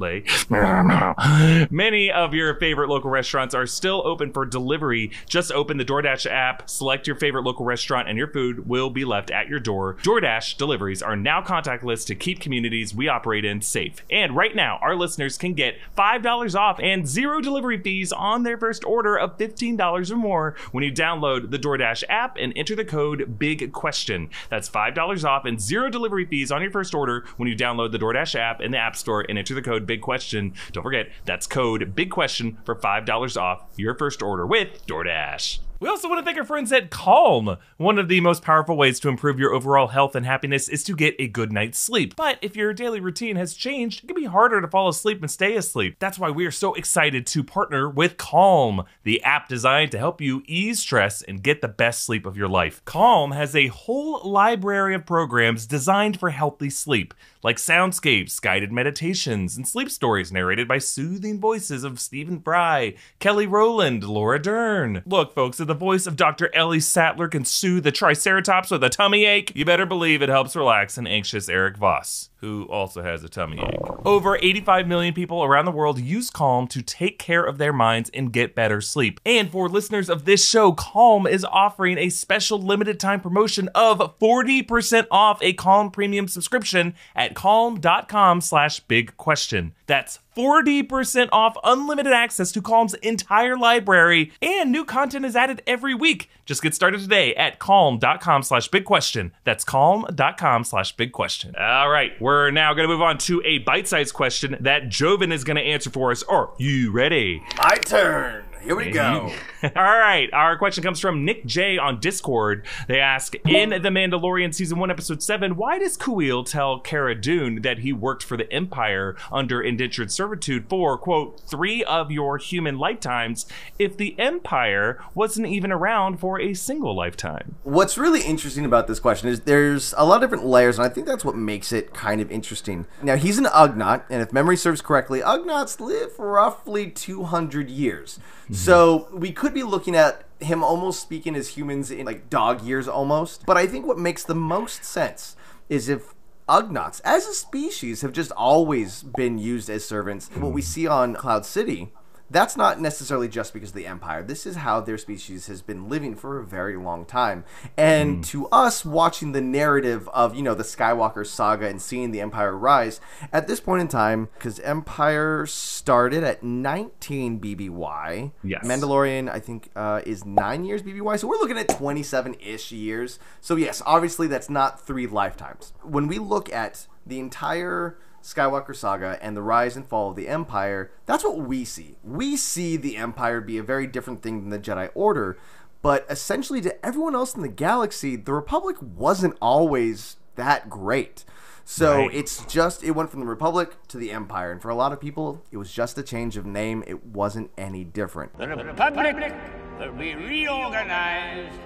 Many 1.70 2.10
of 2.10 2.34
your 2.34 2.54
favorite 2.56 2.88
local 2.88 3.10
restaurants 3.10 3.54
are 3.54 3.66
still 3.66 4.02
open 4.06 4.32
for 4.32 4.44
delivery. 4.44 5.10
Just 5.28 5.52
open 5.52 5.76
the 5.76 5.84
DoorDash 5.84 6.30
app, 6.30 6.68
select 6.68 7.06
your 7.06 7.16
favorite 7.16 7.42
local 7.42 7.64
restaurant, 7.64 8.08
and 8.08 8.18
your 8.18 8.28
food 8.28 8.68
will 8.68 8.90
be 8.90 9.04
left 9.04 9.30
at 9.30 9.48
your 9.48 9.60
door. 9.60 9.96
DoorDash 10.02 10.56
deliveries 10.56 11.02
are 11.02 11.16
now 11.16 11.40
contactless 11.42 12.06
to 12.06 12.14
keep 12.14 12.40
communities 12.40 12.94
we 12.94 13.08
operate 13.08 13.44
in 13.44 13.60
safe. 13.60 14.02
And 14.10 14.36
right 14.36 14.54
now, 14.54 14.78
our 14.82 14.96
listeners 14.96 15.38
can 15.38 15.54
get 15.54 15.76
$5 15.96 16.58
off 16.58 16.78
and 16.80 17.06
zero 17.06 17.40
delivery 17.40 17.78
fees 17.78 18.12
on 18.12 18.42
their 18.42 18.58
first 18.58 18.84
order 18.84 19.16
of 19.18 19.38
$15 19.38 20.10
or 20.10 20.16
more 20.16 20.56
when 20.72 20.84
you 20.84 20.92
download 20.92 21.50
the 21.50 21.58
DoorDash 21.58 22.04
app 22.08 22.36
and 22.38 22.52
enter 22.56 22.74
the 22.74 22.84
code 22.84 23.38
BIG 23.38 23.72
QUESTION. 23.72 24.30
That's 24.48 24.68
$5 24.68 25.24
off 25.24 25.44
and 25.44 25.60
zero 25.60 25.90
delivery 25.90 26.24
fees 26.24 26.50
on 26.50 26.62
your 26.62 26.70
first 26.70 26.94
order 26.94 27.24
when 27.36 27.48
you 27.48 27.56
download 27.56 27.92
the 27.92 27.98
DoorDash 27.98 28.34
app 28.34 28.60
in 28.60 28.70
the 28.70 28.78
App 28.78 28.96
Store 28.96 29.24
and 29.28 29.38
enter 29.38 29.54
the 29.54 29.62
code 29.62 29.85
BIG 29.86 30.02
QUESTION. 30.02 30.54
Don't 30.72 30.82
forget, 30.82 31.10
that's 31.24 31.46
code 31.46 31.94
BIG 31.94 32.10
QUESTION 32.10 32.58
for 32.64 32.74
$5 32.74 33.40
off 33.40 33.64
your 33.76 33.94
first 33.94 34.22
order 34.22 34.46
with 34.46 34.86
DoorDash. 34.86 35.60
We 35.78 35.90
also 35.90 36.08
want 36.08 36.20
to 36.20 36.24
thank 36.24 36.38
our 36.38 36.44
friends 36.44 36.72
at 36.72 36.88
Calm. 36.88 37.58
One 37.76 37.98
of 37.98 38.08
the 38.08 38.22
most 38.22 38.42
powerful 38.42 38.78
ways 38.78 38.98
to 39.00 39.10
improve 39.10 39.38
your 39.38 39.52
overall 39.52 39.88
health 39.88 40.16
and 40.16 40.24
happiness 40.24 40.70
is 40.70 40.82
to 40.84 40.96
get 40.96 41.14
a 41.18 41.28
good 41.28 41.52
night's 41.52 41.78
sleep. 41.78 42.16
But 42.16 42.38
if 42.40 42.56
your 42.56 42.72
daily 42.72 42.98
routine 42.98 43.36
has 43.36 43.52
changed, 43.52 44.02
it 44.02 44.06
can 44.06 44.16
be 44.16 44.24
harder 44.24 44.62
to 44.62 44.68
fall 44.68 44.88
asleep 44.88 45.20
and 45.20 45.30
stay 45.30 45.54
asleep. 45.54 45.96
That's 45.98 46.18
why 46.18 46.30
we 46.30 46.46
are 46.46 46.50
so 46.50 46.72
excited 46.72 47.26
to 47.26 47.44
partner 47.44 47.90
with 47.90 48.16
Calm, 48.16 48.84
the 49.02 49.22
app 49.22 49.50
designed 49.50 49.90
to 49.90 49.98
help 49.98 50.18
you 50.22 50.42
ease 50.46 50.80
stress 50.80 51.20
and 51.20 51.42
get 51.42 51.60
the 51.60 51.68
best 51.68 52.04
sleep 52.04 52.24
of 52.24 52.38
your 52.38 52.48
life. 52.48 52.82
Calm 52.86 53.32
has 53.32 53.54
a 53.54 53.66
whole 53.66 54.26
library 54.26 54.94
of 54.94 55.04
programs 55.04 55.66
designed 55.66 56.18
for 56.18 56.30
healthy 56.30 56.70
sleep, 56.70 57.12
like 57.46 57.58
soundscapes, 57.58 58.40
guided 58.40 58.72
meditations, 58.72 59.56
and 59.56 59.68
sleep 59.68 59.88
stories 59.88 60.32
narrated 60.32 60.66
by 60.66 60.78
soothing 60.78 61.38
voices 61.38 61.84
of 61.84 62.00
Stephen 62.00 62.40
Fry, 62.40 62.94
Kelly 63.20 63.46
Rowland, 63.46 64.02
Laura 64.02 64.42
Dern. 64.42 65.04
Look, 65.06 65.32
folks, 65.32 65.60
if 65.60 65.68
the 65.68 65.74
voice 65.74 66.08
of 66.08 66.16
Dr. 66.16 66.52
Ellie 66.52 66.80
Sattler 66.80 67.28
can 67.28 67.44
soothe 67.44 67.84
the 67.84 67.92
Triceratops 67.92 68.72
with 68.72 68.82
a 68.82 68.88
tummy 68.88 69.26
ache, 69.26 69.52
you 69.54 69.64
better 69.64 69.86
believe 69.86 70.22
it 70.22 70.28
helps 70.28 70.56
relax 70.56 70.98
an 70.98 71.06
anxious 71.06 71.48
Erik 71.48 71.76
Voss 71.76 72.30
who 72.36 72.64
also 72.64 73.02
has 73.02 73.24
a 73.24 73.28
tummy 73.28 73.58
ache. 73.58 73.80
Over 74.04 74.36
85 74.36 74.86
million 74.86 75.14
people 75.14 75.42
around 75.42 75.64
the 75.64 75.70
world 75.70 75.98
use 75.98 76.30
Calm 76.30 76.66
to 76.68 76.82
take 76.82 77.18
care 77.18 77.42
of 77.42 77.58
their 77.58 77.72
minds 77.72 78.10
and 78.12 78.32
get 78.32 78.54
better 78.54 78.80
sleep. 78.80 79.20
And 79.24 79.50
for 79.50 79.68
listeners 79.68 80.10
of 80.10 80.24
this 80.24 80.46
show, 80.46 80.72
Calm 80.72 81.26
is 81.26 81.44
offering 81.44 81.98
a 81.98 82.10
special 82.10 82.60
limited 82.60 83.00
time 83.00 83.20
promotion 83.20 83.68
of 83.74 84.18
40% 84.18 85.06
off 85.10 85.42
a 85.42 85.54
Calm 85.54 85.90
premium 85.90 86.28
subscription 86.28 86.94
at 87.14 87.34
calm.com 87.34 88.40
slash 88.40 88.80
big 88.80 89.16
question. 89.16 89.74
That's 89.86 90.18
40% 90.36 91.28
off 91.32 91.56
unlimited 91.64 92.12
access 92.12 92.52
to 92.52 92.60
Calm's 92.60 92.94
entire 92.94 93.56
library, 93.56 94.32
and 94.42 94.70
new 94.70 94.84
content 94.84 95.24
is 95.24 95.34
added 95.34 95.62
every 95.66 95.94
week. 95.94 96.28
Just 96.44 96.62
get 96.62 96.74
started 96.74 97.00
today 97.00 97.34
at 97.34 97.58
calm.com 97.58 98.42
slash 98.42 98.68
big 98.68 98.84
question. 98.84 99.32
That's 99.44 99.64
calm.com 99.64 100.64
slash 100.64 100.94
big 100.96 101.12
question. 101.12 101.54
All 101.58 101.88
right, 101.88 102.12
we're 102.20 102.50
now 102.50 102.74
going 102.74 102.86
to 102.86 102.92
move 102.92 103.02
on 103.02 103.18
to 103.18 103.42
a 103.44 103.58
bite 103.58 103.88
sized 103.88 104.14
question 104.14 104.56
that 104.60 104.88
Joven 104.88 105.32
is 105.32 105.42
going 105.44 105.56
to 105.56 105.62
answer 105.62 105.90
for 105.90 106.10
us. 106.10 106.22
Are 106.24 106.50
you 106.58 106.92
ready? 106.92 107.42
My 107.58 107.76
turn. 107.76 108.44
Here 108.66 108.74
we 108.74 108.90
go. 108.90 109.32
All 109.62 109.70
right. 109.74 110.28
Our 110.32 110.58
question 110.58 110.82
comes 110.82 110.98
from 110.98 111.24
Nick 111.24 111.46
J 111.46 111.78
on 111.78 112.00
Discord. 112.00 112.66
They 112.88 112.98
ask 112.98 113.36
In 113.46 113.70
The 113.70 113.90
Mandalorian 113.90 114.52
Season 114.52 114.80
1, 114.80 114.90
Episode 114.90 115.22
7, 115.22 115.54
why 115.54 115.78
does 115.78 115.96
Kuil 115.96 116.44
tell 116.44 116.80
Cara 116.80 117.14
Dune 117.14 117.62
that 117.62 117.78
he 117.78 117.92
worked 117.92 118.24
for 118.24 118.36
the 118.36 118.52
Empire 118.52 119.14
under 119.30 119.62
indentured 119.62 120.10
servitude 120.10 120.68
for, 120.68 120.98
quote, 120.98 121.40
three 121.48 121.84
of 121.84 122.10
your 122.10 122.38
human 122.38 122.76
lifetimes 122.76 123.46
if 123.78 123.96
the 123.96 124.18
Empire 124.18 125.00
wasn't 125.14 125.46
even 125.46 125.70
around 125.70 126.18
for 126.18 126.40
a 126.40 126.52
single 126.52 126.96
lifetime? 126.96 127.54
What's 127.62 127.96
really 127.96 128.22
interesting 128.22 128.64
about 128.64 128.88
this 128.88 128.98
question 128.98 129.28
is 129.28 129.42
there's 129.42 129.94
a 129.96 130.04
lot 130.04 130.16
of 130.16 130.22
different 130.22 130.44
layers, 130.44 130.76
and 130.76 130.84
I 130.84 130.88
think 130.88 131.06
that's 131.06 131.24
what 131.24 131.36
makes 131.36 131.70
it 131.70 131.94
kind 131.94 132.20
of 132.20 132.32
interesting. 132.32 132.86
Now, 133.00 133.14
he's 133.14 133.38
an 133.38 133.44
Ugnaught, 133.44 134.02
and 134.10 134.22
if 134.22 134.32
memory 134.32 134.56
serves 134.56 134.80
correctly, 134.80 135.20
Ugnaughts 135.20 135.78
live 135.78 136.18
roughly 136.18 136.90
200 136.90 137.70
years. 137.70 138.18
Mm-hmm. 138.46 138.54
So 138.54 139.08
we 139.12 139.32
could 139.32 139.52
be 139.52 139.62
looking 139.62 139.94
at 139.94 140.24
him 140.40 140.62
almost 140.62 141.00
speaking 141.00 141.34
as 141.34 141.48
humans 141.48 141.90
in 141.90 142.06
like 142.06 142.30
dog 142.30 142.62
years 142.62 142.88
almost. 142.88 143.44
But 143.46 143.56
I 143.56 143.66
think 143.66 143.86
what 143.86 143.98
makes 143.98 144.22
the 144.24 144.34
most 144.34 144.84
sense 144.84 145.36
is 145.68 145.88
if 145.88 146.14
Ugnaughts 146.48 147.00
as 147.04 147.26
a 147.26 147.34
species 147.34 148.02
have 148.02 148.12
just 148.12 148.30
always 148.32 149.02
been 149.02 149.36
used 149.36 149.68
as 149.68 149.84
servants. 149.84 150.28
What 150.28 150.52
we 150.52 150.60
mm-hmm. 150.60 150.66
see 150.66 150.86
on 150.86 151.14
Cloud 151.14 151.44
City 151.44 151.92
that's 152.30 152.56
not 152.56 152.80
necessarily 152.80 153.28
just 153.28 153.52
because 153.52 153.70
of 153.70 153.76
the 153.76 153.86
Empire. 153.86 154.22
This 154.22 154.46
is 154.46 154.56
how 154.56 154.80
their 154.80 154.98
species 154.98 155.46
has 155.46 155.62
been 155.62 155.88
living 155.88 156.14
for 156.14 156.38
a 156.38 156.44
very 156.44 156.76
long 156.76 157.04
time. 157.04 157.44
And 157.76 158.18
mm. 158.18 158.26
to 158.28 158.48
us, 158.48 158.84
watching 158.84 159.32
the 159.32 159.40
narrative 159.40 160.08
of, 160.08 160.34
you 160.34 160.42
know, 160.42 160.54
the 160.54 160.64
Skywalker 160.64 161.26
saga 161.26 161.68
and 161.68 161.80
seeing 161.80 162.10
the 162.10 162.20
Empire 162.20 162.56
rise, 162.56 163.00
at 163.32 163.46
this 163.46 163.60
point 163.60 163.82
in 163.82 163.88
time, 163.88 164.28
because 164.34 164.58
Empire 164.60 165.46
started 165.46 166.24
at 166.24 166.42
19 166.42 167.40
BBY. 167.40 168.32
Yes. 168.42 168.66
Mandalorian, 168.66 169.30
I 169.30 169.38
think, 169.38 169.70
uh, 169.76 170.02
is 170.04 170.24
nine 170.24 170.64
years 170.64 170.82
BBY. 170.82 171.20
So 171.20 171.28
we're 171.28 171.38
looking 171.38 171.58
at 171.58 171.68
27 171.68 172.34
ish 172.40 172.72
years. 172.72 173.18
So, 173.40 173.56
yes, 173.56 173.82
obviously 173.86 174.26
that's 174.26 174.50
not 174.50 174.84
three 174.84 175.06
lifetimes. 175.06 175.72
When 175.82 176.08
we 176.08 176.18
look 176.18 176.52
at 176.52 176.86
the 177.06 177.20
entire 177.20 177.98
Skywalker 178.26 178.74
Saga 178.74 179.18
and 179.22 179.36
the 179.36 179.42
rise 179.42 179.76
and 179.76 179.86
fall 179.86 180.10
of 180.10 180.16
the 180.16 180.26
Empire, 180.26 180.90
that's 181.06 181.22
what 181.22 181.38
we 181.38 181.64
see. 181.64 181.94
We 182.02 182.36
see 182.36 182.76
the 182.76 182.96
Empire 182.96 183.40
be 183.40 183.56
a 183.56 183.62
very 183.62 183.86
different 183.86 184.20
thing 184.20 184.40
than 184.40 184.50
the 184.50 184.58
Jedi 184.58 184.90
Order, 184.94 185.38
but 185.80 186.04
essentially 186.10 186.60
to 186.62 186.84
everyone 186.84 187.14
else 187.14 187.36
in 187.36 187.42
the 187.42 187.48
galaxy, 187.48 188.16
the 188.16 188.32
Republic 188.32 188.76
wasn't 188.80 189.36
always 189.40 190.16
that 190.34 190.68
great. 190.68 191.24
So 191.64 191.98
right. 191.98 192.14
it's 192.14 192.44
just 192.46 192.82
it 192.82 192.92
went 192.92 193.10
from 193.10 193.20
the 193.20 193.26
Republic 193.26 193.76
to 193.88 193.96
the 193.96 194.10
Empire, 194.10 194.50
and 194.50 194.60
for 194.60 194.70
a 194.70 194.74
lot 194.74 194.92
of 194.92 195.00
people, 195.00 195.44
it 195.52 195.56
was 195.56 195.72
just 195.72 195.96
a 195.96 196.02
change 196.02 196.36
of 196.36 196.46
name. 196.46 196.82
It 196.86 197.06
wasn't 197.06 197.52
any 197.56 197.84
different. 197.84 198.36
The 198.38 198.48
Republic 198.48 199.34
will 199.78 199.92
be 199.92 200.14
reorganized 200.16 201.60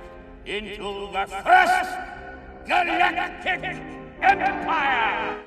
into 0.44 1.08
the 1.12 1.26
first 1.26 1.90
galactic 2.66 3.82
empire. 4.22 5.40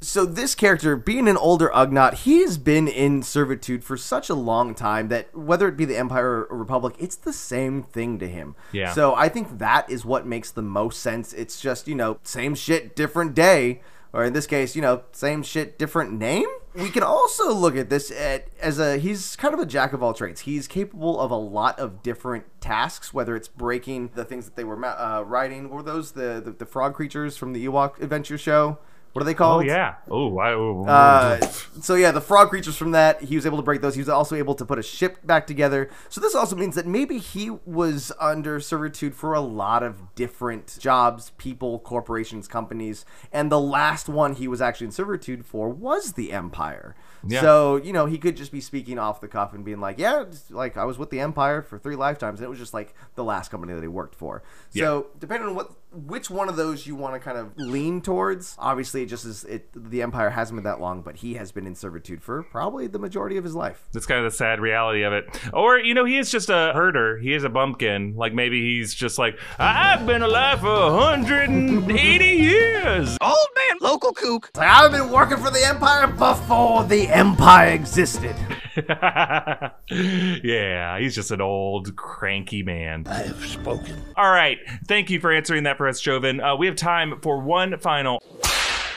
So 0.00 0.24
this 0.24 0.54
character, 0.54 0.96
being 0.96 1.28
an 1.28 1.36
older 1.36 1.70
Ugnaught, 1.74 2.14
he 2.14 2.40
has 2.42 2.56
been 2.56 2.86
in 2.86 3.22
servitude 3.22 3.82
for 3.82 3.96
such 3.96 4.30
a 4.30 4.34
long 4.34 4.74
time 4.74 5.08
that 5.08 5.34
whether 5.36 5.66
it 5.66 5.76
be 5.76 5.84
the 5.84 5.96
Empire 5.96 6.44
or 6.44 6.56
Republic, 6.56 6.94
it's 6.98 7.16
the 7.16 7.32
same 7.32 7.82
thing 7.82 8.18
to 8.20 8.28
him. 8.28 8.54
Yeah. 8.70 8.92
So 8.92 9.14
I 9.14 9.28
think 9.28 9.58
that 9.58 9.90
is 9.90 10.04
what 10.04 10.26
makes 10.26 10.50
the 10.50 10.62
most 10.62 11.00
sense. 11.00 11.32
It's 11.32 11.60
just, 11.60 11.88
you 11.88 11.96
know, 11.96 12.18
same 12.22 12.54
shit, 12.54 12.94
different 12.94 13.34
day. 13.34 13.80
Or 14.12 14.24
in 14.24 14.32
this 14.32 14.46
case, 14.46 14.74
you 14.74 14.80
know, 14.80 15.02
same 15.12 15.42
shit, 15.42 15.78
different 15.78 16.12
name. 16.12 16.46
We 16.74 16.88
can 16.88 17.02
also 17.02 17.52
look 17.52 17.76
at 17.76 17.90
this 17.90 18.10
at, 18.10 18.46
as 18.60 18.78
a 18.78 18.96
he's 18.96 19.36
kind 19.36 19.52
of 19.52 19.60
a 19.60 19.66
jack 19.66 19.92
of 19.92 20.02
all 20.02 20.14
trades. 20.14 20.42
He's 20.42 20.66
capable 20.66 21.20
of 21.20 21.30
a 21.30 21.36
lot 21.36 21.78
of 21.78 22.02
different 22.02 22.44
tasks, 22.60 23.12
whether 23.12 23.36
it's 23.36 23.48
breaking 23.48 24.12
the 24.14 24.24
things 24.24 24.46
that 24.46 24.56
they 24.56 24.64
were 24.64 24.82
uh, 24.82 25.22
riding, 25.22 25.66
or 25.66 25.82
those 25.82 26.12
the, 26.12 26.40
the 26.42 26.52
the 26.52 26.64
frog 26.64 26.94
creatures 26.94 27.36
from 27.36 27.52
the 27.52 27.66
Ewok 27.66 28.00
Adventure 28.00 28.38
show 28.38 28.78
What 29.12 29.22
are 29.22 29.24
they 29.24 29.34
called? 29.34 29.62
Oh 29.62 29.66
yeah. 29.66 29.96
Oh, 30.10 30.38
I, 30.38 30.52
oh, 30.52 30.84
Uh, 30.84 31.40
so 31.80 31.94
yeah, 31.94 32.10
the 32.10 32.20
frog 32.20 32.50
creatures 32.50 32.76
from 32.76 32.92
that, 32.92 33.22
he 33.22 33.34
was 33.36 33.46
able 33.46 33.56
to 33.56 33.62
break 33.62 33.80
those. 33.80 33.94
He 33.94 34.00
was 34.00 34.08
also 34.08 34.36
able 34.36 34.54
to 34.54 34.64
put 34.64 34.78
a 34.78 34.82
ship 34.82 35.26
back 35.26 35.46
together. 35.46 35.90
So 36.08 36.20
this 36.20 36.34
also 36.34 36.54
means 36.54 36.74
that 36.74 36.86
maybe 36.86 37.18
he 37.18 37.50
was 37.50 38.12
under 38.20 38.60
servitude 38.60 39.14
for 39.14 39.32
a 39.32 39.40
lot 39.40 39.82
of 39.82 40.14
different 40.14 40.76
jobs, 40.78 41.32
people, 41.38 41.78
corporations, 41.80 42.46
companies, 42.46 43.04
and 43.32 43.50
the 43.50 43.60
last 43.60 44.08
one 44.08 44.34
he 44.34 44.46
was 44.46 44.60
actually 44.60 44.86
in 44.86 44.92
servitude 44.92 45.44
for 45.44 45.68
was 45.68 46.12
the 46.12 46.32
Empire. 46.32 46.94
Yeah. 47.26 47.40
So 47.40 47.76
you 47.76 47.92
know 47.92 48.06
he 48.06 48.18
could 48.18 48.36
just 48.36 48.52
be 48.52 48.60
speaking 48.60 48.98
off 48.98 49.20
the 49.20 49.28
cuff 49.28 49.52
and 49.52 49.64
being 49.64 49.80
like, 49.80 49.98
"Yeah, 49.98 50.24
like 50.50 50.76
I 50.76 50.84
was 50.84 50.98
with 50.98 51.10
the 51.10 51.18
Empire 51.20 51.62
for 51.62 51.78
three 51.78 51.96
lifetimes, 51.96 52.38
and 52.38 52.46
it 52.46 52.50
was 52.50 52.58
just 52.58 52.74
like 52.74 52.94
the 53.16 53.24
last 53.24 53.50
company 53.50 53.72
that 53.74 53.82
he 53.82 53.88
worked 53.88 54.14
for." 54.14 54.42
Yeah. 54.72 54.84
So 54.84 55.06
depending 55.18 55.48
on 55.48 55.54
what 55.56 55.72
which 55.92 56.28
one 56.30 56.48
of 56.48 56.56
those 56.56 56.86
you 56.86 56.94
want 56.94 57.14
to 57.14 57.20
kind 57.20 57.38
of 57.38 57.56
lean 57.56 58.00
towards, 58.00 58.54
obviously 58.58 59.02
it 59.02 59.06
just 59.06 59.24
is 59.24 59.44
it 59.44 59.68
the 59.74 60.02
Empire 60.02 60.30
hasn't 60.30 60.56
been 60.56 60.64
that 60.64 60.80
long, 60.80 61.02
but 61.02 61.16
he 61.16 61.34
has 61.34 61.52
been 61.52 61.66
in 61.66 61.74
servitude 61.74 62.22
for 62.22 62.42
probably 62.42 62.86
the 62.86 62.98
majority 62.98 63.36
of 63.36 63.44
his 63.44 63.54
life. 63.54 63.88
That's 63.92 64.06
kind 64.06 64.24
of 64.24 64.30
the 64.30 64.36
sad 64.36 64.60
reality 64.60 65.02
of 65.02 65.12
it. 65.12 65.26
Or, 65.52 65.78
you 65.78 65.94
know, 65.94 66.04
he 66.04 66.18
is 66.18 66.30
just 66.30 66.50
a 66.50 66.72
herder. 66.74 67.18
He 67.18 67.32
is 67.32 67.44
a 67.44 67.48
bumpkin. 67.48 68.14
Like 68.16 68.34
maybe 68.34 68.60
he's 68.60 68.94
just 68.94 69.18
like, 69.18 69.38
I've 69.58 70.06
been 70.06 70.22
alive 70.22 70.60
for 70.60 70.92
180 70.92 72.24
years. 72.24 73.16
Old 73.20 73.48
man, 73.56 73.76
local 73.80 74.12
kook. 74.12 74.50
Like, 74.56 74.68
I've 74.68 74.92
been 74.92 75.10
working 75.10 75.38
for 75.38 75.50
the 75.50 75.64
Empire 75.64 76.06
before 76.06 76.84
the 76.84 77.08
Empire 77.08 77.70
existed. 77.70 78.36
yeah, 80.42 80.98
he's 80.98 81.14
just 81.14 81.30
an 81.30 81.40
old, 81.40 81.96
cranky 81.96 82.62
man. 82.62 83.06
I 83.08 83.22
have 83.22 83.44
spoken. 83.44 84.02
All 84.16 84.30
right. 84.30 84.58
Thank 84.86 85.10
you 85.10 85.20
for 85.20 85.32
answering 85.32 85.64
that 85.64 85.76
for 85.76 85.88
us, 85.88 86.00
Joven. 86.00 86.40
Uh, 86.40 86.56
we 86.56 86.66
have 86.66 86.76
time 86.76 87.20
for 87.20 87.38
one 87.40 87.78
final 87.78 88.22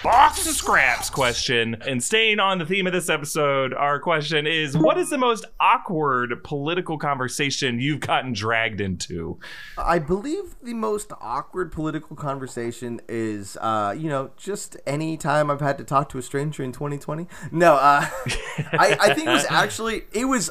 box 0.03 0.47
of 0.47 0.55
scraps 0.55 1.09
question. 1.09 1.75
And 1.87 2.03
staying 2.03 2.39
on 2.39 2.57
the 2.57 2.65
theme 2.65 2.87
of 2.87 2.93
this 2.93 3.09
episode, 3.09 3.73
our 3.73 3.99
question 3.99 4.47
is 4.47 4.77
What 4.77 4.97
is 4.97 5.09
the 5.09 5.17
most 5.17 5.45
awkward 5.59 6.43
political 6.43 6.97
conversation 6.97 7.79
you've 7.79 7.99
gotten 7.99 8.33
dragged 8.33 8.81
into? 8.81 9.39
I 9.77 9.99
believe 9.99 10.55
the 10.61 10.73
most 10.73 11.11
awkward 11.19 11.71
political 11.71 12.15
conversation 12.15 13.01
is, 13.07 13.57
uh, 13.61 13.95
you 13.97 14.09
know, 14.09 14.31
just 14.37 14.77
any 14.85 15.17
time 15.17 15.51
I've 15.51 15.61
had 15.61 15.77
to 15.77 15.83
talk 15.83 16.09
to 16.09 16.17
a 16.17 16.21
stranger 16.21 16.63
in 16.63 16.71
2020. 16.71 17.27
No, 17.51 17.75
uh, 17.75 18.05
I, 18.73 18.97
I 18.99 19.13
think 19.13 19.27
it 19.27 19.31
was 19.31 19.45
actually 19.49 20.03
it 20.13 20.25
was 20.25 20.49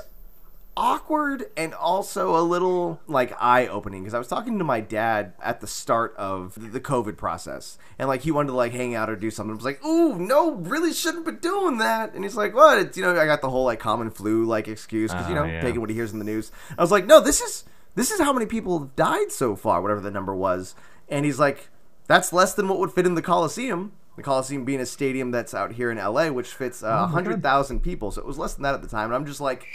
awkward 0.77 1.47
and 1.57 1.75
also 1.75 2.37
a 2.37 2.41
little 2.43 3.01
like 3.07 3.33
eye 3.41 3.67
opening 3.67 4.03
because 4.03 4.15
I 4.15 4.19
was 4.19 4.29
talking 4.29 4.59
to 4.59 4.65
my 4.65 4.81
dad 4.81 5.35
at 5.43 5.61
the 5.61 5.67
start 5.67 6.15
of 6.17 6.73
the 6.73 6.81
COVID 6.81 7.17
process 7.17 7.77
and 7.99 8.09
like 8.09 8.23
he 8.23 8.31
wanted 8.31 8.49
to 8.49 8.55
like 8.55 8.73
hang 8.73 8.95
out 8.95 9.11
or 9.11 9.17
do 9.17 9.31
something. 9.31 9.53
I 9.53 9.57
was 9.57 9.65
like, 9.65 9.85
"Ooh, 9.85 10.19
no, 10.19 10.53
really 10.55 10.93
shouldn't 10.93 11.27
be 11.27 11.33
doing 11.33 11.79
that." 11.79 12.15
And 12.15 12.25
he's 12.25 12.37
like, 12.37 12.55
"What?" 12.55 12.79
It's, 12.79 12.97
you 12.97 13.03
know, 13.03 13.19
I 13.21 13.27
got 13.27 13.41
the 13.43 13.51
whole 13.51 13.65
like 13.65 13.81
common 13.81 14.11
flu 14.11 14.45
like 14.45 14.69
excuse 14.69 15.13
because 15.13 15.29
you 15.29 15.37
Oh, 15.37 15.45
know 15.45 15.51
yeah. 15.53 15.61
taking 15.61 15.81
what 15.81 15.91
he 15.91 15.97
hears 15.97 16.13
in 16.13 16.19
the 16.19 16.25
news. 16.25 16.51
I 16.79 16.83
was 16.83 16.91
like, 16.91 17.07
"No, 17.07 17.21
this 17.21 17.41
is." 17.41 17.65
this 17.97 18.13
is 18.13 18.21
how 18.21 18.33
many 18.33 18.47
people 18.47 18.79
have 18.79 18.95
died 18.95 19.33
so 19.33 19.57
far, 19.57 19.83
whatever 19.83 20.01
the 20.01 20.13
number 20.13 20.33
was. 20.33 20.77
And 21.09 21.25
he's 21.25 21.41
like, 21.41 21.69
that's 22.07 22.33
less 22.33 22.55
than 22.55 22.69
what 22.69 22.79
would 22.79 22.93
fit 22.93 23.05
in 23.05 23.17
the 23.17 23.21
Coliseum. 23.21 23.91
The 24.17 24.23
Coliseum 24.23 24.65
being 24.65 24.79
a 24.81 24.87
stadium 24.87 25.33
that's 25.33 25.55
out 25.55 25.73
here 25.73 25.91
in 25.91 25.99
LA, 25.99 26.29
which 26.29 26.47
fits 26.55 26.85
uh, 26.85 26.87
Oh, 26.87 27.03
100,000 27.13 27.81
people. 27.81 28.13
So 28.13 28.21
it 28.21 28.27
was 28.27 28.39
less 28.39 28.55
than 28.55 28.63
that 28.63 28.75
at 28.75 28.81
the 28.83 28.89
time. 28.89 29.07
And 29.07 29.15
I'm 29.17 29.27
just 29.27 29.41
like, 29.41 29.67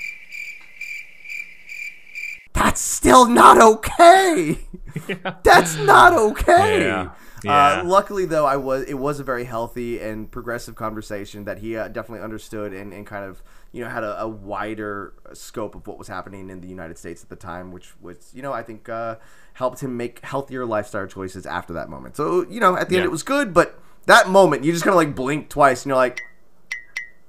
that's 2.56 2.82
still 2.82 3.28
not 3.28 3.62
okay. 3.62 4.60
That's 5.44 5.76
not 5.76 6.14
okay. 6.14 6.88
Yeah. 6.88 7.12
Yeah. 7.44 7.82
Uh, 7.82 7.84
luckily, 7.84 8.26
though, 8.26 8.46
I 8.46 8.56
was 8.56 8.86
it 8.86 8.96
was 8.96 9.20
a 9.20 9.24
very 9.24 9.44
healthy 9.44 10.00
and 10.00 10.32
progressive 10.32 10.76
conversation 10.76 11.44
that 11.46 11.60
he 11.60 11.76
uh, 11.76 11.90
definitely 11.90 12.24
understood 12.24 12.74
and, 12.74 12.92
and 12.92 13.06
kind 13.06 13.24
of 13.26 13.44
you 13.72 13.84
know 13.84 13.90
had 13.90 14.04
a, 14.04 14.22
a 14.22 14.28
wider 14.28 15.14
scope 15.34 15.76
of 15.76 15.86
what 15.86 16.00
was 16.00 16.08
happening 16.08 16.50
in 16.50 16.62
the 16.62 16.68
United 16.68 16.98
States 16.98 17.22
at 17.22 17.30
the 17.30 17.36
time, 17.36 17.72
which 17.72 17.94
was 18.02 18.32
you 18.34 18.42
know 18.42 18.54
I 18.54 18.64
think 18.64 18.90
uh, 18.90 19.18
helped 19.54 19.82
him 19.82 19.96
make 19.96 20.22
healthier 20.22 20.66
lifestyle 20.66 21.08
choices 21.08 21.46
after 21.46 21.74
that 21.74 21.90
moment. 21.90 22.16
So 22.16 22.48
you 22.50 22.60
know 22.60 22.76
at 22.78 22.90
the 22.90 22.96
end 22.96 23.06
it 23.06 23.12
was 23.12 23.22
good, 23.22 23.54
but 23.54 23.78
that 24.06 24.30
moment 24.30 24.64
you 24.64 24.72
just 24.72 24.84
kind 24.84 24.94
of 24.94 24.98
like 24.98 25.14
blink 25.14 25.50
twice 25.50 25.84
and 25.84 25.90
you're 25.90 25.98
like, 25.98 26.22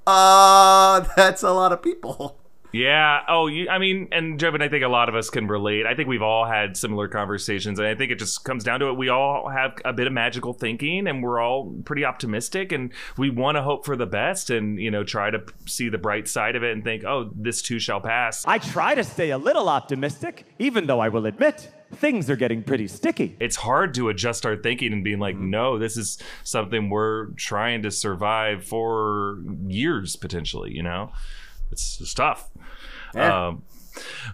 uh, 0.07 1.01
that's 1.15 1.43
a 1.43 1.51
lot 1.51 1.73
of 1.73 1.83
people. 1.83 2.39
Yeah. 2.71 3.21
Oh, 3.27 3.47
you, 3.47 3.69
I 3.69 3.77
mean, 3.77 4.09
and 4.11 4.39
Joven, 4.39 4.61
I 4.61 4.69
think 4.69 4.83
a 4.83 4.87
lot 4.87 5.09
of 5.09 5.15
us 5.15 5.29
can 5.29 5.47
relate. 5.47 5.85
I 5.85 5.95
think 5.95 6.07
we've 6.07 6.21
all 6.21 6.45
had 6.45 6.75
similar 6.75 7.07
conversations, 7.07 7.79
and 7.79 7.87
I 7.87 7.95
think 7.95 8.11
it 8.11 8.19
just 8.19 8.43
comes 8.43 8.63
down 8.63 8.79
to 8.81 8.89
it. 8.89 8.97
We 8.97 9.09
all 9.09 9.49
have 9.49 9.73
a 9.85 9.93
bit 9.93 10.07
of 10.07 10.13
magical 10.13 10.53
thinking, 10.53 11.07
and 11.07 11.23
we're 11.23 11.39
all 11.39 11.73
pretty 11.85 12.05
optimistic, 12.05 12.71
and 12.71 12.91
we 13.17 13.29
want 13.29 13.57
to 13.57 13.61
hope 13.61 13.85
for 13.85 13.95
the 13.95 14.05
best, 14.05 14.49
and 14.49 14.79
you 14.79 14.91
know, 14.91 15.03
try 15.03 15.29
to 15.29 15.41
see 15.65 15.89
the 15.89 15.97
bright 15.97 16.27
side 16.27 16.55
of 16.55 16.63
it, 16.63 16.73
and 16.73 16.83
think, 16.83 17.03
oh, 17.05 17.31
this 17.35 17.61
too 17.61 17.79
shall 17.79 18.01
pass. 18.01 18.45
I 18.45 18.57
try 18.57 18.95
to 18.95 19.03
stay 19.03 19.31
a 19.31 19.37
little 19.37 19.69
optimistic, 19.69 20.45
even 20.59 20.87
though 20.87 20.99
I 20.99 21.09
will 21.09 21.25
admit 21.25 21.71
things 21.95 22.29
are 22.29 22.35
getting 22.35 22.63
pretty 22.63 22.87
sticky. 22.87 23.35
It's 23.39 23.55
hard 23.55 23.93
to 23.95 24.09
adjust 24.09 24.45
our 24.45 24.55
thinking 24.55 24.93
and 24.93 25.03
being 25.03 25.19
like, 25.19 25.35
mm-hmm. 25.35 25.49
no, 25.49 25.79
this 25.79 25.97
is 25.97 26.17
something 26.43 26.89
we're 26.89 27.27
trying 27.37 27.83
to 27.83 27.91
survive 27.91 28.65
for 28.65 29.39
years 29.67 30.15
potentially. 30.15 30.73
You 30.73 30.83
know, 30.83 31.11
it's, 31.71 31.99
it's 32.01 32.13
tough. 32.13 32.49
Yeah. 33.15 33.47
Um, 33.47 33.63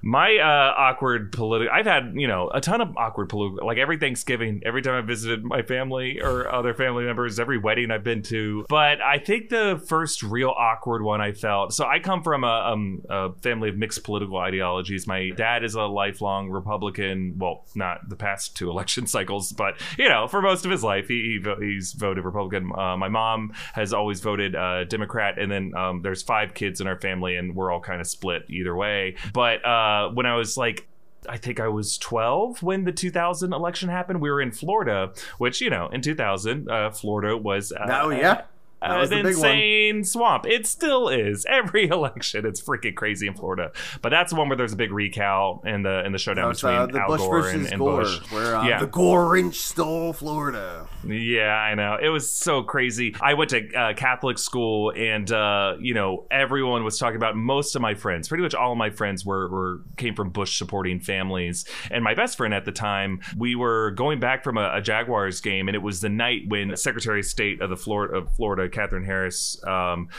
my 0.01 0.37
uh, 0.37 0.73
awkward 0.77 1.31
political, 1.31 1.73
I've 1.73 1.85
had 1.85 2.13
you 2.15 2.27
know 2.27 2.49
a 2.53 2.61
ton 2.61 2.81
of 2.81 2.95
awkward 2.97 3.29
political. 3.29 3.65
Like 3.65 3.77
every 3.77 3.97
Thanksgiving, 3.97 4.61
every 4.65 4.81
time 4.81 4.95
I 4.95 5.05
visited 5.05 5.43
my 5.43 5.61
family 5.61 6.19
or 6.21 6.51
other 6.53 6.73
family 6.73 7.03
members, 7.03 7.39
every 7.39 7.57
wedding 7.57 7.91
I've 7.91 8.03
been 8.03 8.21
to. 8.23 8.65
But 8.69 9.01
I 9.01 9.17
think 9.17 9.49
the 9.49 9.81
first 9.87 10.23
real 10.23 10.49
awkward 10.49 11.03
one 11.03 11.21
I 11.21 11.31
felt. 11.31 11.73
So 11.73 11.85
I 11.85 11.99
come 11.99 12.23
from 12.23 12.43
a, 12.43 12.71
um, 12.73 13.01
a 13.09 13.33
family 13.41 13.69
of 13.69 13.77
mixed 13.77 14.03
political 14.03 14.37
ideologies. 14.37 15.07
My 15.07 15.29
dad 15.31 15.63
is 15.63 15.75
a 15.75 15.83
lifelong 15.83 16.49
Republican. 16.49 17.35
Well, 17.37 17.65
not 17.75 18.09
the 18.09 18.15
past 18.15 18.55
two 18.55 18.69
election 18.73 19.07
cycles, 19.07 19.51
but 19.51 19.79
you 19.97 20.09
know, 20.09 20.27
for 20.27 20.41
most 20.41 20.65
of 20.65 20.71
his 20.71 20.83
life, 20.83 21.07
he, 21.07 21.39
he 21.43 21.65
he's 21.65 21.93
voted 21.93 22.23
Republican. 22.23 22.71
Uh, 22.75 22.97
my 22.97 23.09
mom 23.09 23.53
has 23.73 23.93
always 23.93 24.19
voted 24.19 24.55
uh, 24.55 24.83
Democrat, 24.85 25.39
and 25.39 25.51
then 25.51 25.73
um, 25.75 26.01
there's 26.01 26.21
five 26.21 26.53
kids 26.53 26.81
in 26.81 26.87
our 26.87 26.99
family, 26.99 27.35
and 27.35 27.55
we're 27.55 27.71
all 27.71 27.79
kind 27.81 28.01
of 28.01 28.07
split 28.07 28.43
either 28.49 28.75
way. 28.75 29.15
But 29.33 29.52
uh, 29.55 30.09
when 30.09 30.25
I 30.25 30.35
was 30.35 30.57
like 30.57 30.87
I 31.27 31.37
think 31.37 31.59
I 31.59 31.67
was 31.67 31.97
12 31.97 32.61
when 32.63 32.83
the 32.83 32.91
2000 32.91 33.53
election 33.53 33.89
happened. 33.89 34.21
We 34.21 34.29
were 34.29 34.41
in 34.41 34.51
Florida, 34.51 35.13
which, 35.37 35.61
you 35.61 35.69
know, 35.69 35.87
in 35.87 36.01
2000, 36.01 36.69
uh, 36.69 36.91
Florida 36.91 37.37
was. 37.37 37.71
Uh, 37.71 37.85
Oh, 37.89 38.09
yeah. 38.09 38.41
That 38.83 38.99
was 38.99 39.11
an 39.11 39.23
big 39.23 39.37
one. 39.37 39.49
insane 39.49 40.03
swamp. 40.03 40.45
It 40.45 40.67
still 40.67 41.09
is. 41.09 41.45
Every 41.49 41.87
election, 41.87 42.45
it's 42.45 42.61
freaking 42.61 42.95
crazy 42.95 43.27
in 43.27 43.33
Florida. 43.33 43.71
But 44.01 44.09
that's 44.09 44.31
the 44.31 44.37
one 44.37 44.49
where 44.49 44.57
there's 44.57 44.73
a 44.73 44.77
big 44.77 44.91
recount 44.91 45.61
and 45.65 45.85
the 45.85 45.99
and 45.99 46.13
the 46.13 46.19
showdown 46.19 46.45
That 46.45 46.49
was, 46.49 46.61
between 46.61 46.75
uh, 46.75 46.85
the 46.87 47.01
Al 47.01 47.07
Bush 47.07 47.21
Gore 47.21 47.41
versus 47.41 47.53
and, 47.53 47.73
and 47.73 47.79
Gore, 47.79 48.01
Bush. 48.01 48.31
where 48.31 48.55
uh, 48.57 48.67
yeah. 48.67 48.79
the 48.79 48.87
Gorinch 48.87 49.55
stole 49.55 50.13
Florida. 50.13 50.87
Yeah, 51.05 51.53
I 51.53 51.75
know. 51.75 51.97
It 52.01 52.09
was 52.09 52.31
so 52.31 52.63
crazy. 52.63 53.15
I 53.21 53.33
went 53.33 53.49
to 53.51 53.73
uh, 53.73 53.93
Catholic 53.93 54.37
school, 54.37 54.91
and 54.95 55.31
uh, 55.31 55.75
you 55.79 55.93
know, 55.93 56.25
everyone 56.31 56.83
was 56.83 56.97
talking 56.97 57.17
about. 57.17 57.35
Most 57.35 57.75
of 57.75 57.81
my 57.81 57.95
friends, 57.95 58.27
pretty 58.27 58.43
much 58.43 58.55
all 58.55 58.71
of 58.71 58.77
my 58.77 58.89
friends, 58.89 59.25
were, 59.25 59.49
were 59.49 59.81
came 59.97 60.15
from 60.15 60.29
Bush 60.29 60.57
supporting 60.57 60.99
families. 60.99 61.65
And 61.91 62.03
my 62.03 62.13
best 62.13 62.37
friend 62.37 62.53
at 62.53 62.65
the 62.65 62.71
time, 62.71 63.21
we 63.37 63.55
were 63.55 63.91
going 63.91 64.19
back 64.19 64.43
from 64.43 64.57
a, 64.57 64.71
a 64.75 64.81
Jaguars 64.81 65.41
game, 65.41 65.67
and 65.67 65.75
it 65.75 65.81
was 65.81 66.01
the 66.01 66.09
night 66.09 66.43
when 66.47 66.75
Secretary 66.77 67.19
of 67.19 67.25
State 67.25 67.61
of 67.61 67.69
the 67.69 67.77
Florida, 67.77 68.17
of 68.17 68.35
Florida, 68.35 68.69
Katherine 68.73 69.05
Harris, 69.05 69.63
um, 69.65 70.09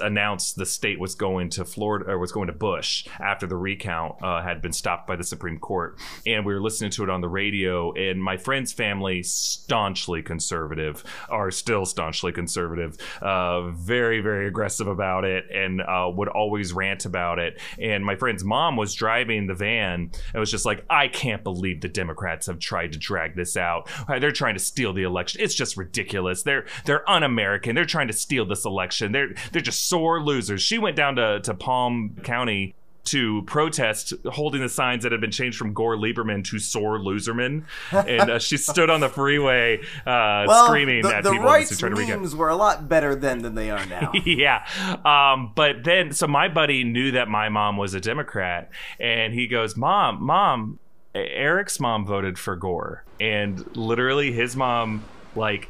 announced 0.00 0.56
the 0.56 0.66
state 0.66 0.98
was 0.98 1.14
going 1.14 1.50
to 1.50 1.64
Florida 1.64 2.10
or 2.10 2.18
was 2.18 2.32
going 2.32 2.46
to 2.46 2.52
Bush 2.52 3.06
after 3.20 3.46
the 3.46 3.56
recount 3.56 4.22
uh, 4.22 4.42
had 4.42 4.62
been 4.62 4.72
stopped 4.72 5.06
by 5.06 5.16
the 5.16 5.24
Supreme 5.24 5.58
Court. 5.58 5.98
And 6.26 6.46
we 6.46 6.54
were 6.54 6.60
listening 6.62 6.90
to 6.92 7.02
it 7.04 7.10
on 7.10 7.20
the 7.20 7.28
radio, 7.28 7.92
and 7.92 8.22
my 8.22 8.36
friend's 8.36 8.72
family, 8.72 9.22
staunchly 9.22 10.22
conservative, 10.22 11.04
are 11.28 11.50
still 11.50 11.84
staunchly 11.84 12.32
conservative, 12.32 12.96
uh, 13.20 13.70
very, 13.70 14.20
very 14.20 14.48
aggressive 14.48 14.86
about 14.86 15.24
it, 15.24 15.44
and 15.52 15.80
uh, 15.82 16.10
would 16.14 16.28
always 16.28 16.72
rant 16.72 17.04
about 17.04 17.38
it. 17.38 17.60
And 17.78 18.04
my 18.04 18.16
friend's 18.16 18.44
mom 18.44 18.76
was 18.76 18.94
driving 18.94 19.46
the 19.46 19.54
van 19.54 20.10
and 20.32 20.40
was 20.40 20.50
just 20.50 20.64
like, 20.64 20.84
I 20.88 21.08
can't 21.08 21.42
believe 21.42 21.80
the 21.80 21.88
Democrats 21.88 22.46
have 22.46 22.58
tried 22.58 22.92
to 22.92 22.98
drag 22.98 23.34
this 23.34 23.56
out. 23.56 23.88
They're 24.08 24.32
trying 24.32 24.54
to 24.54 24.60
steal 24.60 24.92
the 24.92 25.02
election. 25.02 25.40
It's 25.40 25.54
just 25.54 25.76
ridiculous. 25.76 26.42
They're 26.42 26.66
they're 26.84 27.08
un-American. 27.10 27.74
They're 27.74 27.84
trying 27.84 28.03
to 28.08 28.14
steal 28.14 28.44
this 28.44 28.64
election. 28.64 29.12
They're 29.12 29.34
they're 29.52 29.62
just 29.62 29.88
sore 29.88 30.22
losers. 30.22 30.62
She 30.62 30.78
went 30.78 30.96
down 30.96 31.16
to, 31.16 31.40
to 31.40 31.54
Palm 31.54 32.16
County 32.22 32.74
to 33.04 33.42
protest 33.42 34.14
holding 34.32 34.62
the 34.62 34.68
signs 34.68 35.02
that 35.02 35.12
had 35.12 35.20
been 35.20 35.30
changed 35.30 35.58
from 35.58 35.74
Gore 35.74 35.96
Lieberman 35.96 36.42
to 36.44 36.58
Sore 36.58 36.98
Loserman. 36.98 37.64
And 37.92 38.30
uh, 38.30 38.38
she 38.38 38.56
stood 38.56 38.88
on 38.88 39.00
the 39.00 39.08
freeway 39.08 39.80
uh, 40.06 40.44
Well, 40.46 40.66
screaming 40.66 41.02
the, 41.02 41.14
at 41.14 41.24
the 41.24 41.32
people 41.32 41.44
rights 41.44 41.68
to 41.70 41.76
try 41.76 41.90
to 41.90 41.94
memes 41.94 42.34
were 42.34 42.48
a 42.48 42.56
lot 42.56 42.88
better 42.88 43.14
then 43.14 43.42
than 43.42 43.54
they 43.54 43.70
are 43.70 43.84
now. 43.86 44.12
yeah. 44.24 44.66
Um, 45.04 45.52
but 45.54 45.84
then, 45.84 46.12
so 46.12 46.26
my 46.26 46.48
buddy 46.48 46.82
knew 46.84 47.12
that 47.12 47.28
my 47.28 47.48
mom 47.48 47.76
was 47.76 47.94
a 47.94 48.00
Democrat, 48.00 48.70
and 48.98 49.34
he 49.34 49.46
goes, 49.48 49.76
Mom, 49.76 50.22
Mom, 50.22 50.78
Erik's 51.14 51.78
mom 51.78 52.06
voted 52.06 52.38
for 52.38 52.56
Gore. 52.56 53.04
And 53.20 53.76
literally, 53.76 54.32
his 54.32 54.56
mom, 54.56 55.04
like, 55.36 55.68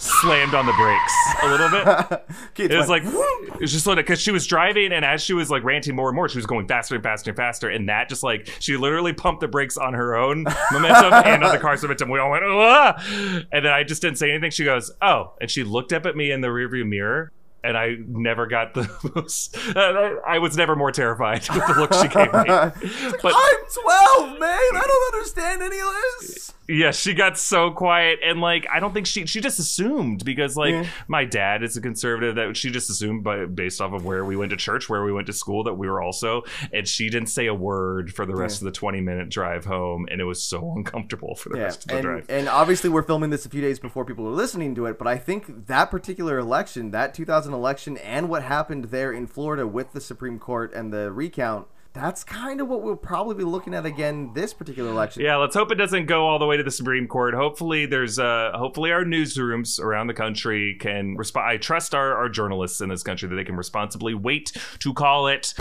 slammed 0.00 0.54
on 0.54 0.66
the 0.66 0.72
brakes 0.72 1.14
a 1.42 1.48
little 1.48 1.70
bit. 1.70 2.26
It 2.70 2.76
was 2.76 2.88
like 2.88 3.02
it 3.04 3.60
was 3.60 3.72
just 3.72 3.86
like 3.86 3.96
because 3.96 4.20
she 4.20 4.30
was 4.30 4.46
driving 4.46 4.92
and 4.92 5.04
as 5.04 5.22
she 5.22 5.32
was 5.32 5.50
like 5.50 5.64
ranting 5.64 5.96
more 5.96 6.08
and 6.08 6.16
more, 6.16 6.28
she 6.28 6.38
was 6.38 6.46
going 6.46 6.66
faster 6.68 6.94
and 6.94 7.02
faster 7.02 7.30
and 7.30 7.36
faster, 7.36 7.68
and 7.68 7.88
that 7.88 8.08
just 8.08 8.22
like 8.22 8.48
she 8.60 8.76
literally 8.76 9.12
pumped 9.12 9.40
the 9.40 9.48
brakes 9.48 9.76
on 9.76 9.94
her 9.94 10.14
own 10.16 10.44
momentum 10.72 11.12
and 11.24 11.42
on 11.42 11.52
the 11.52 11.58
car's 11.58 11.82
momentum. 11.82 12.10
We 12.10 12.18
all 12.18 12.30
went, 12.30 12.44
and 12.44 13.64
then 13.64 13.72
I 13.72 13.82
just 13.82 14.02
didn't 14.02 14.18
say 14.18 14.30
anything. 14.30 14.50
She 14.50 14.64
goes, 14.64 14.90
oh, 15.00 15.32
and 15.40 15.50
she 15.50 15.64
looked 15.64 15.92
up 15.92 16.06
at 16.06 16.16
me 16.16 16.30
in 16.30 16.40
the 16.40 16.48
rearview 16.48 16.86
mirror. 16.86 17.32
And 17.62 17.76
I 17.76 17.96
never 18.08 18.46
got 18.46 18.72
the 18.72 18.88
most. 19.14 19.54
I 19.76 20.16
I 20.26 20.38
was 20.38 20.56
never 20.56 20.74
more 20.74 20.90
terrified 20.90 21.46
with 21.50 21.66
the 21.66 21.74
look 21.74 21.92
she 21.92 22.08
gave 22.08 22.32
me. 22.32 23.12
But 23.22 23.34
I'm 23.36 24.30
12, 24.30 24.40
man. 24.40 24.50
I 24.50 24.84
don't 24.86 25.14
understand 25.14 25.62
any 25.62 25.78
of 25.78 25.88
this. 26.20 26.54
Yeah, 26.70 26.90
she 26.92 27.14
got 27.14 27.36
so 27.38 27.70
quiet 27.70 28.20
and 28.24 28.40
like 28.40 28.66
I 28.72 28.78
don't 28.80 28.92
think 28.94 29.06
she 29.06 29.26
she 29.26 29.40
just 29.40 29.58
assumed 29.58 30.24
because 30.24 30.56
like 30.56 30.72
Yeah. 30.72 30.86
my 31.08 31.24
dad 31.24 31.62
is 31.62 31.76
a 31.76 31.80
conservative 31.80 32.36
that 32.36 32.56
she 32.56 32.70
just 32.70 32.88
assumed 32.90 33.24
by 33.24 33.44
based 33.46 33.80
off 33.80 33.92
of 33.92 34.04
where 34.04 34.24
we 34.24 34.36
went 34.36 34.50
to 34.50 34.56
church, 34.56 34.88
where 34.88 35.04
we 35.04 35.12
went 35.12 35.26
to 35.26 35.32
school 35.32 35.64
that 35.64 35.74
we 35.74 35.88
were 35.88 36.00
also 36.00 36.42
and 36.72 36.86
she 36.86 37.10
didn't 37.10 37.28
say 37.28 37.46
a 37.46 37.54
word 37.54 38.12
for 38.14 38.24
the 38.26 38.34
rest 38.36 38.62
Yeah. 38.62 38.68
of 38.68 38.72
the 38.74 38.78
20 38.78 39.00
minute 39.00 39.28
drive 39.28 39.64
home 39.64 40.06
and 40.10 40.20
it 40.20 40.24
was 40.24 40.42
so 40.42 40.72
uncomfortable 40.76 41.34
for 41.34 41.48
the 41.48 41.58
Yeah, 41.58 41.64
rest 41.64 41.84
of 41.84 41.88
the 41.88 41.94
and, 41.96 42.02
drive. 42.04 42.26
and 42.28 42.48
obviously 42.48 42.88
we're 42.90 43.02
filming 43.02 43.30
this 43.30 43.44
a 43.44 43.48
few 43.48 43.60
days 43.60 43.78
before 43.78 44.04
people 44.04 44.26
are 44.28 44.30
listening 44.32 44.74
to 44.76 44.86
it, 44.86 44.98
but 44.98 45.06
I 45.08 45.16
think 45.16 45.66
that 45.66 45.90
particular 45.90 46.38
election, 46.38 46.90
that 46.92 47.14
2000 47.14 47.52
election, 47.52 47.96
and 47.98 48.28
what 48.28 48.42
happened 48.42 48.84
there 48.86 49.12
in 49.12 49.26
Florida 49.26 49.66
with 49.66 49.92
the 49.92 50.00
Supreme 50.00 50.38
Court 50.38 50.72
and 50.72 50.92
the 50.92 51.10
recount, 51.10 51.66
that's 51.92 52.22
kind 52.22 52.60
of 52.60 52.68
what 52.68 52.82
we'll 52.82 52.94
probably 52.96 53.34
be 53.34 53.44
looking 53.44 53.74
at 53.74 53.84
again 53.84 54.30
this 54.34 54.54
particular 54.54 54.90
election. 54.90 55.22
Yeah, 55.22 55.36
let's 55.36 55.54
hope 55.56 55.72
it 55.72 55.74
doesn't 55.76 56.06
go 56.06 56.26
all 56.28 56.38
the 56.38 56.46
way 56.46 56.56
to 56.56 56.62
the 56.62 56.70
Supreme 56.70 57.08
Court. 57.08 57.34
Hopefully, 57.34 57.86
there's 57.86 58.18
uh, 58.18 58.52
hopefully 58.54 58.92
our 58.92 59.04
newsrooms 59.04 59.80
around 59.80 60.06
the 60.06 60.14
country 60.14 60.76
can 60.78 61.16
respond. 61.16 61.50
I 61.50 61.56
trust 61.56 61.94
our, 61.94 62.14
our 62.16 62.28
journalists 62.28 62.80
in 62.80 62.88
this 62.88 63.02
country 63.02 63.28
that 63.28 63.34
they 63.34 63.44
can 63.44 63.56
responsibly 63.56 64.14
wait 64.14 64.52
to 64.80 64.94
call 64.94 65.26
it. 65.26 65.52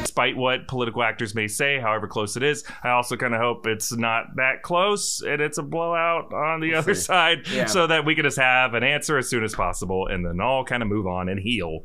Despite 0.00 0.36
what 0.36 0.66
political 0.68 1.02
actors 1.02 1.34
may 1.34 1.46
say, 1.48 1.78
however 1.78 2.08
close 2.08 2.36
it 2.36 2.42
is, 2.42 2.64
I 2.82 2.90
also 2.90 3.16
kind 3.16 3.34
of 3.34 3.40
hope 3.40 3.66
it's 3.66 3.92
not 3.92 4.36
that 4.36 4.62
close 4.62 5.20
and 5.22 5.40
it's 5.40 5.58
a 5.58 5.62
blowout 5.62 6.32
on 6.32 6.60
the 6.60 6.74
other 6.74 6.94
see. 6.94 7.02
side, 7.02 7.46
Yeah. 7.48 7.66
so 7.66 7.86
that 7.86 8.04
we 8.04 8.14
can 8.14 8.24
just 8.24 8.38
have 8.38 8.74
an 8.74 8.82
answer 8.82 9.16
as 9.18 9.28
soon 9.28 9.44
as 9.44 9.54
possible 9.54 10.06
and 10.08 10.24
then 10.26 10.40
all 10.40 10.64
kind 10.64 10.82
of 10.82 10.88
move 10.88 11.06
on 11.06 11.28
and 11.28 11.38
heal. 11.38 11.80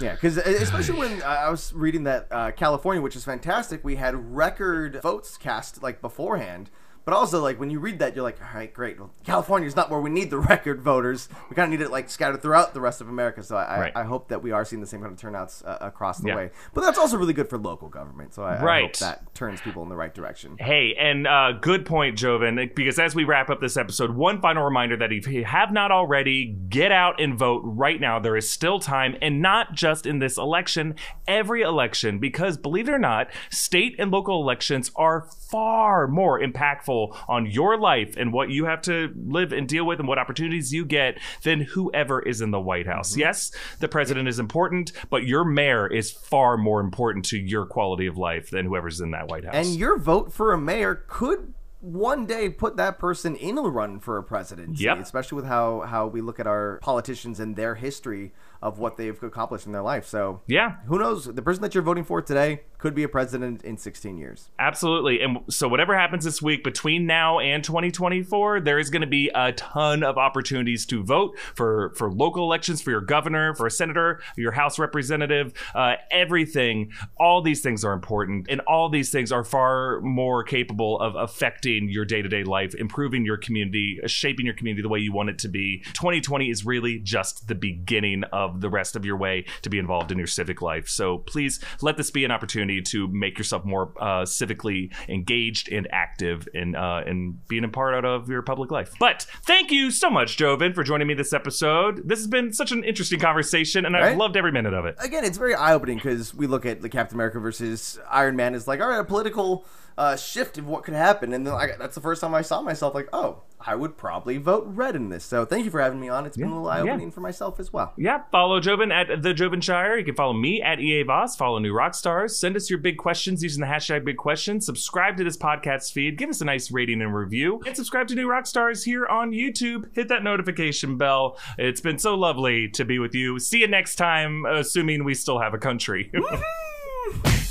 Yeah, 0.00 0.14
because 0.14 0.36
especially 0.36 0.98
when 0.98 1.22
uh, 1.22 1.26
I 1.26 1.50
was 1.50 1.72
reading 1.72 2.04
that 2.04 2.28
uh, 2.30 2.50
California, 2.52 3.02
which 3.02 3.16
is 3.16 3.24
fantastic, 3.24 3.82
we 3.84 3.96
had 3.96 4.34
record 4.34 5.00
votes 5.02 5.36
cast 5.36 5.82
like 5.82 6.00
beforehand. 6.00 6.70
But 7.04 7.14
also, 7.14 7.40
like 7.42 7.58
when 7.58 7.70
you 7.70 7.80
read 7.80 7.98
that, 8.00 8.14
you're 8.14 8.22
like, 8.22 8.38
all 8.40 8.48
right, 8.58 8.72
great. 8.72 8.98
Well, 8.98 9.10
California's 9.24 9.74
not 9.76 9.90
where 9.90 10.00
we 10.00 10.10
need 10.10 10.28
the 10.30 10.38
record 10.52 10.82
voters. 10.82 11.28
We 11.48 11.56
kind 11.56 11.72
of 11.72 11.78
need 11.78 11.84
it 11.84 11.90
like 11.90 12.10
scattered 12.10 12.42
throughout 12.42 12.74
the 12.74 12.80
rest 12.80 13.00
of 13.00 13.08
America. 13.08 13.42
So 13.42 13.56
I, 13.56 13.80
Right. 13.80 13.92
I, 13.96 14.00
I 14.00 14.04
hope 14.04 14.28
that 14.28 14.42
we 14.42 14.50
are 14.52 14.64
seeing 14.64 14.80
the 14.80 14.86
same 14.86 15.00
kind 15.00 15.12
of 15.12 15.18
turnouts 15.18 15.62
uh, 15.64 15.78
across 15.80 16.18
the 16.18 16.28
Yeah. 16.28 16.36
way. 16.36 16.50
But 16.74 16.82
that's 16.82 16.98
also 16.98 17.16
really 17.16 17.32
good 17.32 17.48
for 17.48 17.56
local 17.58 17.88
government. 17.88 18.34
So 18.34 18.42
I, 18.42 18.54
I 18.62 18.80
hope 18.82 18.96
that 18.98 19.34
turns 19.34 19.60
people 19.60 19.82
in 19.82 19.88
the 19.88 19.96
right 19.96 20.14
direction. 20.14 20.56
Hey, 20.58 20.94
and 20.98 21.26
uh, 21.26 21.52
good 21.52 21.86
point, 21.86 22.18
Joven. 22.18 22.70
Because 22.74 22.98
as 22.98 23.14
we 23.14 23.24
wrap 23.24 23.48
up 23.50 23.60
this 23.60 23.76
episode, 23.76 24.10
one 24.10 24.40
final 24.40 24.64
reminder 24.64 24.96
that 24.98 25.12
if 25.12 25.26
you 25.28 25.44
have 25.44 25.72
not 25.72 25.90
already, 25.90 26.46
get 26.68 26.92
out 26.92 27.20
and 27.20 27.38
vote 27.38 27.62
right 27.64 28.00
now. 28.00 28.18
There 28.18 28.36
is 28.36 28.50
still 28.50 28.80
time, 28.80 29.16
and 29.22 29.40
not 29.40 29.72
just 29.74 30.04
in 30.06 30.18
this 30.18 30.36
election, 30.36 30.94
every 31.26 31.62
election. 31.62 32.18
Because 32.18 32.56
believe 32.58 32.88
it 32.88 32.92
or 32.92 32.98
not, 32.98 33.28
state 33.50 33.94
and 33.98 34.10
local 34.10 34.42
elections 34.42 34.90
are 34.96 35.22
far 35.48 36.06
more 36.06 36.40
impactful 36.40 37.16
on 37.26 37.46
your 37.46 37.78
life 37.78 38.16
and 38.16 38.32
what 38.32 38.50
you 38.50 38.66
have 38.66 38.82
to 38.82 39.12
live 39.26 39.52
and 39.52 39.68
deal 39.68 39.84
with 39.84 39.98
and 39.98 40.08
what 40.08 40.18
opportunities 40.18 40.72
you 40.72 40.84
get 40.84 41.18
than 41.42 41.60
whoever 41.60 42.20
is 42.20 42.40
in 42.40 42.50
the 42.50 42.60
White 42.60 42.86
House. 42.86 43.12
Mm-hmm. 43.12 43.20
Yes, 43.20 43.50
the 43.80 43.88
president 43.88 44.28
is 44.28 44.38
important, 44.38 44.92
but 45.10 45.24
your 45.24 45.44
mayor 45.44 45.86
is 45.86 46.10
far 46.10 46.56
more 46.56 46.80
important 46.80 47.24
to 47.26 47.38
your 47.38 47.64
quality 47.64 48.06
of 48.06 48.18
life 48.18 48.50
than 48.50 48.66
whoever's 48.66 49.00
in 49.00 49.10
that 49.12 49.28
White 49.28 49.44
House. 49.44 49.54
And 49.54 49.76
your 49.76 49.98
vote 49.98 50.32
for 50.32 50.52
a 50.52 50.58
mayor 50.58 51.04
could 51.06 51.54
one 51.80 52.26
day 52.26 52.48
put 52.48 52.76
that 52.76 52.98
person 52.98 53.36
in 53.36 53.56
a 53.56 53.62
run 53.62 54.00
for 54.00 54.18
a 54.18 54.22
presidency. 54.22 54.84
Yep. 54.84 54.98
Especially 54.98 55.36
with 55.36 55.46
how, 55.46 55.82
how 55.82 56.06
we 56.06 56.20
look 56.20 56.40
at 56.40 56.46
our 56.46 56.78
politicians 56.82 57.40
and 57.40 57.56
their 57.56 57.76
history 57.76 58.32
of 58.62 58.78
what 58.78 58.96
they've 58.96 59.20
accomplished 59.22 59.66
in 59.66 59.72
their 59.72 59.82
life. 59.82 60.06
So 60.06 60.40
Yeah. 60.46 60.76
who 60.86 60.98
knows? 60.98 61.26
The 61.26 61.42
person 61.42 61.62
that 61.62 61.74
you're 61.74 61.82
voting 61.82 62.04
for 62.04 62.20
today 62.22 62.62
could 62.78 62.94
be 62.94 63.02
a 63.02 63.08
president 63.08 63.62
in 63.64 63.76
16 63.76 64.16
years. 64.18 64.50
Absolutely. 64.58 65.20
And 65.20 65.38
so, 65.48 65.66
whatever 65.68 65.96
happens 65.98 66.24
this 66.24 66.40
week 66.40 66.62
between 66.62 67.06
now 67.06 67.40
and 67.40 67.64
2024, 67.64 68.60
there 68.60 68.78
is 68.78 68.88
going 68.88 69.00
to 69.00 69.08
be 69.08 69.30
a 69.34 69.50
ton 69.52 70.04
of 70.04 70.16
opportunities 70.16 70.86
to 70.86 71.02
vote 71.02 71.36
for, 71.56 71.92
for 71.96 72.08
local 72.10 72.44
elections, 72.44 72.80
for 72.80 72.90
your 72.92 73.00
governor, 73.00 73.52
for 73.54 73.66
a 73.66 73.70
senator, 73.70 74.20
your 74.36 74.52
House 74.52 74.78
representative, 74.78 75.52
uh, 75.74 75.94
everything. 76.12 76.92
All 77.16 77.42
these 77.42 77.62
things 77.62 77.84
are 77.84 77.92
important, 77.92 78.46
and 78.48 78.60
all 78.60 78.88
these 78.88 79.10
things 79.10 79.32
are 79.32 79.42
far 79.42 80.00
more 80.02 80.44
capable 80.44 81.00
of 81.00 81.16
affecting 81.16 81.88
your 81.88 82.04
day 82.04 82.22
to 82.22 82.28
day 82.28 82.44
life, 82.44 82.74
improving 82.76 83.24
your 83.24 83.38
community, 83.38 83.98
shaping 84.06 84.46
your 84.46 84.54
community 84.54 84.82
the 84.82 84.88
way 84.88 85.00
you 85.00 85.12
want 85.12 85.30
it 85.30 85.38
to 85.40 85.48
be. 85.48 85.82
2020 85.94 86.48
is 86.48 86.64
really 86.64 87.00
just 87.00 87.48
the 87.48 87.54
beginning 87.56 88.22
of 88.32 88.47
the 88.56 88.70
rest 88.70 88.96
of 88.96 89.04
your 89.04 89.16
way 89.16 89.44
to 89.62 89.70
be 89.70 89.78
involved 89.78 90.12
in 90.12 90.18
your 90.18 90.26
civic 90.26 90.62
life. 90.62 90.88
So, 90.88 91.18
please 91.18 91.60
let 91.82 91.96
this 91.96 92.10
be 92.10 92.24
an 92.24 92.30
opportunity 92.30 92.82
to 92.82 93.08
make 93.08 93.38
yourself 93.38 93.64
more 93.64 93.92
uh, 94.00 94.22
civically 94.22 94.92
engaged 95.08 95.70
and 95.70 95.86
active 95.92 96.48
in 96.54 96.74
uh, 96.74 97.02
in 97.06 97.38
being 97.48 97.64
a 97.64 97.68
part 97.68 98.04
of 98.04 98.28
your 98.28 98.42
public 98.42 98.70
life. 98.70 98.92
But 98.98 99.26
thank 99.44 99.70
you 99.70 99.90
so 99.90 100.10
much, 100.10 100.36
Joven, 100.36 100.72
for 100.72 100.82
joining 100.82 101.06
me 101.08 101.14
this 101.14 101.32
episode. 101.32 102.08
This 102.08 102.18
has 102.18 102.26
been 102.26 102.52
such 102.52 102.72
an 102.72 102.84
interesting 102.84 103.20
conversation, 103.20 103.84
and 103.84 103.96
I've 103.96 104.16
loved 104.16 104.36
every 104.36 104.52
minute 104.52 104.74
of 104.74 104.84
it. 104.84 104.96
Again, 104.98 105.24
it's 105.24 105.38
very 105.38 105.54
eye 105.54 105.72
opening 105.72 105.96
because 105.96 106.34
we 106.34 106.46
look 106.46 106.66
at 106.66 106.80
the 106.80 106.88
Captain 106.88 107.16
America 107.16 107.38
versus 107.38 107.98
Iron 108.10 108.36
Man 108.36 108.54
as 108.54 108.66
like, 108.68 108.80
all 108.80 108.88
right, 108.88 109.00
a 109.00 109.04
political 109.04 109.64
uh, 109.98 110.16
shift 110.16 110.56
of 110.58 110.66
what 110.66 110.84
could 110.84 110.94
happen. 110.94 111.32
And 111.32 111.44
then 111.44 111.52
I, 111.52 111.72
that's 111.76 111.96
the 111.96 112.00
first 112.00 112.20
time 112.20 112.32
I 112.32 112.42
saw 112.42 112.62
myself 112.62 112.94
like, 112.94 113.08
oh, 113.12 113.42
I 113.60 113.74
would 113.74 113.96
probably 113.96 114.38
vote 114.38 114.64
red 114.68 114.94
in 114.94 115.08
this. 115.08 115.24
So 115.24 115.44
thank 115.44 115.64
you 115.64 115.72
for 115.72 115.80
having 115.80 115.98
me 115.98 116.08
on. 116.08 116.24
It's 116.24 116.36
been 116.36 116.46
a 116.46 116.54
little 116.54 116.68
eye 116.68 116.80
opening 116.80 117.10
for 117.10 117.20
myself 117.20 117.58
as 117.58 117.72
well. 117.72 117.92
Yeah, 117.96 118.22
follow 118.30 118.60
Joven 118.60 118.92
at 118.92 119.22
the 119.22 119.34
Jovenshire. 119.34 119.98
You 119.98 120.04
can 120.04 120.14
follow 120.14 120.34
me 120.34 120.62
at 120.62 120.78
EA 120.78 121.02
Voss. 121.02 121.34
Follow 121.34 121.58
New 121.58 121.74
Rockstars. 121.74 122.30
Send 122.30 122.54
us 122.54 122.70
your 122.70 122.78
big 122.78 122.96
questions 122.96 123.42
using 123.42 123.60
the 123.60 123.66
hashtag 123.66 124.04
big 124.04 124.16
questions. 124.16 124.64
Subscribe 124.64 125.16
to 125.16 125.24
this 125.24 125.36
podcast 125.36 125.92
feed. 125.92 126.16
Give 126.16 126.30
us 126.30 126.40
a 126.40 126.44
nice 126.44 126.70
rating 126.70 127.02
and 127.02 127.12
review. 127.12 127.60
And 127.66 127.74
subscribe 127.74 128.06
to 128.08 128.14
New 128.14 128.28
Rockstars 128.28 128.84
here 128.84 129.06
on 129.06 129.32
YouTube. 129.32 129.92
Hit 129.96 130.06
that 130.08 130.22
notification 130.22 130.96
bell. 130.96 131.36
It's 131.58 131.80
been 131.80 131.98
so 131.98 132.14
lovely 132.14 132.68
to 132.68 132.84
be 132.84 133.00
with 133.00 133.16
you. 133.16 133.40
See 133.40 133.58
you 133.58 133.66
next 133.66 133.96
time, 133.96 134.46
assuming 134.46 135.02
we 135.02 135.14
still 135.14 135.40
have 135.40 135.54
a 135.54 135.58
country. 135.58 136.12